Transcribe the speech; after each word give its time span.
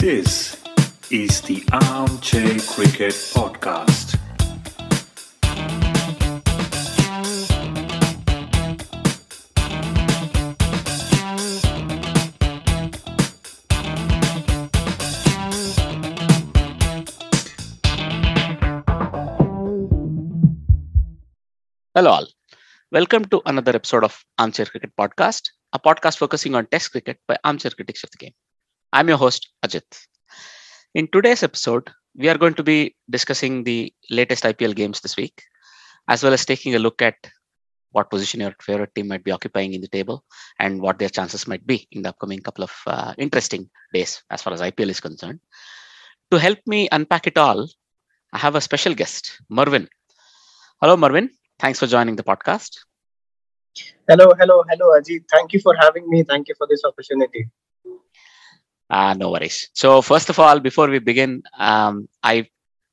This 0.00 0.56
is 1.10 1.42
the 1.42 1.62
Armchair 1.72 2.58
Cricket 2.60 3.12
Podcast. 3.36 4.16
Hello, 21.94 22.10
all. 22.10 22.26
Welcome 22.90 23.26
to 23.26 23.42
another 23.44 23.76
episode 23.76 24.04
of 24.04 24.24
Armchair 24.38 24.64
Cricket 24.64 24.92
Podcast, 24.98 25.50
a 25.74 25.78
podcast 25.78 26.16
focusing 26.16 26.54
on 26.54 26.64
Test 26.64 26.90
cricket 26.90 27.18
by 27.28 27.36
armchair 27.44 27.72
critics 27.72 28.02
of 28.02 28.10
the 28.12 28.16
game. 28.16 28.32
I'm 28.92 29.08
your 29.08 29.18
host, 29.18 29.50
Ajit. 29.64 29.84
In 30.94 31.06
today's 31.12 31.44
episode, 31.44 31.90
we 32.16 32.28
are 32.28 32.36
going 32.36 32.54
to 32.54 32.64
be 32.64 32.96
discussing 33.08 33.62
the 33.62 33.92
latest 34.10 34.42
IPL 34.42 34.74
games 34.74 35.00
this 35.00 35.16
week, 35.16 35.44
as 36.08 36.24
well 36.24 36.32
as 36.32 36.44
taking 36.44 36.74
a 36.74 36.80
look 36.80 37.00
at 37.00 37.14
what 37.92 38.10
position 38.10 38.40
your 38.40 38.54
favorite 38.60 38.92
team 38.96 39.06
might 39.06 39.22
be 39.22 39.30
occupying 39.30 39.74
in 39.74 39.80
the 39.80 39.88
table 39.88 40.24
and 40.58 40.80
what 40.80 40.98
their 40.98 41.08
chances 41.08 41.46
might 41.46 41.64
be 41.66 41.86
in 41.92 42.02
the 42.02 42.08
upcoming 42.08 42.40
couple 42.40 42.64
of 42.64 42.72
uh, 42.88 43.14
interesting 43.16 43.70
days 43.94 44.22
as 44.30 44.42
far 44.42 44.52
as 44.52 44.60
IPL 44.60 44.90
is 44.90 45.00
concerned. 45.00 45.38
To 46.32 46.38
help 46.38 46.58
me 46.66 46.88
unpack 46.90 47.28
it 47.28 47.38
all, 47.38 47.68
I 48.32 48.38
have 48.38 48.56
a 48.56 48.60
special 48.60 48.94
guest, 48.94 49.40
Mervin. 49.48 49.88
Hello, 50.80 50.96
Mervin. 50.96 51.30
Thanks 51.60 51.78
for 51.78 51.86
joining 51.86 52.16
the 52.16 52.24
podcast. 52.24 52.78
Hello, 54.08 54.32
hello, 54.36 54.64
hello, 54.68 54.98
Ajit. 54.98 55.24
Thank 55.30 55.52
you 55.52 55.60
for 55.60 55.76
having 55.80 56.08
me. 56.08 56.24
Thank 56.24 56.48
you 56.48 56.54
for 56.58 56.66
this 56.68 56.84
opportunity. 56.84 57.48
Uh, 58.90 59.14
no 59.14 59.30
worries. 59.30 59.70
So 59.72 60.02
first 60.02 60.30
of 60.30 60.38
all, 60.38 60.58
before 60.58 60.88
we 60.88 60.98
begin, 60.98 61.42
um, 61.58 62.08
I 62.22 62.48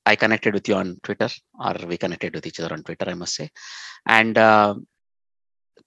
I 0.06 0.16
connected 0.16 0.54
with 0.54 0.68
you 0.70 0.76
on 0.76 1.00
Twitter, 1.04 1.30
or 1.60 1.76
we 1.86 1.98
connected 1.98 2.34
with 2.34 2.46
each 2.46 2.60
other 2.60 2.74
on 2.74 2.84
Twitter, 2.84 3.10
I 3.10 3.14
must 3.14 3.36
say. 3.36 3.50
And 4.06 4.38
uh, 4.38 4.76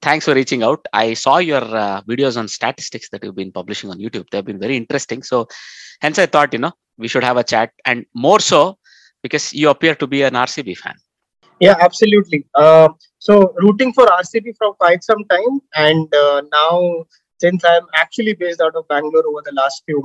thanks 0.02 0.26
for 0.26 0.34
reaching 0.34 0.62
out. 0.62 0.84
I 0.92 1.14
saw 1.14 1.38
your 1.38 1.62
uh, 1.62 2.02
videos 2.02 2.36
on 2.36 2.48
statistics 2.48 3.08
that 3.10 3.24
you've 3.24 3.36
been 3.36 3.52
publishing 3.52 3.88
on 3.90 3.98
YouTube. 3.98 4.26
They've 4.30 4.44
been 4.44 4.58
very 4.58 4.76
interesting. 4.76 5.22
So 5.22 5.48
hence 6.02 6.18
I 6.18 6.26
thought, 6.26 6.52
you 6.52 6.58
know, 6.58 6.72
we 6.98 7.08
should 7.08 7.24
have 7.24 7.38
a 7.38 7.44
chat, 7.44 7.72
and 7.86 8.04
more 8.14 8.40
so 8.40 8.78
because 9.22 9.54
you 9.54 9.70
appear 9.70 9.94
to 9.94 10.06
be 10.06 10.22
an 10.22 10.34
RCB 10.34 10.76
fan. 10.76 10.96
Yeah, 11.60 11.76
absolutely. 11.78 12.46
Uh, 12.54 12.88
so 13.18 13.54
rooting 13.58 13.92
for 13.92 14.06
RCB 14.06 14.56
for 14.58 14.74
quite 14.74 15.02
some 15.04 15.24
time, 15.24 15.60
and 15.76 16.14
uh, 16.14 16.42
now 16.52 17.04
since 17.41 17.64
I'm 17.64 17.86
actually 17.94 18.34
based 18.34 18.60
out 18.60 18.77
of 18.77 18.86
Bangalore 18.88 19.27
over 19.27 19.42
the 19.44 19.52
last 19.52 19.83
few 19.86 20.00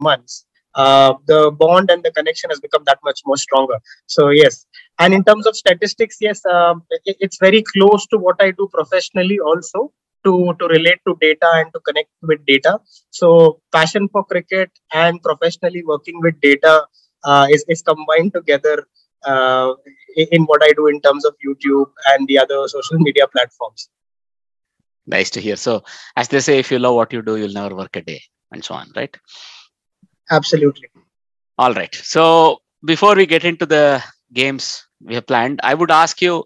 months, 0.00 0.46
uh, 0.74 1.14
the 1.26 1.50
bond 1.50 1.90
and 1.90 2.02
the 2.02 2.12
connection 2.12 2.50
has 2.50 2.60
become 2.60 2.82
that 2.86 2.98
much 3.02 3.20
more 3.24 3.36
stronger. 3.36 3.78
So 4.06 4.28
yes, 4.28 4.66
and 4.98 5.14
in 5.14 5.24
terms 5.24 5.46
of 5.46 5.56
statistics, 5.56 6.18
yes, 6.20 6.44
um, 6.46 6.82
it, 7.04 7.16
it's 7.20 7.38
very 7.38 7.62
close 7.62 8.06
to 8.08 8.18
what 8.18 8.36
I 8.40 8.50
do 8.50 8.68
professionally 8.72 9.38
also. 9.40 9.92
To, 10.24 10.52
to 10.58 10.66
relate 10.66 10.98
to 11.06 11.16
data 11.20 11.48
and 11.54 11.72
to 11.72 11.78
connect 11.86 12.08
with 12.20 12.44
data. 12.46 12.80
So, 13.10 13.60
passion 13.70 14.08
for 14.08 14.24
cricket 14.24 14.72
and 14.92 15.22
professionally 15.22 15.84
working 15.86 16.20
with 16.20 16.40
data 16.40 16.84
uh, 17.22 17.46
is, 17.48 17.64
is 17.68 17.80
combined 17.80 18.32
together 18.32 18.88
uh, 19.24 19.74
in 20.16 20.42
what 20.44 20.62
I 20.64 20.72
do 20.72 20.88
in 20.88 21.00
terms 21.00 21.24
of 21.24 21.36
YouTube 21.46 21.92
and 22.08 22.26
the 22.26 22.40
other 22.40 22.66
social 22.66 22.98
media 22.98 23.28
platforms. 23.28 23.88
Nice 25.06 25.30
to 25.30 25.40
hear. 25.40 25.56
So, 25.56 25.84
as 26.16 26.28
they 26.28 26.40
say, 26.40 26.58
if 26.58 26.70
you 26.70 26.78
love 26.78 26.94
what 26.94 27.12
you 27.12 27.22
do, 27.22 27.36
you'll 27.36 27.52
never 27.52 27.74
work 27.74 27.96
a 27.96 28.02
day, 28.02 28.22
and 28.52 28.64
so 28.64 28.74
on, 28.74 28.90
right? 28.96 29.16
Absolutely. 30.30 30.88
All 31.58 31.72
right. 31.72 31.94
So, 31.94 32.58
before 32.84 33.14
we 33.14 33.26
get 33.26 33.44
into 33.44 33.66
the 33.66 34.02
games 34.32 34.86
we 35.00 35.14
have 35.14 35.26
planned, 35.26 35.60
I 35.62 35.74
would 35.74 35.90
ask 35.90 36.20
you 36.20 36.44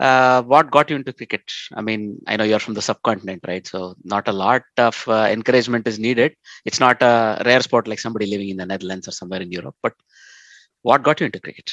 uh, 0.00 0.42
what 0.42 0.70
got 0.70 0.88
you 0.88 0.96
into 0.96 1.12
cricket? 1.12 1.42
I 1.74 1.82
mean, 1.82 2.18
I 2.26 2.36
know 2.36 2.44
you're 2.44 2.58
from 2.58 2.72
the 2.74 2.82
subcontinent, 2.82 3.44
right? 3.46 3.66
So, 3.66 3.94
not 4.02 4.28
a 4.28 4.32
lot 4.32 4.62
of 4.78 5.04
uh, 5.06 5.28
encouragement 5.30 5.86
is 5.86 5.98
needed. 5.98 6.34
It's 6.64 6.80
not 6.80 7.02
a 7.02 7.42
rare 7.44 7.60
sport 7.60 7.86
like 7.86 8.00
somebody 8.00 8.26
living 8.26 8.48
in 8.48 8.56
the 8.56 8.64
Netherlands 8.64 9.08
or 9.08 9.12
somewhere 9.12 9.42
in 9.42 9.52
Europe. 9.52 9.76
But 9.82 9.92
what 10.82 11.02
got 11.02 11.20
you 11.20 11.26
into 11.26 11.40
cricket? 11.40 11.70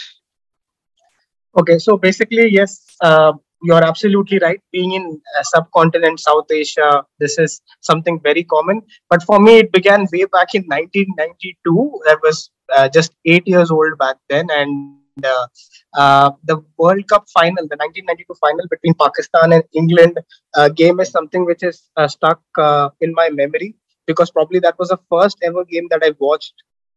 Okay, 1.57 1.79
so 1.79 1.97
basically, 1.97 2.49
yes, 2.49 2.83
uh, 3.01 3.33
you're 3.63 3.83
absolutely 3.83 4.39
right. 4.39 4.61
Being 4.71 4.93
in 4.93 5.21
a 5.39 5.43
subcontinent, 5.43 6.19
South 6.19 6.49
Asia, 6.51 7.03
this 7.19 7.37
is 7.37 7.61
something 7.81 8.19
very 8.21 8.43
common. 8.43 8.81
But 9.09 9.23
for 9.23 9.39
me, 9.39 9.59
it 9.59 9.71
began 9.71 10.07
way 10.11 10.25
back 10.25 10.55
in 10.55 10.63
1992. 10.63 12.01
I 12.07 12.15
was 12.21 12.49
uh, 12.75 12.89
just 12.89 13.15
eight 13.25 13.47
years 13.47 13.71
old 13.71 13.97
back 13.97 14.17
then, 14.29 14.47
and 14.51 14.97
uh, 15.23 15.47
uh, 15.95 16.31
the 16.43 16.63
World 16.77 17.07
Cup 17.07 17.25
final, 17.33 17.67
the 17.67 17.77
1992 17.77 18.33
final 18.39 18.67
between 18.69 18.93
Pakistan 18.93 19.53
and 19.53 19.63
England 19.73 20.19
uh, 20.55 20.69
game, 20.69 20.99
is 20.99 21.09
something 21.09 21.45
which 21.45 21.63
is 21.63 21.89
uh, 21.97 22.07
stuck 22.07 22.41
uh, 22.57 22.89
in 23.01 23.13
my 23.13 23.29
memory 23.29 23.75
because 24.05 24.31
probably 24.31 24.59
that 24.59 24.77
was 24.79 24.89
the 24.89 24.99
first 25.09 25.37
ever 25.43 25.65
game 25.65 25.87
that 25.89 26.01
I 26.03 26.13
watched 26.19 26.53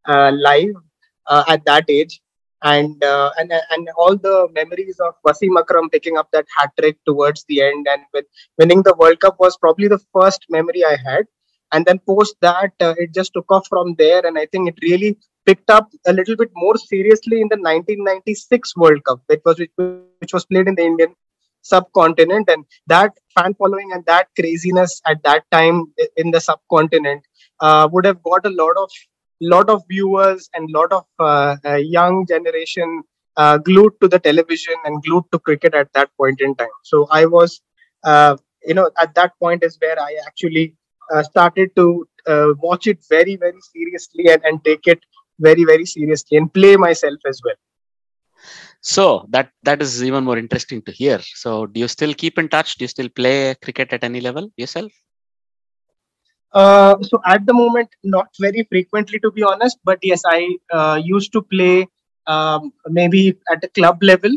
live 0.06 0.74
at 1.48 1.64
that 1.64 1.84
age 1.88 2.20
and 2.62 3.02
uh, 3.02 3.30
and 3.38 3.52
and 3.70 3.88
all 3.96 4.16
the 4.16 4.48
memories 4.52 5.00
of 5.00 5.14
Wasim 5.26 5.58
Akram 5.58 5.88
picking 5.90 6.16
up 6.16 6.28
that 6.32 6.46
hat 6.56 6.70
trick 6.78 6.98
towards 7.06 7.44
the 7.48 7.62
end 7.62 7.86
and 7.90 8.02
with 8.12 8.26
winning 8.58 8.82
the 8.82 8.94
World 8.98 9.20
Cup 9.20 9.36
was 9.38 9.56
probably 9.56 9.88
the 9.88 10.00
first 10.12 10.46
memory 10.48 10.84
I 10.84 10.96
had. 11.04 11.26
And 11.72 11.86
then 11.86 12.00
post 12.00 12.34
that, 12.40 12.72
uh, 12.80 12.94
it 12.98 13.14
just 13.14 13.32
took 13.32 13.50
off 13.50 13.66
from 13.68 13.94
there, 13.96 14.26
and 14.26 14.36
I 14.36 14.46
think 14.46 14.68
it 14.68 14.78
really 14.82 15.16
picked 15.46 15.70
up 15.70 15.88
a 16.06 16.12
little 16.12 16.36
bit 16.36 16.50
more 16.54 16.76
seriously 16.76 17.40
in 17.40 17.48
the 17.48 17.56
1996 17.56 18.76
World 18.76 19.04
Cup, 19.04 19.22
which 19.26 19.40
was 19.44 19.58
which, 19.58 19.70
which 20.18 20.32
was 20.32 20.44
played 20.46 20.66
in 20.66 20.74
the 20.74 20.82
Indian 20.82 21.14
subcontinent, 21.62 22.48
and 22.48 22.64
that 22.88 23.12
fan 23.36 23.54
following 23.54 23.92
and 23.92 24.04
that 24.06 24.28
craziness 24.38 25.00
at 25.06 25.22
that 25.22 25.44
time 25.50 25.92
in 26.16 26.30
the 26.30 26.40
subcontinent 26.40 27.22
uh, 27.60 27.88
would 27.92 28.04
have 28.04 28.22
got 28.22 28.44
a 28.46 28.50
lot 28.50 28.76
of 28.76 28.90
lot 29.40 29.68
of 29.70 29.82
viewers 29.88 30.48
and 30.54 30.68
lot 30.70 30.92
of 30.92 31.04
uh, 31.18 31.56
uh, 31.64 31.76
young 31.76 32.26
generation 32.26 33.02
uh, 33.36 33.58
glued 33.58 33.92
to 34.00 34.08
the 34.08 34.18
television 34.18 34.74
and 34.84 35.02
glued 35.02 35.24
to 35.32 35.38
cricket 35.38 35.74
at 35.74 35.92
that 35.94 36.10
point 36.16 36.40
in 36.40 36.54
time. 36.54 36.76
So 36.84 37.06
I 37.10 37.26
was, 37.26 37.60
uh, 38.04 38.36
you 38.64 38.74
know, 38.74 38.90
at 38.98 39.14
that 39.14 39.32
point 39.40 39.62
is 39.62 39.76
where 39.80 39.98
I 39.98 40.16
actually 40.26 40.74
uh, 41.12 41.22
started 41.22 41.74
to 41.76 42.06
uh, 42.26 42.48
watch 42.60 42.86
it 42.86 42.98
very, 43.08 43.36
very 43.36 43.60
seriously 43.72 44.28
and, 44.30 44.42
and 44.44 44.64
take 44.64 44.86
it 44.86 45.00
very, 45.38 45.64
very 45.64 45.86
seriously 45.86 46.36
and 46.36 46.52
play 46.52 46.76
myself 46.76 47.18
as 47.26 47.40
well. 47.44 47.54
So 48.82 49.26
that 49.30 49.50
that 49.62 49.82
is 49.82 50.02
even 50.02 50.24
more 50.24 50.38
interesting 50.38 50.82
to 50.82 50.92
hear. 50.92 51.18
So 51.20 51.66
do 51.66 51.80
you 51.80 51.88
still 51.88 52.14
keep 52.14 52.38
in 52.38 52.48
touch? 52.48 52.76
Do 52.76 52.84
you 52.84 52.88
still 52.88 53.08
play 53.08 53.54
cricket 53.62 53.92
at 53.92 54.04
any 54.04 54.20
level 54.20 54.50
yourself? 54.56 54.92
Uh, 56.52 57.00
so 57.02 57.20
at 57.26 57.46
the 57.46 57.54
moment, 57.54 57.88
not 58.02 58.28
very 58.40 58.66
frequently, 58.68 59.18
to 59.20 59.30
be 59.30 59.42
honest. 59.42 59.78
But 59.84 59.98
yes, 60.02 60.22
I 60.26 60.56
uh, 60.72 61.00
used 61.02 61.32
to 61.32 61.42
play 61.42 61.86
um, 62.26 62.72
maybe 62.86 63.36
at 63.50 63.62
a 63.62 63.68
club 63.68 64.02
level. 64.02 64.30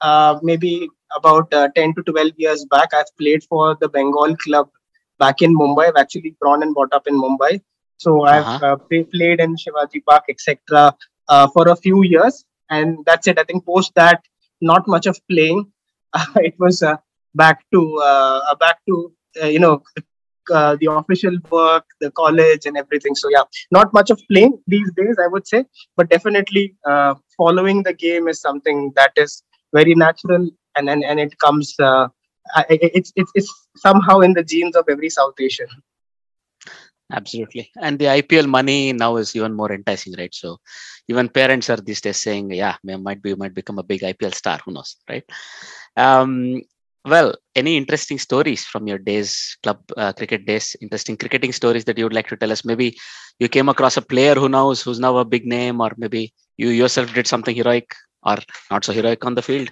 Uh, 0.00 0.38
maybe 0.42 0.88
about 1.16 1.52
uh, 1.52 1.68
10 1.74 1.94
to 1.94 2.02
12 2.02 2.32
years 2.36 2.64
back, 2.70 2.94
I've 2.94 3.16
played 3.18 3.42
for 3.44 3.76
the 3.80 3.88
Bengal 3.88 4.36
club 4.36 4.70
back 5.18 5.42
in 5.42 5.56
Mumbai. 5.56 5.88
I've 5.88 5.96
actually 5.96 6.36
grown 6.40 6.62
and 6.62 6.74
brought 6.74 6.92
up 6.92 7.06
in 7.06 7.14
Mumbai. 7.20 7.60
So 7.96 8.24
I've 8.24 8.44
uh-huh. 8.44 8.76
Uh, 8.90 9.02
played 9.12 9.40
in 9.40 9.56
Shivaji 9.56 10.04
Park, 10.04 10.24
etc. 10.28 10.94
for 11.52 11.68
a 11.68 11.76
few 11.76 12.04
years, 12.04 12.44
and 12.70 13.04
that's 13.04 13.26
it. 13.26 13.38
I 13.38 13.44
think 13.44 13.66
post 13.66 13.92
that, 13.96 14.22
not 14.60 14.86
much 14.86 15.06
of 15.06 15.18
playing. 15.28 15.72
it 16.36 16.54
was 16.60 16.82
back 17.34 17.64
to 17.72 18.00
back 18.60 18.78
to 18.86 19.12
you 19.42 19.58
know 19.58 19.82
uh, 20.50 20.76
the 20.80 20.86
official 20.90 21.36
work, 21.50 21.84
the 22.00 22.10
college, 22.12 22.66
and 22.66 22.76
everything. 22.76 23.14
So 23.14 23.28
yeah, 23.30 23.42
not 23.70 23.92
much 23.92 24.10
of 24.10 24.20
playing 24.30 24.58
these 24.66 24.90
days, 24.96 25.16
I 25.22 25.28
would 25.28 25.46
say, 25.46 25.64
but 25.96 26.10
definitely 26.10 26.74
uh, 26.86 27.14
following 27.36 27.82
the 27.82 27.94
game 27.94 28.28
is 28.28 28.40
something 28.40 28.92
that 28.96 29.12
is 29.16 29.42
very 29.72 29.94
natural, 29.94 30.48
and 30.76 30.88
and, 30.88 31.04
and 31.04 31.20
it 31.20 31.38
comes. 31.38 31.74
Uh, 31.78 32.08
it's, 32.70 33.12
it's 33.16 33.30
it's 33.34 33.68
somehow 33.76 34.20
in 34.20 34.32
the 34.32 34.42
genes 34.42 34.76
of 34.76 34.86
every 34.88 35.10
South 35.10 35.34
Asian. 35.38 35.68
Absolutely, 37.10 37.70
and 37.80 37.98
the 37.98 38.04
IPL 38.06 38.46
money 38.46 38.92
now 38.92 39.16
is 39.16 39.34
even 39.34 39.54
more 39.54 39.72
enticing, 39.72 40.14
right? 40.18 40.34
So 40.34 40.58
even 41.08 41.30
parents 41.30 41.70
are 41.70 41.78
these 41.78 42.02
days 42.02 42.20
saying, 42.20 42.52
"Yeah, 42.52 42.76
might 42.84 43.22
be 43.22 43.34
might 43.34 43.54
become 43.54 43.78
a 43.78 43.82
big 43.82 44.02
IPL 44.02 44.34
star. 44.34 44.58
Who 44.64 44.72
knows, 44.72 44.96
right?" 45.08 45.24
Um, 45.96 46.62
well, 47.04 47.34
any 47.54 47.76
interesting 47.76 48.18
stories 48.18 48.64
from 48.64 48.86
your 48.86 48.98
days, 48.98 49.56
club 49.62 49.80
uh, 49.96 50.12
cricket 50.12 50.46
days? 50.46 50.76
Interesting 50.80 51.16
cricketing 51.16 51.52
stories 51.52 51.84
that 51.84 51.98
you 51.98 52.04
would 52.04 52.12
like 52.12 52.28
to 52.28 52.36
tell 52.36 52.52
us? 52.52 52.64
Maybe 52.64 52.96
you 53.38 53.48
came 53.48 53.68
across 53.68 53.96
a 53.96 54.02
player 54.02 54.34
who 54.34 54.48
knows 54.48 54.82
who's 54.82 55.00
now 55.00 55.16
a 55.18 55.24
big 55.24 55.46
name, 55.46 55.80
or 55.80 55.92
maybe 55.96 56.32
you 56.56 56.68
yourself 56.68 57.12
did 57.14 57.26
something 57.26 57.54
heroic 57.54 57.94
or 58.22 58.38
not 58.70 58.84
so 58.84 58.92
heroic 58.92 59.24
on 59.24 59.34
the 59.34 59.42
field. 59.42 59.70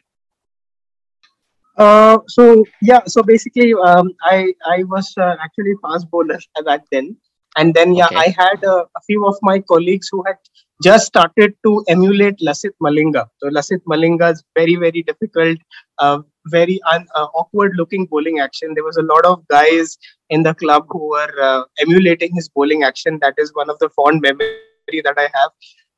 Uh, 1.76 2.19
so 2.28 2.64
yeah, 2.81 3.00
so 3.06 3.23
basically, 3.23 3.75
um, 3.75 4.11
I 4.23 4.55
I 4.64 4.84
was 4.84 5.12
uh, 5.19 5.37
actually 5.43 5.75
fast 5.82 6.11
bowler 6.11 6.38
back 6.64 6.84
then, 6.90 7.17
And 7.56 7.73
then, 7.75 7.94
yeah, 7.94 8.06
Okay. 8.06 8.17
I 8.17 8.35
had 8.38 8.64
uh, 8.64 8.85
a 8.97 9.00
few 9.06 9.26
of 9.26 9.37
my 9.43 9.58
colleagues 9.61 10.08
who 10.11 10.23
had 10.26 10.37
just 10.82 11.06
started 11.06 11.55
to 11.64 11.85
emulate 11.88 12.38
Lasith 12.41 12.75
Malinga. 12.82 13.26
So 13.38 13.49
Lasith 13.49 13.82
Malinga's 13.91 14.44
very, 14.55 14.76
very 14.76 15.03
difficult, 15.03 15.58
uh, 15.99 16.19
very 16.49 16.81
un- 16.93 17.06
uh, 17.14 17.29
awkward-looking 17.35 18.06
bowling 18.06 18.41
action. 18.41 18.75
There 18.75 18.85
was 18.85 18.99
a 18.99 19.03
lot 19.03 19.25
of 19.25 19.49
guys 19.49 19.97
in 20.29 20.43
the 20.43 20.55
club 20.55 20.85
who 20.91 21.08
were 21.08 21.32
uh, 21.43 21.62
emulating 21.79 22.35
his 22.35 22.49
bowling 22.50 22.82
action. 22.82 23.19
That 23.23 23.35
is 23.38 23.55
one 23.55 23.70
of 23.70 23.79
the 23.79 23.88
fond 23.91 24.20
memory 24.20 25.00
that 25.05 25.17
I 25.17 25.29
have. 25.38 25.50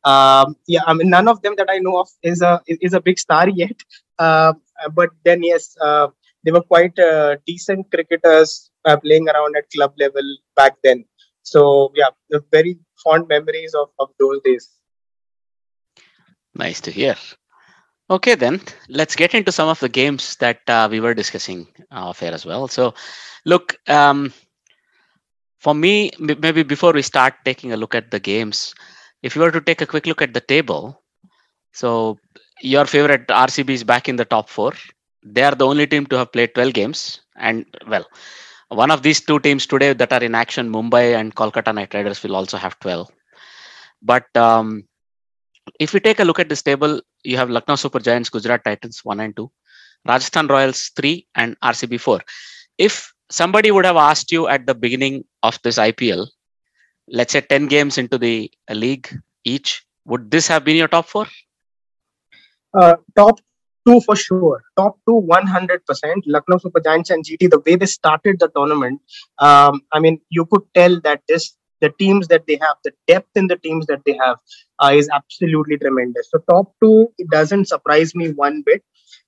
Um, 0.05 0.57
yeah, 0.69 0.83
I 0.87 0.95
mean, 0.95 1.11
none 1.11 1.27
of 1.27 1.43
them 1.43 1.55
that 1.57 1.69
I 1.69 1.79
know 1.79 1.99
of 1.99 2.09
is 2.23 2.41
a 2.41 2.63
is 2.69 2.93
a 2.93 3.01
big 3.01 3.19
star 3.19 3.49
yet. 3.49 3.77
Uh, 4.19 4.53
but 4.95 5.11
then, 5.25 5.43
yes, 5.43 5.77
uh, 5.81 6.07
they 6.45 6.53
were 6.53 6.63
quite 6.63 6.97
uh, 6.99 7.37
decent 7.47 7.91
cricketers 7.91 8.71
uh, 8.85 8.97
playing 8.97 9.29
around 9.29 9.57
at 9.57 9.69
club 9.71 9.93
level 9.99 10.23
back 10.55 10.77
then. 10.85 11.05
So 11.51 11.93
yeah, 11.95 12.11
very 12.51 12.79
fond 13.05 13.29
memories 13.29 13.75
of, 13.75 13.89
of 13.99 14.09
those 14.19 14.41
days. 14.45 14.69
Nice 16.55 16.81
to 16.83 16.91
hear. 16.91 17.17
Okay, 18.11 18.35
then 18.35 18.61
let's 18.89 19.17
get 19.17 19.35
into 19.35 19.53
some 19.53 19.69
of 19.69 19.81
the 19.81 19.89
games 19.89 20.37
that 20.37 20.61
uh, 20.69 20.89
we 20.91 21.01
were 21.01 21.15
discussing 21.15 21.67
off 21.91 22.23
air 22.23 22.33
as 22.33 22.45
well. 22.47 22.69
So, 22.69 22.95
look, 23.45 23.77
um, 23.89 24.33
for 25.59 25.75
me, 25.75 26.11
maybe 26.19 26.63
before 26.63 26.93
we 26.93 27.03
start 27.03 27.35
taking 27.45 27.73
a 27.73 27.77
look 27.77 27.95
at 27.95 28.11
the 28.11 28.21
games, 28.21 28.75
if 29.23 29.35
you 29.35 29.43
were 29.43 29.51
to 29.51 29.61
take 29.61 29.81
a 29.81 29.87
quick 29.87 30.07
look 30.07 30.23
at 30.23 30.33
the 30.35 30.41
table, 30.41 31.03
so 31.73 32.19
your 32.63 32.85
favorite 32.87 33.27
RCB 33.31 33.75
is 33.75 33.85
back 33.85 34.09
in 34.09 34.17
the 34.17 34.25
top 34.25 34.49
four. 34.49 34.73
They 35.25 35.43
are 35.43 35.55
the 35.55 35.67
only 35.67 35.87
team 35.87 36.07
to 36.07 36.19
have 36.19 36.33
played 36.33 36.55
12 36.55 36.73
games. 36.75 37.21
And 37.37 37.67
well, 37.87 38.07
one 38.69 38.91
of 38.91 39.03
these 39.03 39.21
two 39.21 39.39
teams 39.41 39.67
today 39.67 39.93
that 39.93 40.13
are 40.13 40.23
in 40.23 40.35
action, 40.35 40.71
Mumbai 40.71 41.19
and 41.19 41.35
Kolkata 41.35 41.75
Knight 41.75 41.95
Riders, 41.95 42.23
will 42.23 42.37
also 42.37 42.57
have 42.57 42.79
12. 42.81 43.11
But 44.03 44.25
um, 44.37 44.85
if 45.81 45.93
we 45.93 46.01
take 46.01 46.21
a 46.21 46.25
look 46.25 46.39
at 46.39 46.49
this 46.49 46.63
table, 46.63 47.01
you 47.25 47.37
have 47.37 47.51
Lucknow 47.51 47.77
Super 47.77 47.99
Giants, 47.99 48.29
Gujarat 48.29 48.65
Titans 48.65 49.05
1 49.05 49.21
and 49.21 49.37
2, 49.37 49.51
Rajasthan 50.07 50.47
Royals 50.47 50.91
3, 50.97 51.27
and 51.35 51.59
RCB 51.61 52.01
4. 52.01 52.21
If 52.77 53.13
somebody 53.31 53.71
would 53.71 53.85
have 53.85 53.97
asked 53.97 54.31
you 54.31 54.49
at 54.49 54.67
the 54.67 54.75
beginning 54.75 55.25
of 55.43 55.59
this 55.63 55.79
IPL, 55.79 56.27
let's 57.09 57.33
say 57.33 57.41
10 57.41 57.67
games 57.67 57.99
into 57.99 58.19
the 58.19 58.51
league 58.71 59.09
each, 59.45 59.85
would 60.05 60.31
this 60.31 60.47
have 60.49 60.65
been 60.65 60.77
your 60.77 60.89
top 60.89 61.07
four? 61.07 61.27
Uh, 62.75 62.95
top 63.17 63.41
two 63.87 64.01
for 64.01 64.17
sure. 64.17 64.63
Top 64.77 64.99
two, 65.07 65.27
100%. 65.29 65.81
Lucknow 66.27 66.59
Super 66.59 66.81
Giants 66.81 67.11
and 67.11 67.25
GT, 67.25 67.51
the 67.51 67.61
way 67.65 67.77
they 67.77 67.87
started 67.87 68.39
the 68.41 68.49
tournament, 68.49 69.01
um, 69.39 69.83
I 69.93 70.01
mean, 70.01 70.21
you 70.31 70.47
could 70.47 70.63
tell 70.75 71.01
that 71.01 71.23
this 71.29 71.57
the 71.81 71.91
teams 71.99 72.27
that 72.29 72.45
they 72.47 72.59
have, 72.61 72.77
the 72.85 72.93
depth 73.07 73.37
in 73.37 73.47
the 73.47 73.57
teams 73.57 73.87
that 73.87 74.01
they 74.05 74.19
have, 74.25 74.39
uh, 74.81 74.91
is 74.93 75.09
absolutely 75.13 75.79
tremendous. 75.79 76.29
So 76.31 76.39
top 76.51 76.75
two, 76.83 77.13
it 77.19 77.31
doesn't 77.31 77.69
surprise 77.69 78.15
me 78.15 78.33
one 78.33 78.63
bit. 78.67 78.83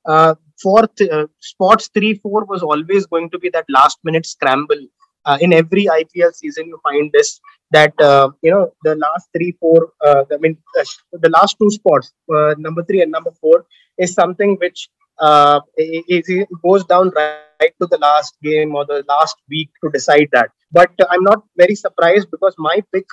Uh, 0.04 0.34
fourth, 0.60 1.00
uh, 1.00 1.26
spots 1.40 1.90
three, 1.94 2.14
four 2.14 2.44
was 2.44 2.62
always 2.62 3.06
going 3.06 3.30
to 3.30 3.38
be 3.38 3.50
that 3.50 3.66
last 3.68 3.98
minute 4.04 4.26
scramble. 4.26 4.80
Uh, 5.24 5.38
in 5.40 5.52
every 5.52 5.86
IPL 5.88 6.32
season, 6.32 6.66
you 6.66 6.78
find 6.82 7.10
this 7.12 7.40
that 7.70 7.92
uh, 8.00 8.30
you 8.42 8.50
know 8.50 8.72
the 8.84 8.94
last 8.96 9.28
three, 9.36 9.52
four. 9.60 9.92
Uh, 10.04 10.24
I 10.32 10.36
mean, 10.38 10.56
uh, 10.78 10.84
the 11.12 11.28
last 11.30 11.56
two 11.60 11.70
spots, 11.70 12.12
uh, 12.34 12.54
number 12.58 12.82
three 12.84 13.02
and 13.02 13.12
number 13.12 13.32
four, 13.40 13.66
is 13.98 14.14
something 14.14 14.56
which 14.60 14.88
uh, 15.20 15.60
i- 15.78 16.04
i- 16.14 16.22
it 16.36 16.48
goes 16.64 16.84
down 16.84 17.10
right 17.16 17.72
to 17.80 17.86
the 17.94 17.98
last 17.98 18.36
game 18.42 18.74
or 18.74 18.84
the 18.86 19.04
last 19.08 19.36
week 19.50 19.70
to 19.84 19.90
decide 19.90 20.28
that. 20.32 20.48
But 20.72 20.90
I'm 21.10 21.22
not 21.30 21.44
very 21.56 21.74
surprised 21.74 22.28
because 22.30 22.54
my 22.58 22.82
pick 22.92 23.06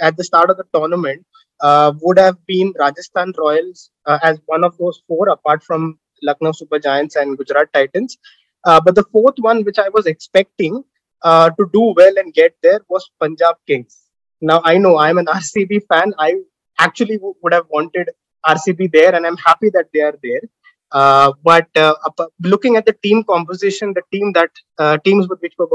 at 0.00 0.16
the 0.16 0.24
start 0.24 0.50
of 0.50 0.56
the 0.56 0.64
tournament 0.74 1.24
would 2.02 2.18
have 2.18 2.36
been 2.46 2.72
Rajasthan 2.78 3.32
Royals 3.38 3.90
as 4.06 4.38
one 4.46 4.64
of 4.64 4.76
those 4.78 5.02
four, 5.08 5.28
apart 5.28 5.62
from 5.62 5.98
Lucknow 6.22 6.52
Super 6.52 6.78
Giants 6.78 7.16
and 7.16 7.36
Gujarat 7.36 7.72
Titans. 7.72 8.18
Uh, 8.64 8.80
but 8.80 8.94
the 8.94 9.04
fourth 9.12 9.34
one, 9.38 9.64
which 9.64 9.78
I 9.78 9.88
was 9.88 10.06
expecting 10.06 10.84
uh, 11.22 11.50
to 11.50 11.68
do 11.72 11.94
well 11.96 12.14
and 12.16 12.32
get 12.32 12.56
there, 12.62 12.80
was 12.88 13.10
Punjab 13.20 13.56
Kings. 13.66 13.98
Now 14.40 14.60
I 14.64 14.78
know 14.78 14.98
I'm 14.98 15.18
an 15.18 15.26
RCB 15.40 15.82
fan. 15.88 16.14
I 16.18 16.36
actually 16.78 17.16
w- 17.16 17.34
would 17.42 17.52
have 17.52 17.66
wanted 17.70 18.10
RCB 18.44 18.92
there, 18.92 19.14
and 19.14 19.26
I'm 19.26 19.36
happy 19.36 19.70
that 19.70 19.86
they 19.92 20.00
are 20.00 20.18
there. 20.22 20.42
Uh, 20.90 21.32
but 21.42 21.68
uh, 21.76 21.94
up- 22.06 22.32
looking 22.42 22.76
at 22.76 22.86
the 22.86 22.92
team 23.02 23.24
composition, 23.24 23.94
the 23.94 24.02
team 24.12 24.32
that 24.32 24.50
uh, 24.78 24.98
teams 24.98 25.28
with 25.28 25.40
which 25.40 25.54
were 25.58 25.68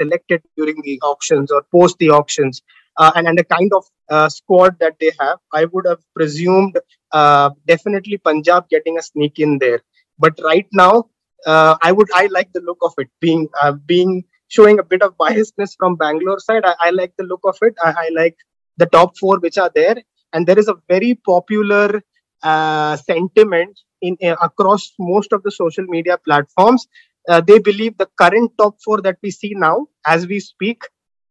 selected 0.00 0.42
during 0.56 0.80
the 0.82 1.00
auctions 1.02 1.50
or 1.50 1.62
post 1.72 1.98
the 1.98 2.10
auctions, 2.10 2.62
uh, 2.96 3.12
and 3.16 3.26
and 3.28 3.38
the 3.38 3.44
kind 3.44 3.70
of 3.74 3.84
uh, 4.08 4.28
squad 4.28 4.78
that 4.80 4.96
they 5.00 5.12
have, 5.20 5.38
I 5.52 5.64
would 5.66 5.86
have 5.86 6.00
presumed 6.14 6.78
uh, 7.12 7.50
definitely 7.66 8.18
Punjab 8.18 8.68
getting 8.68 8.98
a 8.98 9.02
sneak 9.02 9.38
in 9.38 9.58
there. 9.58 9.80
But 10.18 10.38
right 10.42 10.66
now, 10.72 11.10
uh, 11.44 11.76
I 11.82 11.92
would 11.92 12.08
I 12.14 12.26
like 12.26 12.52
the 12.52 12.60
look 12.60 12.78
of 12.82 12.94
it 12.98 13.08
being 13.20 13.48
uh, 13.60 13.72
being 13.72 14.24
showing 14.48 14.78
a 14.78 14.82
bit 14.82 15.02
of 15.02 15.16
biasness 15.16 15.74
from 15.78 15.96
Bangalore 15.96 16.38
side. 16.38 16.64
I, 16.64 16.74
I 16.80 16.90
like 16.90 17.12
the 17.18 17.24
look 17.24 17.40
of 17.44 17.56
it. 17.62 17.74
I, 17.82 17.92
I 17.98 18.08
like 18.14 18.36
the 18.76 18.86
top 18.86 19.18
four 19.18 19.38
which 19.38 19.58
are 19.58 19.70
there, 19.74 19.96
and 20.32 20.46
there 20.46 20.58
is 20.58 20.68
a 20.68 20.76
very 20.88 21.14
popular 21.14 22.02
uh, 22.42 22.96
sentiment 22.96 23.78
in 24.00 24.16
uh, 24.22 24.36
across 24.42 24.92
most 24.98 25.32
of 25.32 25.42
the 25.42 25.50
social 25.50 25.84
media 25.84 26.18
platforms. 26.18 26.86
Uh, 27.28 27.40
they 27.40 27.58
believe 27.58 27.98
the 27.98 28.08
current 28.20 28.52
top 28.56 28.76
four 28.84 29.00
that 29.00 29.18
we 29.22 29.30
see 29.30 29.52
now, 29.56 29.86
as 30.06 30.26
we 30.26 30.38
speak, 30.38 30.82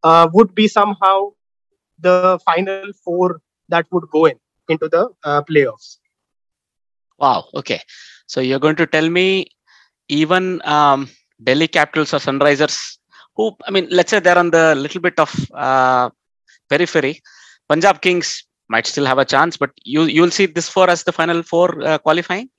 uh, 0.03 0.27
would 0.33 0.53
be 0.53 0.67
somehow 0.67 1.31
the 1.99 2.37
final 2.45 2.91
four 3.03 3.39
that 3.69 3.85
would 3.91 4.03
go 4.11 4.25
in 4.25 4.37
into 4.67 4.89
the 4.89 5.09
playoffs. 5.23 5.97
Wow. 7.17 7.45
Okay. 7.53 7.79
So 8.27 8.41
you're 8.41 8.59
going 8.59 8.75
to 8.75 8.87
tell 8.87 9.09
me 9.09 9.47
even 10.09 10.61
um, 10.65 11.09
Delhi 11.43 11.67
Capitals 11.67 12.13
or 12.13 12.19
Sunrisers, 12.19 12.97
who 13.35 13.55
I 13.67 13.71
mean, 13.71 13.87
let's 13.91 14.11
say 14.11 14.19
they're 14.19 14.37
on 14.37 14.51
the 14.51 14.75
little 14.75 15.01
bit 15.01 15.19
of 15.19 15.31
uh, 15.53 16.09
periphery. 16.69 17.21
Punjab 17.69 18.01
Kings 18.01 18.45
might 18.69 18.87
still 18.87 19.05
have 19.05 19.17
a 19.17 19.25
chance, 19.25 19.57
but 19.57 19.71
you 19.83 20.03
you'll 20.03 20.31
see 20.31 20.45
this 20.45 20.69
four 20.69 20.89
as 20.89 21.03
the 21.03 21.11
final 21.11 21.43
four 21.43 21.81
uh, 21.83 21.97
qualifying. 21.99 22.49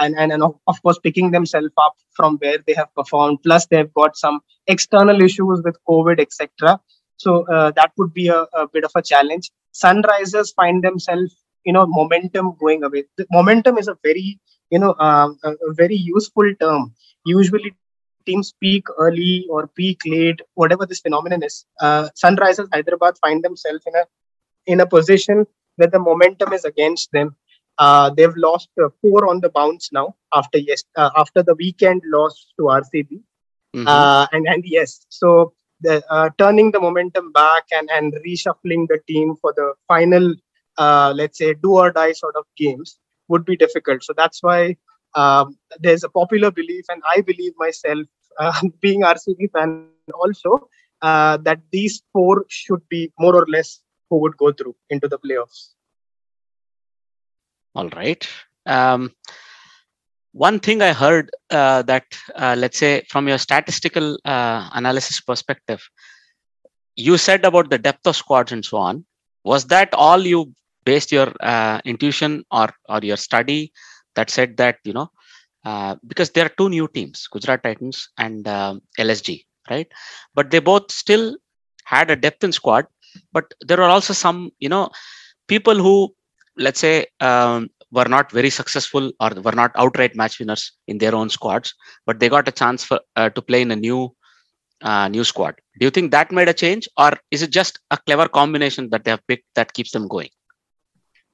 and, 0.00 0.14
and 0.18 0.32
and 0.32 0.42
of 0.42 0.82
course 0.82 0.98
picking 0.98 1.30
themselves 1.30 1.72
up 1.78 1.94
from 2.16 2.36
where 2.38 2.58
they 2.66 2.74
have 2.74 2.94
performed 2.94 3.38
plus 3.42 3.66
they've 3.66 3.92
got 3.94 4.16
some 4.16 4.40
external 4.66 5.22
issues 5.22 5.62
with 5.64 5.76
COVID, 5.88 6.20
etc. 6.20 6.80
So 7.16 7.46
uh, 7.46 7.70
that 7.72 7.92
would 7.96 8.12
be 8.12 8.28
a, 8.28 8.42
a 8.54 8.68
bit 8.72 8.84
of 8.84 8.90
a 8.94 9.02
challenge. 9.02 9.50
Sunrisers 9.72 10.54
find 10.54 10.82
themselves, 10.82 11.36
you 11.64 11.72
know, 11.72 11.86
momentum 11.86 12.56
going 12.60 12.84
away. 12.84 13.04
The 13.16 13.26
momentum 13.30 13.78
is 13.78 13.88
a 13.88 13.96
very, 14.02 14.38
you 14.70 14.78
know, 14.78 14.94
a, 14.98 15.30
a 15.44 15.72
very 15.72 15.96
useful 15.96 16.52
term. 16.60 16.94
Usually, 17.24 17.74
teams 18.26 18.54
peak 18.60 18.84
early 18.98 19.46
or 19.50 19.66
peak 19.68 20.00
late, 20.06 20.40
whatever 20.54 20.86
this 20.86 21.00
phenomenon 21.00 21.42
is. 21.42 21.64
Uh, 21.80 22.08
Sunrisers 22.22 22.68
Hyderabad 22.72 23.14
find 23.20 23.42
themselves 23.44 23.82
in 23.86 23.94
a 23.94 24.04
in 24.66 24.80
a 24.80 24.86
position 24.86 25.46
where 25.76 25.88
the 25.88 25.98
momentum 25.98 26.52
is 26.52 26.64
against 26.64 27.10
them. 27.12 27.34
Uh, 27.78 28.10
they've 28.16 28.36
lost 28.36 28.68
uh, 28.82 28.88
four 29.00 29.28
on 29.28 29.40
the 29.40 29.50
bounce 29.50 29.90
now 29.92 30.14
after 30.34 30.58
yes 30.58 30.82
uh, 30.96 31.10
after 31.16 31.42
the 31.42 31.54
weekend 31.54 32.02
loss 32.06 32.52
to 32.58 32.68
RCB 32.68 33.20
Mhm. 33.74 33.86
uh, 33.86 34.26
and 34.32 34.46
and 34.46 34.62
yes 34.66 35.06
so 35.08 35.52
the 35.80 36.02
uh, 36.10 36.28
turning 36.38 36.70
the 36.72 36.80
momentum 36.80 37.32
back 37.32 37.64
and 37.72 37.88
and 37.90 38.14
reshuffling 38.26 38.86
the 38.88 38.98
team 39.08 39.34
for 39.40 39.52
the 39.56 39.72
final 39.88 40.34
uh, 40.78 41.12
let's 41.16 41.38
say 41.38 41.54
do 41.62 41.72
or 41.72 41.90
die 41.90 42.12
sort 42.12 42.36
of 42.36 42.44
games 42.56 42.98
would 43.28 43.44
be 43.44 43.56
difficult 43.56 44.02
so 44.02 44.12
that's 44.16 44.42
why 44.42 44.76
um, 45.14 45.56
there's 45.80 46.04
a 46.04 46.08
popular 46.08 46.50
belief 46.50 46.84
and 46.88 47.02
i 47.14 47.20
believe 47.20 47.52
myself 47.56 48.06
uh, 48.38 48.52
being 48.80 49.02
rcb 49.02 49.50
fan 49.52 49.70
also 50.14 50.68
uh, 51.02 51.36
that 51.38 51.60
these 51.72 52.02
four 52.12 52.44
should 52.48 52.82
be 52.88 53.12
more 53.18 53.34
or 53.34 53.46
less 53.56 53.80
who 54.10 54.18
would 54.20 54.36
go 54.36 54.52
through 54.52 54.74
into 54.90 55.08
the 55.08 55.18
playoffs 55.18 55.72
All 57.74 57.88
right. 57.90 58.26
Um, 58.66 59.12
one 60.32 60.60
thing 60.60 60.82
I 60.82 60.92
heard 60.92 61.30
uh, 61.50 61.82
that, 61.82 62.04
uh, 62.34 62.54
let's 62.58 62.78
say, 62.78 63.02
from 63.08 63.28
your 63.28 63.38
statistical 63.38 64.18
uh, 64.24 64.68
analysis 64.72 65.20
perspective, 65.20 65.82
you 66.96 67.16
said 67.16 67.44
about 67.44 67.70
the 67.70 67.78
depth 67.78 68.06
of 68.06 68.16
squads 68.16 68.52
and 68.52 68.64
so 68.64 68.76
on. 68.76 69.04
Was 69.44 69.66
that 69.66 69.92
all 69.94 70.20
you 70.20 70.52
based 70.84 71.12
your 71.12 71.32
uh, 71.40 71.80
intuition 71.84 72.44
or 72.50 72.68
or 72.88 73.00
your 73.02 73.16
study 73.16 73.72
that 74.14 74.30
said 74.30 74.56
that 74.56 74.78
you 74.84 74.92
know 74.92 75.10
uh, 75.64 75.96
because 76.06 76.30
there 76.30 76.46
are 76.46 76.54
two 76.58 76.68
new 76.68 76.88
teams, 76.88 77.28
Gujarat 77.32 77.62
Titans 77.62 78.08
and 78.18 78.46
um, 78.48 78.82
LSG, 78.98 79.44
right? 79.70 79.88
But 80.34 80.50
they 80.50 80.58
both 80.58 80.90
still 80.90 81.36
had 81.84 82.10
a 82.10 82.16
depth 82.16 82.44
in 82.44 82.52
squad, 82.52 82.86
but 83.32 83.52
there 83.60 83.80
are 83.80 83.90
also 83.90 84.12
some 84.12 84.50
you 84.58 84.68
know 84.68 84.90
people 85.48 85.76
who 85.76 86.14
let's 86.56 86.80
say 86.80 87.06
um, 87.20 87.68
were 87.90 88.08
not 88.08 88.30
very 88.32 88.50
successful 88.50 89.12
or 89.20 89.30
were 89.42 89.52
not 89.52 89.70
outright 89.76 90.16
match 90.16 90.38
winners 90.38 90.72
in 90.88 90.98
their 90.98 91.14
own 91.14 91.28
squads, 91.28 91.74
but 92.06 92.18
they 92.20 92.28
got 92.28 92.48
a 92.48 92.52
chance 92.52 92.84
for 92.84 93.00
uh, 93.16 93.30
to 93.30 93.42
play 93.42 93.62
in 93.62 93.70
a 93.70 93.76
new 93.76 94.10
uh, 94.82 95.08
new 95.08 95.24
squad. 95.24 95.54
Do 95.78 95.86
you 95.86 95.90
think 95.90 96.10
that 96.10 96.32
made 96.32 96.48
a 96.48 96.54
change, 96.54 96.88
or 96.98 97.12
is 97.30 97.42
it 97.42 97.50
just 97.50 97.78
a 97.90 97.98
clever 97.98 98.28
combination 98.28 98.90
that 98.90 99.04
they 99.04 99.10
have 99.12 99.26
picked 99.26 99.46
that 99.54 99.72
keeps 99.72 99.92
them 99.92 100.08
going? 100.08 100.30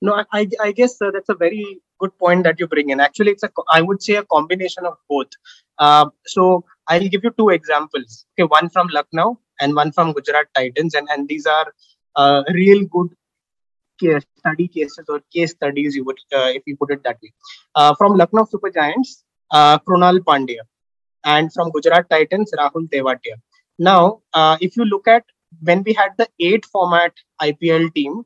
No, 0.01 0.25
I, 0.33 0.49
I 0.61 0.73
guess 0.73 1.01
uh, 1.03 1.11
that's 1.13 1.29
a 1.29 1.35
very 1.35 1.81
good 1.99 2.17
point 2.19 2.45
that 2.45 2.61
you 2.61 2.67
bring 2.69 2.91
in. 2.91 3.01
Actually, 3.01 3.33
it's 3.33 3.43
a 3.43 3.51
I 3.73 3.83
would 3.83 4.03
say 4.03 4.15
a 4.15 4.25
combination 4.25 4.87
of 4.87 4.97
both. 5.09 5.29
Uh, 5.79 6.07
so 6.27 6.65
I'll 6.87 7.09
give 7.09 7.25
you 7.25 7.33
two 7.37 7.49
examples. 7.51 8.25
Okay, 8.33 8.47
one 8.47 8.69
from 8.69 8.89
Lucknow 8.89 9.41
and 9.61 9.75
one 9.75 9.93
from 9.93 10.13
Gujarat 10.13 10.47
Titans, 10.55 10.95
and 10.95 11.09
and 11.11 11.29
these 11.29 11.47
are 11.47 11.73
uh, 12.17 12.45
real 12.53 12.85
good 12.85 13.09
case 14.01 14.25
study 14.39 14.69
cases 14.69 15.05
or 15.09 15.21
case 15.35 15.53
studies, 15.53 15.95
you 15.95 16.05
would 16.05 16.19
uh, 16.33 16.51
if 16.59 16.63
you 16.67 16.77
put 16.77 16.93
it 16.93 17.03
that 17.05 17.19
way. 17.23 17.33
Uh, 17.75 17.95
from 17.97 18.17
Lucknow 18.17 18.47
Super 18.51 18.71
Giants, 18.71 19.25
uh, 19.51 19.79
Krunal 19.79 20.19
Pandya, 20.21 20.63
and 21.25 21.53
from 21.53 21.71
Gujarat 21.71 22.09
Titans, 22.09 22.53
Rahul 22.59 22.89
Tewatia. 22.89 23.37
Now, 23.79 24.23
uh, 24.33 24.57
if 24.61 24.77
you 24.77 24.85
look 24.85 25.09
at 25.09 25.25
when 25.63 25.83
we 25.83 25.93
had 25.93 26.11
the 26.19 26.29
eight 26.41 26.65
format 26.67 27.13
IPL 27.43 27.93
team, 27.95 28.25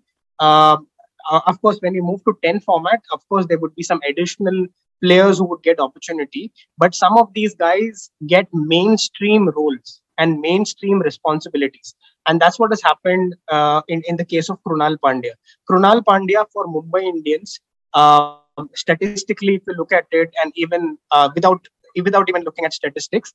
uh, 1.30 1.40
of 1.46 1.60
course, 1.60 1.78
when 1.80 1.94
you 1.94 2.02
move 2.02 2.24
to 2.24 2.36
10 2.42 2.60
format, 2.60 3.00
of 3.12 3.26
course, 3.28 3.46
there 3.46 3.58
would 3.58 3.74
be 3.74 3.82
some 3.82 4.00
additional 4.08 4.66
players 5.02 5.38
who 5.38 5.44
would 5.44 5.62
get 5.62 5.80
opportunity, 5.80 6.52
but 6.78 6.94
some 6.94 7.18
of 7.18 7.32
these 7.34 7.54
guys 7.54 8.10
get 8.26 8.46
mainstream 8.52 9.48
roles 9.48 10.00
and 10.18 10.40
mainstream 10.40 11.00
responsibilities. 11.00 11.94
And 12.26 12.40
that's 12.40 12.58
what 12.58 12.70
has 12.70 12.82
happened 12.82 13.34
uh, 13.50 13.82
in, 13.88 14.02
in 14.06 14.16
the 14.16 14.24
case 14.24 14.48
of 14.48 14.58
Krunal 14.66 14.96
Pandya. 15.04 15.32
Krunal 15.68 16.02
Pandya 16.04 16.46
for 16.52 16.66
Mumbai 16.66 17.02
Indians, 17.02 17.60
uh, 17.94 18.36
statistically, 18.74 19.56
if 19.56 19.62
you 19.66 19.74
look 19.74 19.92
at 19.92 20.06
it, 20.12 20.32
and 20.42 20.52
even 20.54 20.98
uh, 21.10 21.30
without 21.34 21.66
without 22.04 22.28
even 22.28 22.42
looking 22.42 22.64
at 22.64 22.72
statistics, 22.72 23.34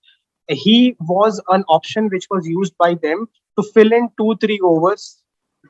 he 0.49 0.95
was 1.01 1.41
an 1.49 1.63
option 1.67 2.09
which 2.09 2.27
was 2.31 2.47
used 2.47 2.75
by 2.77 2.93
them 2.95 3.27
to 3.57 3.63
fill 3.73 3.91
in 3.91 4.09
two 4.17 4.35
three 4.37 4.59
overs 4.63 5.21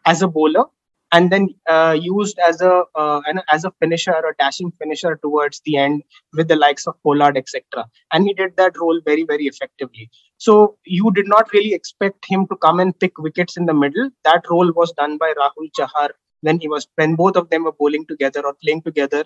as 0.05 0.21
a 0.21 0.27
bowler 0.27 0.65
and 1.13 1.31
then 1.31 1.47
uh, 1.69 1.97
used 1.99 2.37
as 2.39 2.61
a 2.61 2.83
uh, 2.95 3.21
as 3.49 3.65
a 3.65 3.71
finisher 3.79 4.13
or 4.13 4.35
dashing 4.39 4.71
finisher 4.71 5.15
towards 5.21 5.61
the 5.65 5.77
end 5.77 6.03
with 6.33 6.47
the 6.47 6.55
likes 6.55 6.87
of 6.87 7.01
Pollard 7.03 7.37
etc. 7.37 7.85
And 8.11 8.25
he 8.25 8.33
did 8.33 8.57
that 8.57 8.77
role 8.77 8.99
very 9.05 9.23
very 9.23 9.45
effectively. 9.45 10.09
So 10.37 10.77
you 10.85 11.11
did 11.11 11.27
not 11.27 11.51
really 11.53 11.73
expect 11.73 12.25
him 12.27 12.45
to 12.47 12.57
come 12.57 12.79
and 12.79 12.97
pick 12.99 13.17
wickets 13.17 13.57
in 13.57 13.65
the 13.65 13.73
middle. 13.73 14.09
That 14.23 14.43
role 14.49 14.71
was 14.73 14.91
done 14.93 15.17
by 15.17 15.33
Rahul 15.33 15.71
Chahar 15.77 16.09
when 16.41 16.59
he 16.59 16.67
was 16.67 16.87
when 16.95 17.15
both 17.15 17.35
of 17.35 17.49
them 17.49 17.63
were 17.63 17.71
bowling 17.71 18.05
together 18.05 18.45
or 18.45 18.53
playing 18.61 18.83
together 18.83 19.23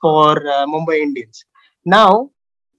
for 0.00 0.32
uh, 0.46 0.66
Mumbai 0.66 1.00
Indians. 1.00 1.44
Now, 1.84 2.30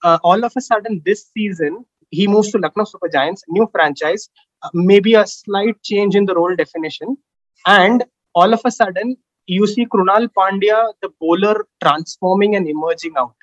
uh, 0.03 0.19
all 0.23 0.43
of 0.43 0.53
a 0.55 0.61
sudden 0.61 1.01
this 1.05 1.29
season 1.33 1.85
he 2.11 2.27
moves 2.27 2.51
to 2.51 2.59
Lucknow 2.59 2.85
Super 2.85 3.09
Giants, 3.09 3.43
new 3.49 3.67
franchise, 3.71 4.29
uh, 4.61 4.69
maybe 4.73 5.15
a 5.15 5.25
slight 5.25 5.81
change 5.83 6.15
in 6.15 6.25
the 6.25 6.35
role 6.35 6.55
definition, 6.55 7.17
and 7.65 8.05
all 8.35 8.53
of 8.53 8.61
a 8.65 8.71
sudden 8.71 9.17
you 9.47 9.67
see 9.67 9.85
Krunal 9.85 10.27
Pandya, 10.37 10.93
the 11.01 11.09
bowler, 11.19 11.67
transforming 11.81 12.55
and 12.55 12.67
emerging 12.67 13.13
out. 13.17 13.35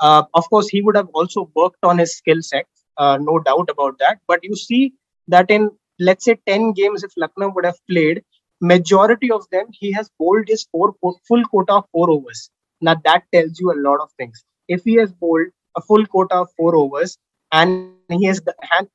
Uh, 0.00 0.22
of 0.34 0.48
course, 0.50 0.68
he 0.68 0.80
would 0.82 0.96
have 0.96 1.08
also 1.12 1.50
worked 1.54 1.82
on 1.82 1.98
his 1.98 2.16
skill 2.16 2.40
set, 2.40 2.66
uh, 2.96 3.18
no 3.20 3.40
doubt 3.40 3.68
about 3.70 3.98
that. 3.98 4.18
But 4.28 4.40
you 4.42 4.54
see 4.54 4.94
that 5.26 5.50
in, 5.50 5.70
let's 5.98 6.24
say, 6.24 6.38
10 6.46 6.72
games, 6.72 7.02
if 7.02 7.10
Lucknow 7.16 7.52
would 7.54 7.64
have 7.64 7.78
played, 7.90 8.22
majority 8.60 9.30
of 9.30 9.44
them, 9.50 9.66
he 9.72 9.92
has 9.92 10.08
bowled 10.18 10.46
his 10.46 10.66
four, 10.70 10.94
full 11.26 11.44
quota 11.46 11.74
of 11.74 11.84
four 11.92 12.10
overs. 12.10 12.50
Now, 12.80 12.96
that 13.04 13.24
tells 13.34 13.58
you 13.58 13.72
a 13.72 13.80
lot 13.80 14.00
of 14.00 14.10
things. 14.16 14.44
If 14.68 14.84
he 14.84 14.94
has 14.96 15.12
bowled 15.12 15.48
a 15.76 15.80
full 15.80 16.06
quota 16.06 16.36
of 16.36 16.48
four 16.56 16.76
overs, 16.76 17.18
and 17.52 17.70
he 18.08 18.26
has 18.26 18.40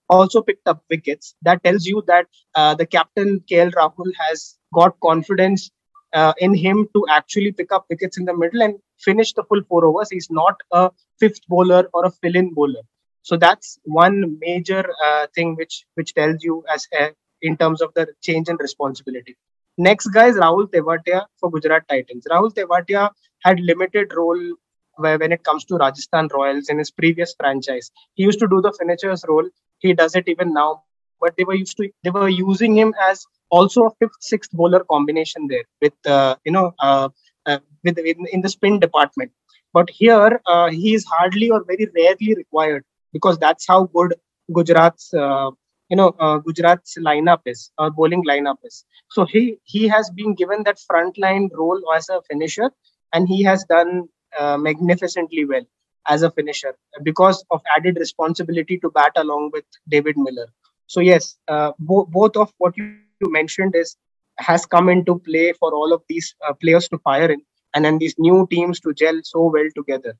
also 0.10 0.42
picked 0.42 0.68
up 0.68 0.84
wickets. 0.90 1.36
That 1.42 1.64
tells 1.64 1.86
you 1.86 2.04
that 2.08 2.28
uh, 2.56 2.76
the 2.76 2.86
captain 2.86 3.42
KL 3.50 3.72
Rahul 3.74 4.12
has 4.18 4.58
got 4.74 5.00
confidence 5.02 5.72
uh, 6.14 6.34
in 6.38 6.54
him 6.54 6.88
to 6.94 7.06
actually 7.10 7.52
pick 7.52 7.72
up 7.72 7.86
wickets 7.90 8.18
in 8.18 8.26
the 8.26 8.36
middle 8.36 8.62
and 8.62 8.76
finish 9.00 9.34
the 9.34 9.44
full 9.44 9.62
four 9.68 9.86
overs. 9.86 10.10
He's 10.12 10.30
not 10.30 10.56
a 10.72 10.92
fifth 11.20 11.42
bowler 11.48 11.88
or 11.94 12.06
a 12.06 12.12
fill-in 12.12 12.54
bowler. 12.54 12.82
So 13.24 13.38
that's 13.38 13.80
one 13.84 14.38
major 14.40 14.84
uh, 15.06 15.28
thing 15.34 15.56
which 15.56 15.86
which 15.96 16.14
tells 16.14 16.44
you 16.44 16.64
as 16.74 16.88
a, 16.94 17.12
in 17.42 17.58
terms 17.58 17.82
of 17.82 17.94
the 17.96 18.08
change 18.22 18.50
in 18.50 18.58
responsibility. 18.58 19.38
Next 19.78 20.08
guy 20.08 20.28
is 20.28 20.36
Rahul 20.36 20.70
Tewatia 20.70 21.26
for 21.40 21.50
Gujarat 21.50 21.88
Titans. 21.90 22.28
Rahul 22.30 22.54
Tewatia 22.54 23.10
had 23.44 23.60
limited 23.60 24.14
role 24.16 24.56
when 24.98 25.32
it 25.32 25.44
comes 25.44 25.66
to 25.66 25.76
Rajasthan 25.76 26.30
Royals 26.34 26.70
in 26.70 26.78
his 26.78 26.92
previous 26.92 27.34
franchise. 27.40 27.92
He 28.14 28.24
used 28.24 28.40
to 28.40 28.48
do 28.48 28.62
the 28.62 28.74
finisher's 28.78 29.26
role. 29.28 29.48
He 29.80 29.94
does 29.94 30.16
it 30.16 30.28
even 30.28 30.54
now. 30.54 30.84
But 31.20 31.36
they 31.38 31.44
were 31.46 31.56
used 31.56 31.78
to 31.78 31.90
they 32.04 32.10
were 32.10 32.30
using 32.30 32.76
him 32.76 32.94
as 33.10 33.26
also 33.50 33.86
a 33.86 33.92
fifth 34.00 34.20
sixth 34.20 34.52
bowler 34.52 34.84
combination 34.92 35.48
there 35.48 35.64
with 35.82 35.94
uh, 36.06 36.36
you 36.44 36.52
know 36.52 36.74
uh, 36.80 37.10
uh, 37.46 37.60
with 37.84 37.98
in, 37.98 38.26
in, 38.32 38.42
the 38.42 38.50
spin 38.50 38.80
department. 38.80 39.32
But 39.74 39.90
here 39.90 40.42
uh, 40.46 40.70
he 40.70 40.94
is 40.94 41.06
hardly 41.06 41.50
or 41.50 41.64
very 41.64 41.88
rarely 41.96 42.36
required 42.36 42.84
because 43.14 43.38
that's 43.38 43.66
how 43.68 43.86
good 43.86 44.16
Gujarat's 44.54 45.14
uh, 45.14 45.52
you 45.90 45.96
know 45.96 46.10
uh, 46.20 46.40
Gujarat's 46.40 46.98
lineup 47.00 47.42
is 47.46 47.72
or 47.78 47.90
bowling 47.90 48.24
lineup 48.26 48.58
is. 48.64 48.84
So 49.12 49.26
he 49.26 49.58
he 49.64 49.88
has 49.88 50.10
been 50.10 50.36
given 50.36 50.64
that 50.64 50.80
frontline 50.90 51.50
role 51.54 51.82
as 51.96 52.10
a 52.10 52.22
finisher, 52.30 52.70
and 53.14 53.30
he 53.30 53.44
has 53.44 53.64
done 53.64 54.10
uh, 54.40 54.58
magnificently 54.58 55.46
well 55.46 55.66
as 56.08 56.24
a 56.24 56.32
finisher 56.32 56.76
because 57.04 57.44
of 57.52 57.62
added 57.78 57.98
responsibility 57.98 58.78
to 58.80 58.90
bat 58.90 59.12
along 59.16 59.52
with 59.54 59.66
David 59.88 60.16
Miller. 60.18 60.48
So 60.88 61.00
yes, 61.00 61.38
uh, 61.48 61.72
bo- 61.80 62.06
both 62.06 62.36
of 62.38 62.52
what 62.58 62.78
you, 62.78 62.86
mentioned 62.86 63.36
is 63.36 63.48
has 63.94 64.20
come 64.26 64.46
into 64.50 64.80
play 64.82 65.14
for 65.16 65.38
all 65.38 65.60
of 65.62 65.70
these 65.80 66.04
uh, 66.20 66.26
players 66.26 66.62
to 66.68 66.74
fire 66.74 67.08
in, 67.12 67.22
and 67.58 67.72
then 67.72 67.84
these 67.86 68.04
new 68.04 68.48
teams 68.50 68.80
to 68.82 68.94
gel 68.94 69.20
so 69.24 69.50
well 69.54 69.68
together. 69.76 70.14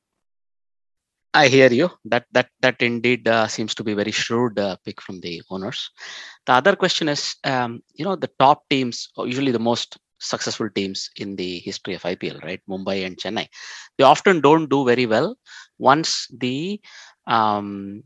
I 1.34 1.48
hear 1.48 1.70
you. 1.72 1.90
That 2.06 2.26
that 2.32 2.48
that 2.60 2.80
indeed 2.80 3.26
uh, 3.28 3.46
seems 3.48 3.74
to 3.76 3.84
be 3.84 3.94
very 3.94 4.12
shrewd 4.12 4.58
uh, 4.58 4.76
pick 4.84 5.00
from 5.00 5.20
the 5.20 5.42
owners. 5.50 5.90
The 6.46 6.52
other 6.54 6.76
question 6.76 7.08
is, 7.08 7.36
um, 7.44 7.82
you 7.94 8.04
know, 8.04 8.16
the 8.16 8.30
top 8.38 8.68
teams, 8.70 9.08
are 9.16 9.26
usually 9.26 9.52
the 9.52 9.58
most 9.58 9.98
successful 10.24 10.68
teams 10.74 11.10
in 11.16 11.36
the 11.36 11.58
history 11.60 11.94
of 11.94 12.04
IPL, 12.04 12.40
right? 12.42 12.60
Mumbai 12.68 13.06
and 13.06 13.16
Chennai. 13.16 13.48
They 13.98 14.04
often 14.04 14.40
don't 14.40 14.68
do 14.68 14.84
very 14.84 15.06
well 15.06 15.36
once 15.78 16.28
the 16.36 16.80
um, 17.26 18.02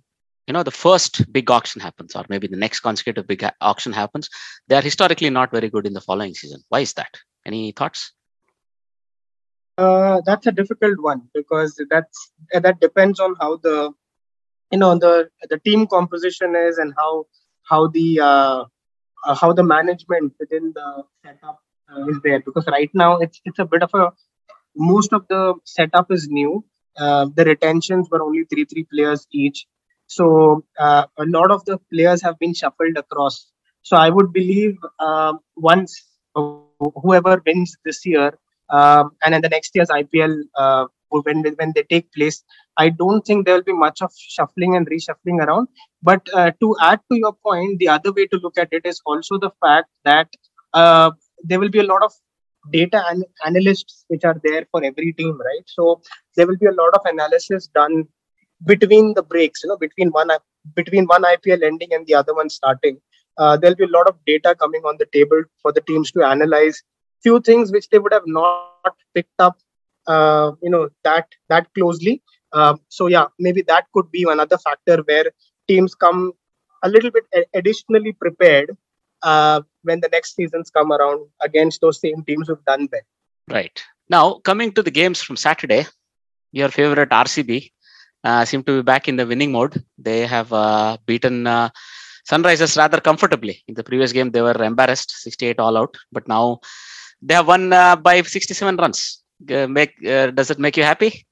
you 0.46 0.52
know 0.54 0.62
the 0.62 0.70
first 0.70 1.30
big 1.32 1.50
auction 1.50 1.80
happens 1.80 2.16
or 2.16 2.24
maybe 2.28 2.48
the 2.48 2.56
next 2.56 2.80
consecutive 2.80 3.26
big 3.26 3.44
auction 3.60 3.92
happens 3.92 4.28
they 4.66 4.76
are 4.76 4.82
historically 4.82 5.30
not 5.30 5.50
very 5.50 5.68
good 5.68 5.86
in 5.86 5.92
the 5.92 6.00
following 6.00 6.34
season 6.34 6.62
why 6.70 6.80
is 6.80 6.94
that 6.94 7.14
any 7.46 7.72
thoughts 7.72 8.12
uh, 9.78 10.20
that's 10.24 10.46
a 10.46 10.52
difficult 10.52 10.98
one 11.00 11.22
because 11.34 11.80
that's 11.90 12.32
that 12.52 12.80
depends 12.80 13.20
on 13.20 13.34
how 13.40 13.56
the 13.56 13.92
you 14.70 14.78
know 14.78 14.98
the 14.98 15.28
the 15.50 15.58
team 15.58 15.86
composition 15.86 16.54
is 16.56 16.78
and 16.78 16.92
how 16.96 17.26
how 17.70 17.86
the 17.88 18.20
uh, 18.20 18.64
uh, 19.24 19.34
how 19.34 19.52
the 19.52 19.62
management 19.64 20.32
within 20.38 20.72
the 20.74 21.04
setup 21.24 21.60
uh, 21.60 21.67
is 22.08 22.18
there 22.22 22.40
because 22.40 22.66
right 22.66 22.90
now 22.94 23.18
it's 23.18 23.40
it's 23.44 23.58
a 23.58 23.64
bit 23.64 23.82
of 23.82 23.90
a 23.94 24.10
most 24.76 25.12
of 25.12 25.26
the 25.28 25.54
setup 25.64 26.10
is 26.10 26.28
new. 26.28 26.64
Uh, 26.96 27.26
the 27.34 27.44
retentions 27.44 28.08
were 28.10 28.22
only 28.22 28.44
three 28.44 28.64
three 28.64 28.84
players 28.84 29.26
each, 29.32 29.66
so 30.06 30.64
uh, 30.78 31.04
a 31.18 31.24
lot 31.26 31.50
of 31.50 31.64
the 31.64 31.78
players 31.92 32.22
have 32.22 32.38
been 32.38 32.54
shuffled 32.54 32.96
across. 32.96 33.50
So 33.82 33.96
I 33.96 34.10
would 34.10 34.32
believe 34.32 34.76
um, 34.98 35.40
once 35.56 36.04
whoever 36.34 37.42
wins 37.46 37.76
this 37.84 38.04
year 38.04 38.38
um, 38.70 39.12
and 39.24 39.34
in 39.34 39.40
the 39.42 39.48
next 39.48 39.74
year's 39.74 39.88
IPL 39.88 40.42
uh, 40.56 40.86
when 41.10 41.42
when 41.42 41.72
they 41.74 41.82
take 41.84 42.12
place, 42.12 42.42
I 42.76 42.90
don't 42.90 43.24
think 43.24 43.46
there 43.46 43.54
will 43.54 43.62
be 43.62 43.72
much 43.72 44.02
of 44.02 44.12
shuffling 44.16 44.76
and 44.76 44.88
reshuffling 44.88 45.38
around. 45.44 45.68
But 46.02 46.28
uh, 46.34 46.52
to 46.60 46.76
add 46.80 47.00
to 47.10 47.18
your 47.18 47.32
point, 47.32 47.78
the 47.78 47.88
other 47.88 48.12
way 48.12 48.26
to 48.26 48.38
look 48.42 48.58
at 48.58 48.68
it 48.72 48.84
is 48.84 49.00
also 49.06 49.38
the 49.38 49.50
fact 49.60 49.88
that 50.04 50.28
uh, 50.74 51.12
there 51.42 51.60
will 51.60 51.70
be 51.70 51.80
a 51.80 51.84
lot 51.84 52.02
of 52.02 52.12
data 52.72 53.04
and 53.08 53.24
analysts 53.46 54.04
which 54.08 54.24
are 54.24 54.40
there 54.44 54.66
for 54.70 54.84
every 54.84 55.12
team, 55.12 55.38
right? 55.38 55.64
So 55.66 56.00
there 56.36 56.46
will 56.46 56.58
be 56.58 56.66
a 56.66 56.72
lot 56.72 56.94
of 56.94 57.00
analysis 57.04 57.68
done 57.68 58.04
between 58.64 59.14
the 59.14 59.22
breaks, 59.22 59.62
you 59.62 59.68
know, 59.68 59.76
between 59.76 60.10
one 60.10 60.30
between 60.74 61.06
one 61.06 61.22
IPL 61.22 61.62
ending 61.62 61.92
and 61.92 62.06
the 62.06 62.14
other 62.14 62.34
one 62.34 62.50
starting. 62.50 63.00
Uh, 63.38 63.56
there'll 63.56 63.76
be 63.76 63.84
a 63.84 63.96
lot 63.98 64.08
of 64.08 64.16
data 64.26 64.54
coming 64.58 64.82
on 64.82 64.96
the 64.98 65.06
table 65.12 65.42
for 65.62 65.72
the 65.72 65.80
teams 65.82 66.10
to 66.12 66.22
analyze 66.24 66.82
few 67.22 67.40
things 67.40 67.72
which 67.72 67.88
they 67.88 67.98
would 67.98 68.12
have 68.12 68.26
not 68.26 68.94
picked 69.14 69.40
up, 69.40 69.58
uh, 70.06 70.52
you 70.62 70.70
know, 70.70 70.88
that 71.04 71.26
that 71.48 71.72
closely. 71.74 72.22
Um, 72.52 72.80
so 72.88 73.06
yeah, 73.06 73.26
maybe 73.38 73.62
that 73.62 73.86
could 73.92 74.10
be 74.10 74.24
another 74.28 74.58
factor 74.58 75.02
where 75.04 75.26
teams 75.68 75.94
come 75.94 76.32
a 76.82 76.88
little 76.88 77.10
bit 77.10 77.24
additionally 77.54 78.12
prepared 78.12 78.76
uh, 79.22 79.60
when 79.82 80.00
the 80.00 80.08
next 80.08 80.34
seasons 80.36 80.70
come 80.70 80.92
around 80.92 81.28
against 81.42 81.80
those 81.80 82.00
same 82.00 82.22
teams 82.24 82.48
who've 82.48 82.64
done 82.64 82.88
well. 82.90 83.00
Right. 83.48 83.82
Now, 84.08 84.34
coming 84.44 84.72
to 84.72 84.82
the 84.82 84.90
games 84.90 85.22
from 85.22 85.36
Saturday, 85.36 85.86
your 86.52 86.68
favorite 86.68 87.10
RCB 87.10 87.70
uh, 88.24 88.44
seem 88.44 88.62
to 88.64 88.78
be 88.78 88.82
back 88.82 89.08
in 89.08 89.16
the 89.16 89.26
winning 89.26 89.52
mode. 89.52 89.82
They 89.98 90.26
have 90.26 90.52
uh, 90.52 90.96
beaten 91.06 91.46
uh, 91.46 91.70
Sunrisers 92.30 92.76
rather 92.76 93.00
comfortably. 93.00 93.62
In 93.68 93.74
the 93.74 93.84
previous 93.84 94.12
game, 94.12 94.30
they 94.30 94.42
were 94.42 94.62
embarrassed, 94.62 95.10
68 95.22 95.58
all 95.58 95.76
out, 95.76 95.96
but 96.12 96.28
now 96.28 96.60
they 97.22 97.34
have 97.34 97.46
won 97.46 97.72
uh, 97.72 97.96
by 97.96 98.20
67 98.20 98.76
runs. 98.76 99.22
make 99.78 99.94
uh, 100.06 100.30
does 100.30 100.50
it 100.50 100.58
make 100.58 100.76
you 100.76 100.84
happy? 100.84 101.26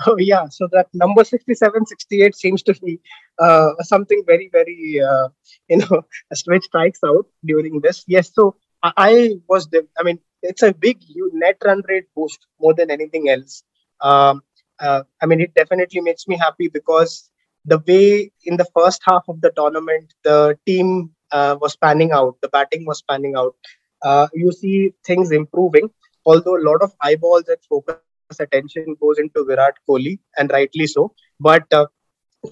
Oh 0.06 0.16
yeah, 0.18 0.48
so 0.48 0.68
that 0.72 0.88
number 0.94 1.24
67, 1.24 1.86
68 1.86 2.34
seems 2.34 2.62
to 2.62 2.74
be 2.74 3.00
uh, 3.38 3.70
something 3.80 4.22
very, 4.26 4.48
very 4.52 5.00
you 5.68 5.76
know, 5.76 6.02
which 6.46 6.64
strikes 6.64 7.00
out 7.04 7.26
during 7.44 7.80
this. 7.80 8.04
Yes, 8.06 8.32
so 8.34 8.56
I, 8.82 8.92
I 8.96 9.30
was, 9.48 9.68
I 9.98 10.02
mean, 10.02 10.18
it's 10.42 10.62
a 10.62 10.72
big 10.72 10.98
net 11.32 11.56
run 11.64 11.82
rate 11.88 12.06
boost 12.16 12.46
more 12.60 12.74
than 12.74 12.90
anything 12.90 13.28
else. 13.28 13.62
Um, 14.00 14.42
uh, 14.78 15.02
I 15.22 15.26
mean, 15.26 15.40
it 15.40 15.54
definitely 15.54 16.00
makes 16.00 16.26
me 16.26 16.38
happy 16.38 16.68
because 16.68 17.30
the 17.64 17.78
way 17.86 18.32
in 18.44 18.56
the 18.56 18.66
first 18.74 19.02
half 19.04 19.24
of 19.28 19.40
the 19.42 19.50
tournament 19.50 20.14
the 20.24 20.58
team 20.66 21.10
uh, 21.30 21.56
was 21.60 21.76
panning 21.76 22.12
out, 22.12 22.36
the 22.40 22.48
batting 22.48 22.86
was 22.86 23.02
panning 23.02 23.34
out. 23.36 23.54
Uh, 24.02 24.28
you 24.32 24.50
see 24.50 24.94
things 25.04 25.30
improving, 25.30 25.90
although 26.24 26.56
a 26.56 26.64
lot 26.64 26.80
of 26.80 26.94
eyeballs 27.02 27.44
and 27.48 27.58
focus 27.68 27.96
attention 28.38 28.96
goes 29.00 29.18
into 29.18 29.44
Virat 29.44 29.74
Kohli, 29.88 30.18
and 30.38 30.50
rightly 30.50 30.86
so. 30.86 31.14
But 31.40 31.72
uh, 31.72 31.86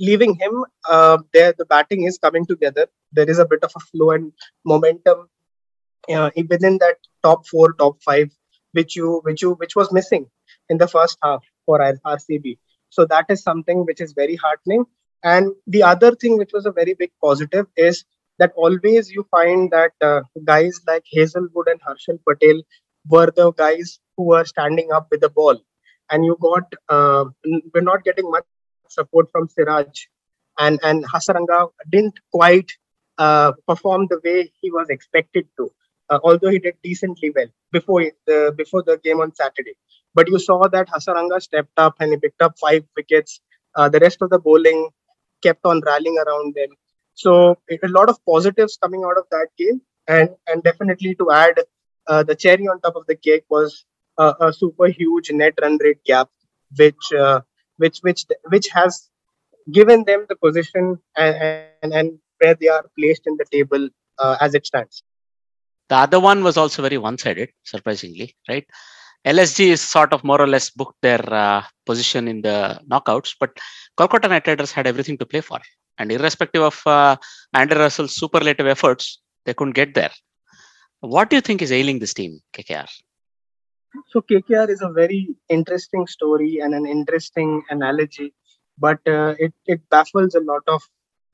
leaving 0.00 0.34
him 0.34 0.64
uh, 0.88 1.18
there, 1.32 1.54
the 1.56 1.66
batting 1.66 2.04
is 2.04 2.18
coming 2.18 2.46
together. 2.46 2.86
There 3.12 3.28
is 3.28 3.38
a 3.38 3.46
bit 3.46 3.62
of 3.62 3.72
a 3.76 3.80
flow 3.80 4.10
and 4.10 4.32
momentum 4.64 5.28
uh, 6.12 6.30
within 6.48 6.78
that 6.78 6.96
top 7.22 7.46
four, 7.46 7.74
top 7.74 8.02
five, 8.02 8.30
which 8.72 8.96
you, 8.96 9.20
which 9.24 9.42
you, 9.42 9.52
which 9.52 9.76
was 9.76 9.92
missing 9.92 10.26
in 10.68 10.78
the 10.78 10.88
first 10.88 11.18
half 11.22 11.44
for 11.66 11.78
RCB. 11.78 12.58
So 12.90 13.04
that 13.06 13.26
is 13.28 13.42
something 13.42 13.84
which 13.84 14.00
is 14.00 14.12
very 14.12 14.36
heartening. 14.36 14.84
And 15.22 15.52
the 15.66 15.82
other 15.82 16.14
thing 16.14 16.38
which 16.38 16.50
was 16.52 16.66
a 16.66 16.72
very 16.72 16.94
big 16.94 17.10
positive 17.22 17.66
is 17.76 18.04
that 18.38 18.52
always 18.54 19.10
you 19.10 19.26
find 19.30 19.70
that 19.72 19.92
uh, 20.00 20.20
guys 20.44 20.80
like 20.86 21.04
Hazlewood 21.12 21.68
and 21.68 21.80
Harshal 21.80 22.18
Patel 22.26 22.62
were 23.08 23.32
the 23.34 23.52
guys 23.52 23.98
who 24.16 24.24
were 24.24 24.44
standing 24.44 24.92
up 24.92 25.08
with 25.10 25.20
the 25.20 25.28
ball. 25.28 25.60
And 26.10 26.24
you 26.24 26.36
got, 26.40 26.72
uh, 26.88 27.26
we're 27.74 27.80
not 27.80 28.04
getting 28.04 28.30
much 28.30 28.44
support 28.88 29.30
from 29.30 29.48
Siraj. 29.48 30.06
And, 30.58 30.80
and 30.82 31.04
Hasaranga 31.04 31.70
didn't 31.88 32.18
quite 32.32 32.72
uh, 33.18 33.52
perform 33.66 34.06
the 34.08 34.20
way 34.24 34.52
he 34.60 34.70
was 34.70 34.88
expected 34.88 35.46
to 35.56 35.70
uh, 36.10 36.18
although 36.24 36.48
he 36.48 36.58
did 36.58 36.74
decently 36.82 37.30
well 37.34 37.48
before 37.72 38.02
the 38.26 38.54
before 38.56 38.82
the 38.82 38.98
game 38.98 39.20
on 39.20 39.34
Saturday. 39.34 39.74
But 40.14 40.28
you 40.28 40.38
saw 40.38 40.68
that 40.68 40.88
Hasaranga 40.88 41.40
stepped 41.40 41.78
up 41.78 41.96
and 42.00 42.10
he 42.12 42.16
picked 42.16 42.42
up 42.42 42.58
five 42.58 42.84
wickets. 42.96 43.40
Uh, 43.74 43.88
the 43.88 44.00
rest 44.00 44.22
of 44.22 44.30
the 44.30 44.38
bowling 44.38 44.88
kept 45.42 45.64
on 45.64 45.80
rallying 45.84 46.18
around 46.18 46.54
them. 46.54 46.70
So 47.14 47.58
it, 47.68 47.80
a 47.82 47.88
lot 47.88 48.08
of 48.08 48.24
positives 48.24 48.78
coming 48.82 49.04
out 49.04 49.18
of 49.18 49.26
that 49.30 49.48
game, 49.58 49.80
and 50.06 50.30
and 50.46 50.62
definitely 50.62 51.14
to 51.16 51.30
add 51.30 51.60
uh, 52.06 52.22
the 52.22 52.34
cherry 52.34 52.66
on 52.68 52.80
top 52.80 52.96
of 52.96 53.06
the 53.06 53.16
cake 53.16 53.44
was 53.48 53.84
a, 54.18 54.34
a 54.40 54.52
super 54.52 54.86
huge 54.86 55.30
net 55.30 55.54
run 55.62 55.78
rate 55.82 56.02
gap, 56.04 56.28
which 56.76 57.12
uh, 57.18 57.40
which 57.76 57.98
which 58.00 58.24
which 58.48 58.68
has 58.68 59.08
given 59.70 60.04
them 60.04 60.26
the 60.28 60.36
position 60.36 60.98
and, 61.16 61.36
and, 61.82 61.92
and 61.92 62.18
where 62.38 62.54
they 62.54 62.68
are 62.68 62.84
placed 62.98 63.26
in 63.26 63.36
the 63.36 63.44
table 63.50 63.88
uh, 64.18 64.36
as 64.40 64.54
it 64.54 64.66
stands. 64.66 65.02
The 65.88 65.96
other 65.96 66.20
one 66.20 66.42
was 66.42 66.56
also 66.56 66.82
very 66.82 66.98
one-sided, 66.98 67.50
surprisingly, 67.64 68.34
right? 68.48 68.66
LSG 69.26 69.68
is 69.68 69.80
sort 69.80 70.12
of 70.12 70.22
more 70.22 70.40
or 70.40 70.46
less 70.46 70.70
booked 70.70 71.00
their 71.02 71.22
uh, 71.32 71.62
position 71.86 72.28
in 72.28 72.42
the 72.42 72.80
knockouts, 72.90 73.34
but 73.40 73.58
Kolkata 73.98 74.28
Knight 74.28 74.46
Riders 74.46 74.72
had 74.72 74.86
everything 74.86 75.18
to 75.18 75.26
play 75.26 75.40
for. 75.40 75.60
And 75.98 76.12
irrespective 76.12 76.62
of 76.62 76.80
uh, 76.86 77.16
Andy 77.52 77.74
Russell's 77.74 78.14
superlative 78.14 78.66
efforts, 78.66 79.20
they 79.44 79.54
couldn't 79.54 79.74
get 79.74 79.94
there. 79.94 80.12
What 81.00 81.30
do 81.30 81.36
you 81.36 81.42
think 81.42 81.62
is 81.62 81.72
ailing 81.72 81.98
this 81.98 82.14
team, 82.14 82.40
KKR? 82.52 82.88
So 84.06 84.20
KKR 84.20 84.68
is 84.70 84.82
a 84.82 84.90
very 84.90 85.28
interesting 85.48 86.06
story 86.06 86.58
and 86.62 86.74
an 86.74 86.86
interesting 86.86 87.62
analogy, 87.70 88.34
but 88.78 88.98
uh, 89.06 89.34
it, 89.38 89.52
it 89.66 89.88
baffles 89.90 90.34
a 90.34 90.40
lot 90.40 90.62
of 90.68 90.82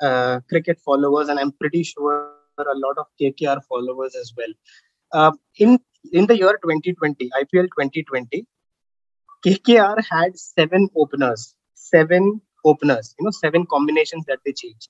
uh, 0.00 0.40
cricket 0.48 0.80
followers, 0.80 1.28
and 1.28 1.38
I'm 1.38 1.52
pretty 1.52 1.82
sure 1.82 2.32
a 2.58 2.76
lot 2.76 2.98
of 2.98 3.06
KKR 3.20 3.62
followers 3.68 4.14
as 4.14 4.32
well. 4.36 4.52
Uh, 5.12 5.32
in 5.58 5.78
in 6.12 6.26
the 6.26 6.36
year 6.36 6.58
2020, 6.62 7.30
IPL 7.42 7.68
2020, 7.68 8.46
KKR 9.46 10.04
had 10.10 10.38
seven 10.38 10.88
openers, 10.96 11.54
seven 11.74 12.40
openers, 12.64 13.14
you 13.18 13.24
know, 13.24 13.30
seven 13.30 13.66
combinations 13.66 14.24
that 14.26 14.38
they 14.44 14.52
changed. 14.52 14.88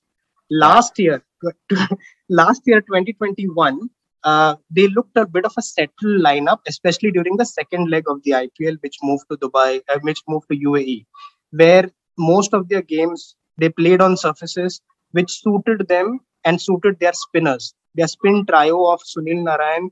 Last 0.49 0.97
year, 0.99 1.23
last 2.29 2.61
year 2.65 2.81
2021, 2.81 3.89
uh, 4.25 4.55
they 4.69 4.87
looked 4.87 5.15
a 5.15 5.25
bit 5.25 5.45
of 5.45 5.53
a 5.57 5.61
settled 5.61 6.21
lineup, 6.27 6.59
especially 6.67 7.11
during 7.11 7.37
the 7.37 7.45
second 7.45 7.89
leg 7.89 8.03
of 8.09 8.21
the 8.23 8.31
IPL, 8.31 8.77
which 8.81 8.97
moved 9.03 9.25
to 9.31 9.37
Dubai, 9.37 9.81
uh, 9.89 9.99
which 10.01 10.21
moved 10.27 10.47
to 10.51 10.57
UAE, 10.57 11.05
where 11.51 11.89
most 12.17 12.53
of 12.53 12.67
their 12.69 12.81
games 12.81 13.35
they 13.57 13.69
played 13.69 14.01
on 14.01 14.17
surfaces 14.17 14.81
which 15.11 15.31
suited 15.41 15.87
them 15.87 16.19
and 16.43 16.61
suited 16.61 16.99
their 16.99 17.13
spinners. 17.13 17.73
Their 17.95 18.07
spin 18.07 18.45
trio 18.45 18.85
of 18.91 19.01
Sunil 19.01 19.43
Narayan, 19.43 19.91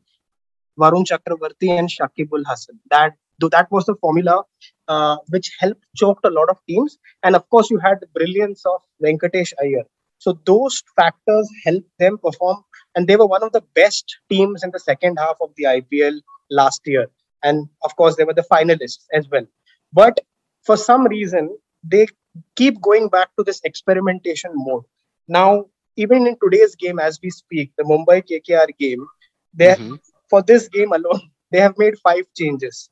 Varun 0.78 1.06
Chakravarthy, 1.06 1.70
and 1.80 1.90
Shakib 1.90 2.30
Al 2.38 2.44
Hasan. 2.50 2.80
That 2.90 3.14
that 3.52 3.70
was 3.72 3.86
the 3.86 3.96
formula 3.96 4.44
uh, 4.88 5.18
which 5.30 5.52
helped 5.60 5.86
choked 5.96 6.26
a 6.26 6.30
lot 6.30 6.50
of 6.50 6.58
teams. 6.68 6.98
And 7.24 7.36
of 7.36 7.50
course, 7.50 7.70
you 7.70 7.80
had 7.80 8.00
the 8.02 8.08
brilliance 8.08 8.66
of 8.66 8.82
Venkatesh 9.04 9.54
Iyer. 9.62 9.84
So 10.20 10.40
those 10.46 10.84
factors 10.96 11.50
helped 11.66 11.90
them 12.00 12.18
perform, 12.18 12.64
and 12.96 13.08
they 13.08 13.16
were 13.16 13.26
one 13.26 13.44
of 13.44 13.52
the 13.52 13.64
best 13.74 14.18
teams 14.30 14.64
in 14.64 14.72
the 14.72 14.80
second 14.80 15.18
half 15.18 15.38
of 15.42 15.52
the 15.58 15.64
IPL 15.64 16.20
last 16.50 16.82
year. 16.86 17.08
And 17.44 17.68
of 17.84 17.96
course, 17.96 18.16
they 18.16 18.24
were 18.24 18.34
the 18.34 18.46
finalists 18.52 19.06
as 19.14 19.28
well. 19.30 19.46
But 19.92 20.20
for 20.64 20.78
some 20.78 21.06
reason, 21.08 21.58
they 21.84 22.08
keep 22.56 22.82
going 22.82 23.10
back 23.10 23.30
to 23.38 23.44
this 23.44 23.62
experimentation 23.64 24.52
mode. 24.54 24.84
Now, 25.28 25.66
even 25.96 26.26
in 26.28 26.38
today's 26.42 26.76
game 26.76 27.00
as 27.00 27.20
we 27.22 27.30
speak, 27.30 27.72
the 27.78 27.84
Mumbai 27.84 28.24
KKR 28.28 28.70
game, 28.80 29.06
they 29.54 29.74
mm-hmm. 29.76 29.96
for 30.30 30.42
this 30.42 30.68
game 30.68 30.92
alone, 30.92 31.22
they 31.52 31.60
have 31.60 31.78
made 31.78 31.98
five 32.00 32.26
changes. 32.36 32.90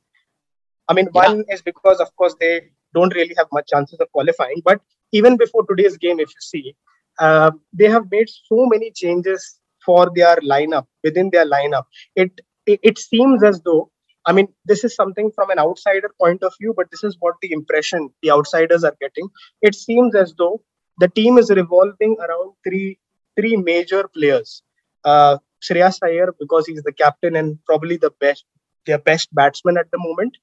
I 0.88 0.94
mean, 0.94 1.08
yeah. 1.14 1.26
one 1.28 1.44
is 1.48 1.62
because 1.62 2.00
of 2.00 2.14
course 2.16 2.34
they 2.38 2.70
don't 2.94 3.14
really 3.14 3.34
have 3.36 3.48
much 3.52 3.68
chances 3.68 3.98
of 4.00 4.12
qualifying, 4.12 4.60
but 4.64 4.80
even 5.12 5.36
before 5.36 5.64
today's 5.66 5.96
game, 5.96 6.20
if 6.20 6.28
you 6.28 6.40
see, 6.40 6.76
uh, 7.18 7.50
they 7.72 7.88
have 7.88 8.10
made 8.10 8.28
so 8.28 8.66
many 8.66 8.90
changes 8.90 9.58
for 9.84 10.10
their 10.14 10.36
lineup 10.36 10.86
within 11.02 11.30
their 11.30 11.48
lineup. 11.48 11.84
It, 12.16 12.32
it 12.66 12.98
seems 12.98 13.42
as 13.42 13.60
though 13.62 13.90
I 14.24 14.32
mean, 14.32 14.48
this 14.64 14.84
is 14.84 14.94
something 14.94 15.32
from 15.34 15.50
an 15.50 15.58
outsider 15.58 16.10
point 16.20 16.42
of 16.42 16.52
view, 16.60 16.74
but 16.76 16.90
this 16.90 17.02
is 17.02 17.16
what 17.18 17.34
the 17.42 17.52
impression 17.52 18.10
the 18.22 18.30
outsiders 18.30 18.84
are 18.84 18.94
getting. 19.00 19.28
It 19.60 19.74
seems 19.74 20.14
as 20.14 20.32
though 20.38 20.62
the 20.98 21.08
team 21.08 21.38
is 21.38 21.50
revolving 21.50 22.16
around 22.20 22.52
three 22.64 22.98
three 23.36 23.56
major 23.56 24.08
players. 24.08 24.62
Uh, 25.04 25.38
Shreyas 25.62 25.98
Iyer 26.02 26.34
because 26.38 26.66
he's 26.66 26.82
the 26.82 26.92
captain 26.92 27.36
and 27.36 27.58
probably 27.64 27.96
the 27.96 28.10
best 28.20 28.44
their 28.86 28.98
best 28.98 29.34
batsman 29.34 29.76
at 29.76 29.90
the 29.90 29.98
moment. 29.98 30.36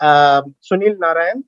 Um, 0.00 0.54
Sunil 0.70 0.98
Narayan 0.98 1.44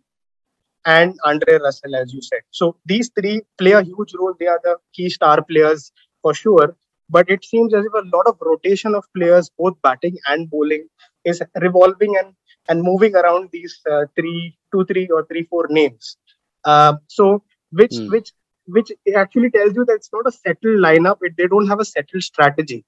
and 0.86 1.18
Andre 1.24 1.58
Russell, 1.58 1.96
as 1.96 2.12
you 2.12 2.22
said. 2.22 2.42
So 2.50 2.76
these 2.84 3.10
three 3.18 3.42
play 3.58 3.72
a 3.72 3.82
huge 3.82 4.14
role. 4.14 4.34
They 4.38 4.46
are 4.46 4.60
the 4.62 4.76
key 4.92 5.08
star 5.10 5.42
players 5.42 5.92
for 6.22 6.34
sure. 6.34 6.76
But 7.08 7.30
it 7.30 7.44
seems 7.44 7.74
as 7.74 7.84
if 7.84 7.92
a 7.92 8.16
lot 8.16 8.26
of 8.26 8.36
rotation 8.40 8.94
of 8.94 9.04
players, 9.14 9.50
both 9.58 9.74
batting 9.82 10.16
and 10.26 10.50
bowling, 10.50 10.88
is 11.24 11.42
revolving 11.60 12.16
and 12.16 12.34
and 12.68 12.82
moving 12.82 13.14
around 13.14 13.50
these 13.52 13.78
uh, 13.90 14.06
three, 14.16 14.56
two, 14.72 14.84
three, 14.86 15.08
or 15.08 15.26
three, 15.26 15.44
four 15.44 15.66
names. 15.68 16.16
Uh, 16.64 16.94
so 17.08 17.42
which 17.70 17.92
mm. 17.92 18.10
which 18.10 18.32
which 18.66 18.90
actually 19.14 19.50
tells 19.50 19.74
you 19.74 19.84
that 19.84 19.94
it's 19.94 20.10
not 20.12 20.26
a 20.26 20.32
settled 20.32 20.80
lineup. 20.80 21.18
It, 21.20 21.34
they 21.36 21.46
don't 21.46 21.68
have 21.68 21.80
a 21.80 21.84
settled 21.84 22.22
strategy. 22.22 22.84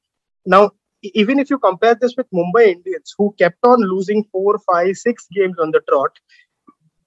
Now, 0.47 0.71
even 1.03 1.39
if 1.39 1.51
you 1.51 1.59
compare 1.59 1.95
this 1.95 2.15
with 2.17 2.27
Mumbai 2.33 2.69
Indians, 2.69 3.15
who 3.19 3.35
kept 3.39 3.59
on 3.65 3.81
losing 3.81 4.25
four, 4.33 4.59
five, 4.59 4.97
six 4.97 5.27
games 5.33 5.59
on 5.59 5.71
the 5.71 5.81
trot, 5.89 6.13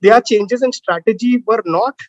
their 0.02 0.22
changes 0.22 0.62
in 0.62 0.72
strategy 0.72 1.44
were 1.46 1.64
not 1.66 2.00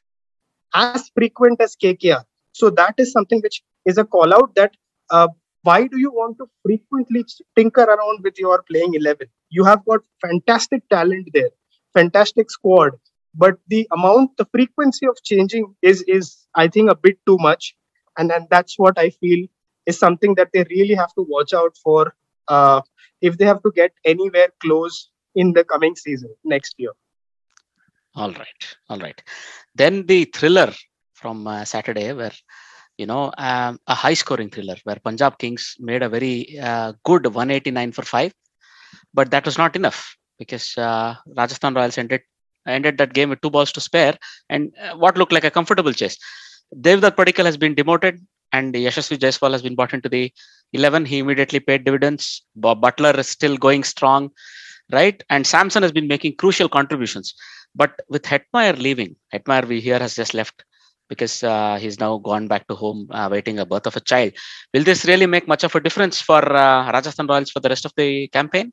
as 0.74 1.10
frequent 1.14 1.60
as 1.60 1.76
KKR. 1.76 2.24
So 2.52 2.70
that 2.70 2.94
is 2.98 3.12
something 3.12 3.40
which 3.40 3.62
is 3.84 3.98
a 3.98 4.04
call 4.04 4.34
out 4.34 4.54
that 4.56 4.76
uh, 5.10 5.28
why 5.62 5.86
do 5.86 5.98
you 5.98 6.10
want 6.10 6.38
to 6.38 6.46
frequently 6.64 7.24
tinker 7.56 7.82
around 7.82 8.22
with 8.22 8.38
your 8.38 8.62
playing 8.70 8.94
11 8.94 9.26
you 9.50 9.64
have 9.64 9.84
got 9.84 10.00
fantastic 10.26 10.88
talent 10.88 11.28
there 11.32 11.50
fantastic 11.94 12.50
squad 12.50 12.92
but 13.34 13.58
the 13.68 13.86
amount 13.92 14.36
the 14.36 14.46
frequency 14.46 15.06
of 15.06 15.16
changing 15.22 15.74
is 15.82 16.02
is 16.02 16.46
i 16.54 16.66
think 16.66 16.90
a 16.90 16.94
bit 16.94 17.18
too 17.26 17.38
much. 17.38 17.74
And 18.18 18.32
and 18.32 18.46
that's 18.50 18.78
what 18.78 18.98
i 18.98 19.10
feel 19.10 19.46
is 19.86 19.98
something 19.98 20.34
that 20.34 20.48
they 20.52 20.64
really 20.70 20.94
have 20.94 21.12
to 21.14 21.22
watch 21.34 21.52
out 21.54 21.76
for 21.82 22.14
uh, 22.48 22.80
if 23.20 23.38
they 23.38 23.44
have 23.44 23.62
to 23.62 23.70
get 23.74 23.92
anywhere 24.04 24.48
close 24.60 25.10
in 25.34 25.52
the 25.52 25.64
coming 25.64 25.94
season 25.94 26.34
next 26.44 26.74
year. 26.76 26.92
All 28.16 28.32
right. 28.32 28.62
All 28.88 28.98
right. 28.98 29.22
Then 29.76 30.06
the 30.06 30.24
thriller 30.24 30.72
from 31.14 31.46
uh, 31.46 31.64
saturday 31.64 32.12
where 32.12 32.32
you 33.00 33.06
know 33.10 33.24
um, 33.48 33.78
a 33.94 33.96
high 34.04 34.16
scoring 34.22 34.50
thriller 34.54 34.76
where 34.86 35.00
punjab 35.06 35.34
kings 35.42 35.64
made 35.88 36.02
a 36.06 36.10
very 36.16 36.34
uh, 36.68 36.90
good 37.08 37.24
189 37.26 37.92
for 37.98 38.02
5 38.02 38.32
but 39.18 39.30
that 39.32 39.44
was 39.48 39.58
not 39.62 39.74
enough 39.80 40.00
because 40.42 40.66
uh, 40.88 41.10
rajasthan 41.38 41.74
royals 41.78 41.98
ended 42.02 42.22
ended 42.66 42.98
that 42.98 43.12
game 43.12 43.30
with 43.30 43.40
two 43.40 43.50
balls 43.50 43.72
to 43.72 43.80
spare 43.80 44.16
and 44.48 44.72
uh, 44.82 44.96
what 44.96 45.16
looked 45.16 45.32
like 45.32 45.44
a 45.44 45.50
comfortable 45.50 45.92
chase. 45.92 46.18
Devdutt 46.80 47.16
padikkal 47.16 47.44
has 47.44 47.56
been 47.56 47.74
demoted 47.74 48.20
and 48.52 48.74
yashasvi 48.74 49.18
jaiswal 49.18 49.52
has 49.52 49.62
been 49.62 49.74
brought 49.74 49.94
into 49.94 50.08
the 50.08 50.32
11 50.72 51.04
he 51.04 51.18
immediately 51.18 51.60
paid 51.60 51.84
dividends. 51.84 52.42
Bob 52.56 52.80
Buttler 52.80 53.16
is 53.18 53.28
still 53.28 53.56
going 53.56 53.82
strong 53.82 54.30
right? 54.92 55.22
And 55.30 55.46
samson 55.46 55.82
has 55.82 55.92
been 55.92 56.08
making 56.08 56.36
crucial 56.36 56.68
contributions. 56.68 57.34
But 57.74 58.00
with 58.08 58.22
Hetmyer 58.22 58.76
leaving 58.78 59.16
Hetmyer 59.32 59.66
we 59.66 59.80
hear 59.80 59.98
has 59.98 60.14
just 60.16 60.34
left 60.34 60.64
because 61.10 61.42
uh, 61.42 61.76
he's 61.82 61.98
now 62.04 62.12
gone 62.18 62.46
back 62.52 62.66
to 62.68 62.74
home 62.74 63.08
uh, 63.10 63.28
waiting 63.30 63.58
a 63.58 63.66
birth 63.66 63.86
of 63.86 63.96
a 63.96 64.00
child. 64.00 64.32
Will 64.72 64.84
this 64.84 65.04
really 65.04 65.26
make 65.26 65.46
much 65.48 65.64
of 65.64 65.74
a 65.74 65.80
difference 65.80 66.20
for 66.28 66.42
uh, 66.64 66.90
Rajasthan 66.92 67.26
Royals 67.26 67.50
for 67.50 67.60
the 67.60 67.68
rest 67.68 67.84
of 67.84 67.92
the 67.96 68.28
campaign? 68.28 68.72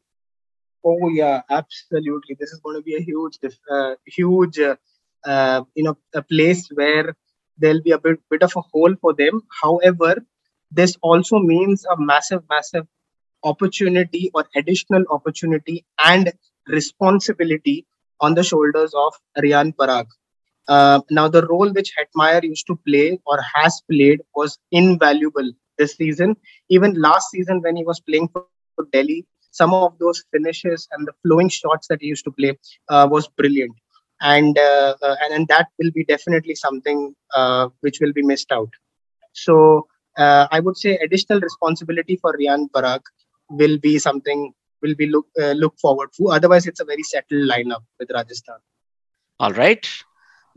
Oh 0.86 1.10
yeah, 1.10 1.41
absolutely. 1.50 2.38
This 2.39 2.52
is 2.52 2.60
going 2.62 2.78
to 2.78 2.84
be 2.84 2.95
a 2.95 3.02
huge, 3.02 3.39
uh, 3.71 3.95
huge, 4.06 4.60
uh, 4.60 4.76
uh, 5.26 5.63
you 5.76 5.84
know, 5.84 5.97
a 6.13 6.21
place 6.21 6.69
where 6.73 7.15
there'll 7.58 7.82
be 7.82 7.91
a 7.91 8.00
bit, 8.00 8.19
bit 8.30 8.43
of 8.43 8.54
a 8.56 8.62
hole 8.62 8.95
for 9.02 9.13
them. 9.13 9.41
However, 9.62 10.15
this 10.71 10.95
also 11.02 11.39
means 11.39 11.86
a 11.86 11.97
massive, 11.97 12.43
massive 12.50 12.88
opportunity 13.43 14.32
or 14.34 14.45
additional 14.56 15.04
opportunity 15.10 15.86
and 16.04 16.32
responsibility 16.67 17.86
on 18.19 18.36
the 18.36 18.43
shoulders 18.43 18.93
of 18.95 19.13
Riyan 19.38 19.76
Parag. 19.76 20.08
Uh, 20.67 20.99
now, 21.10 21.27
the 21.27 21.45
role 21.47 21.71
which 21.71 21.93
Hetmyer 21.97 22.43
used 22.43 22.67
to 22.67 22.80
play 22.88 23.19
or 23.25 23.39
has 23.56 23.82
played 23.89 24.21
was 24.36 24.58
invaluable 24.71 25.51
this 25.77 25.95
season. 25.95 26.36
Even 26.69 26.93
last 26.95 27.32
season, 27.32 27.62
when 27.62 27.75
he 27.75 27.86
was 27.86 27.99
playing 28.01 28.27
for, 28.30 28.45
for 28.75 28.86
Delhi, 28.91 29.25
some 29.51 29.73
of 29.73 29.97
those 29.99 30.23
finishes 30.32 30.88
and 30.91 31.08
the 31.08 31.13
flowing 31.23 31.49
shots 31.49 31.88
that 31.88 32.01
he 32.01 32.08
used 32.08 32.25
to 32.25 32.32
play 32.32 32.58
uh, 32.89 33.08
was 33.10 33.27
brilliant. 33.27 33.75
And, 34.19 34.58
uh, 34.58 34.95
uh 35.01 35.15
and 35.23 35.34
and 35.36 35.47
that 35.47 35.67
will 35.77 35.91
be 35.91 36.03
definitely 36.03 36.56
something 36.56 37.15
uh, 37.36 37.69
which 37.82 37.99
will 38.01 38.13
be 38.13 38.23
missed 38.23 38.51
out. 38.51 38.69
So 39.34 39.88
I 40.17 40.60
would 40.60 40.77
say 40.77 40.97
additional 40.97 41.39
responsibility 41.39 42.15
for 42.17 42.36
Riyan 42.36 42.71
Parag 42.71 43.01
will 43.49 43.77
be 43.77 43.99
something 43.99 44.53
will 44.82 44.95
be 44.95 45.08
look 45.08 45.27
look 45.38 45.77
forward 45.80 46.10
to. 46.17 46.30
Otherwise, 46.30 46.65
it's 46.65 46.80
a 46.80 46.86
very 46.86 47.03
settled 47.03 47.47
lineup 47.47 47.84
with 47.99 48.10
Rajasthan. 48.12 48.58
All 49.39 49.53
right. 49.53 49.88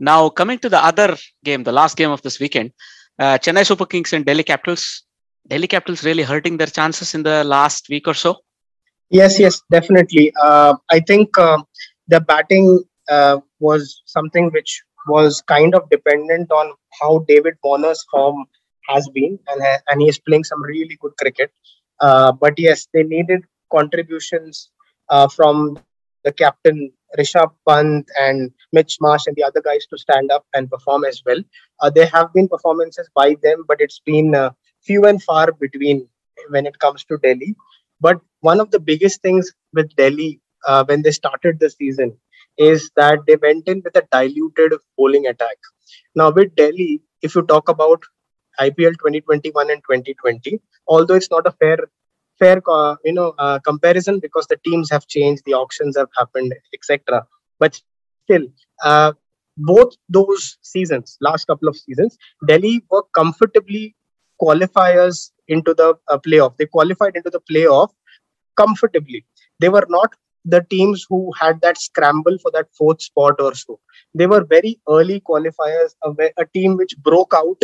Now, 0.01 0.29
coming 0.29 0.57
to 0.59 0.69
the 0.69 0.83
other 0.83 1.15
game, 1.43 1.61
the 1.63 1.71
last 1.71 1.95
game 1.95 2.09
of 2.09 2.23
this 2.23 2.39
weekend, 2.39 2.71
uh, 3.19 3.37
Chennai 3.37 3.67
Super 3.67 3.85
Kings 3.85 4.13
and 4.13 4.25
Delhi 4.25 4.43
Capitals. 4.43 5.03
Delhi 5.47 5.67
Capitals 5.67 6.03
really 6.03 6.23
hurting 6.23 6.57
their 6.57 6.73
chances 6.79 7.13
in 7.13 7.21
the 7.21 7.43
last 7.43 7.87
week 7.87 8.07
or 8.07 8.15
so? 8.15 8.37
Yes, 9.11 9.39
yes, 9.39 9.61
definitely. 9.69 10.33
Uh, 10.41 10.73
I 10.89 11.01
think 11.01 11.37
uh, 11.37 11.61
the 12.07 12.19
batting 12.19 12.83
uh, 13.09 13.41
was 13.59 14.01
something 14.05 14.49
which 14.51 14.81
was 15.07 15.43
kind 15.47 15.75
of 15.75 15.87
dependent 15.91 16.51
on 16.51 16.73
how 16.99 17.23
David 17.27 17.53
Warner's 17.63 18.03
form 18.09 18.45
has 18.87 19.07
been, 19.09 19.37
and, 19.49 19.61
and 19.87 20.01
he 20.01 20.07
is 20.09 20.17
playing 20.17 20.45
some 20.45 20.63
really 20.63 20.97
good 20.99 21.15
cricket. 21.19 21.51
Uh, 21.99 22.31
but 22.31 22.57
yes, 22.57 22.87
they 22.91 23.03
needed 23.03 23.43
contributions 23.71 24.71
uh, 25.09 25.27
from 25.27 25.77
the 26.23 26.31
captain 26.31 26.91
Rishabh 27.17 27.51
Pant 27.67 28.09
and 28.19 28.51
Mitch 28.71 28.97
Marsh 29.01 29.27
and 29.27 29.35
the 29.35 29.43
other 29.43 29.61
guys 29.61 29.85
to 29.87 29.97
stand 29.97 30.31
up 30.31 30.45
and 30.53 30.69
perform 30.69 31.03
as 31.05 31.21
well. 31.25 31.41
Uh, 31.79 31.89
there 31.89 32.07
have 32.07 32.33
been 32.33 32.47
performances 32.47 33.09
by 33.15 33.35
them, 33.43 33.65
but 33.67 33.77
it's 33.79 34.01
been 34.05 34.35
uh, 34.35 34.51
few 34.83 35.05
and 35.05 35.21
far 35.21 35.51
between 35.51 36.07
when 36.49 36.65
it 36.65 36.79
comes 36.79 37.03
to 37.05 37.17
Delhi. 37.17 37.55
But 37.99 38.21
one 38.39 38.59
of 38.59 38.71
the 38.71 38.79
biggest 38.79 39.21
things 39.21 39.51
with 39.73 39.95
Delhi 39.95 40.39
uh, 40.65 40.83
when 40.85 41.01
they 41.01 41.11
started 41.11 41.59
the 41.59 41.69
season 41.69 42.17
is 42.57 42.91
that 42.95 43.19
they 43.27 43.35
went 43.35 43.67
in 43.67 43.81
with 43.83 43.95
a 43.95 44.07
diluted 44.11 44.73
bowling 44.97 45.27
attack. 45.27 45.57
Now, 46.15 46.31
with 46.31 46.55
Delhi, 46.55 47.01
if 47.21 47.35
you 47.35 47.43
talk 47.43 47.69
about 47.69 48.03
IPL 48.59 48.93
2021 48.93 49.71
and 49.71 49.81
2020, 49.83 50.59
although 50.87 51.15
it's 51.15 51.31
not 51.31 51.47
a 51.47 51.51
fair 51.51 51.77
fair 52.41 52.59
you 53.07 53.13
know 53.17 53.29
uh, 53.45 53.57
comparison 53.69 54.19
because 54.25 54.47
the 54.47 54.59
teams 54.67 54.89
have 54.95 55.07
changed 55.15 55.43
the 55.45 55.55
auctions 55.61 55.97
have 56.01 56.11
happened 56.19 56.53
etc 56.77 57.25
but 57.59 57.81
still 58.25 58.45
uh, 58.83 59.11
both 59.71 59.95
those 60.17 60.57
seasons 60.73 61.17
last 61.29 61.45
couple 61.45 61.67
of 61.71 61.77
seasons 61.85 62.17
delhi 62.51 62.75
were 62.89 63.05
comfortably 63.21 63.85
qualifiers 64.41 65.31
into 65.47 65.73
the 65.73 65.93
uh, 66.07 66.17
playoff. 66.17 66.57
They 66.57 66.65
qualified 66.65 67.15
into 67.15 67.29
the 67.29 67.41
playoff 67.51 67.89
comfortably. 68.57 69.25
They 69.59 69.69
were 69.69 69.85
not 69.89 70.15
the 70.43 70.65
teams 70.69 71.05
who 71.07 71.31
had 71.39 71.61
that 71.61 71.79
scramble 71.79 72.37
for 72.41 72.51
that 72.51 72.67
fourth 72.75 73.01
spot 73.01 73.39
or 73.39 73.53
so. 73.53 73.79
They 74.15 74.27
were 74.27 74.43
very 74.43 74.79
early 74.89 75.21
qualifiers 75.21 75.91
a, 76.03 76.31
a 76.37 76.45
team 76.45 76.77
which 76.77 76.97
broke 76.97 77.33
out 77.35 77.61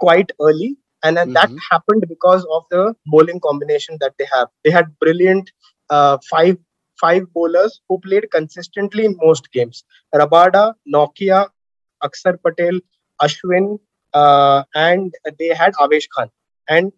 quite 0.00 0.32
early 0.40 0.76
and 1.02 1.16
then 1.16 1.30
mm-hmm. 1.30 1.54
that 1.54 1.62
happened 1.70 2.04
because 2.08 2.46
of 2.50 2.64
the 2.70 2.94
bowling 3.06 3.40
combination 3.40 3.96
that 4.00 4.14
they 4.18 4.26
have. 4.32 4.48
They 4.64 4.70
had 4.70 4.98
brilliant 4.98 5.50
uh, 5.88 6.18
five 6.28 6.58
five 7.00 7.32
bowlers 7.32 7.80
who 7.88 7.98
played 7.98 8.30
consistently 8.30 9.04
in 9.04 9.16
most 9.20 9.50
games. 9.52 9.84
Rabada 10.14 10.74
Nortje, 10.94 11.46
akshar 12.02 12.36
patel 12.44 12.80
ashwin 13.22 13.78
uh, 14.12 14.64
and 14.74 15.14
they 15.38 15.48
had 15.48 15.72
avesh 15.74 16.08
khan. 16.14 16.30
And 16.68 16.92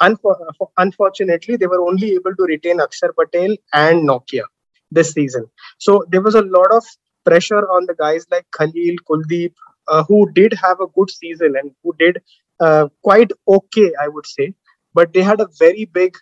unfor- 0.00 0.70
unfortunately 0.78 1.56
they 1.56 1.66
were 1.66 1.82
only 1.86 2.12
able 2.14 2.34
to 2.34 2.44
retain 2.44 2.78
akshar 2.78 3.10
patel 3.18 3.56
and 3.72 4.08
Nortje 4.08 4.42
this 4.90 5.12
season. 5.12 5.46
So 5.78 6.04
there 6.08 6.22
was 6.22 6.34
a 6.34 6.42
lot 6.42 6.72
of 6.72 6.84
pressure 7.24 7.64
on 7.76 7.86
the 7.86 7.94
guys 7.94 8.26
like 8.30 8.46
khalil 8.56 8.96
kuldeep 9.10 9.52
uh, 9.88 10.04
who 10.04 10.30
did 10.32 10.52
have 10.54 10.80
a 10.80 10.86
good 10.98 11.10
season 11.10 11.56
and 11.60 11.72
who 11.82 11.94
did 11.98 12.22
uh, 12.60 12.88
quite 13.02 13.32
okay, 13.48 13.92
I 14.00 14.08
would 14.08 14.26
say. 14.26 14.54
But 14.94 15.12
they 15.12 15.22
had 15.22 15.40
a 15.40 15.48
very 15.58 15.84
big, 15.84 16.16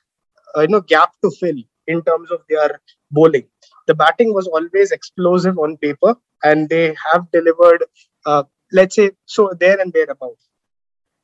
uh, 0.57 0.63
you 0.63 0.69
know, 0.69 0.81
gap 0.81 1.13
to 1.23 1.31
fill 1.31 1.57
in 1.87 2.03
terms 2.03 2.31
of 2.31 2.41
their 2.49 2.81
bowling. 3.11 3.47
The 3.87 3.95
batting 3.95 4.35
was 4.35 4.47
always 4.47 4.91
explosive 4.91 5.59
on 5.59 5.77
paper, 5.77 6.17
and 6.43 6.69
they 6.69 6.97
have 7.13 7.31
delivered, 7.33 7.85
uh, 8.27 8.45
let's 8.73 8.97
say, 8.97 9.13
so 9.27 9.53
there 9.59 9.81
and 9.81 9.93
thereabouts. 9.93 10.49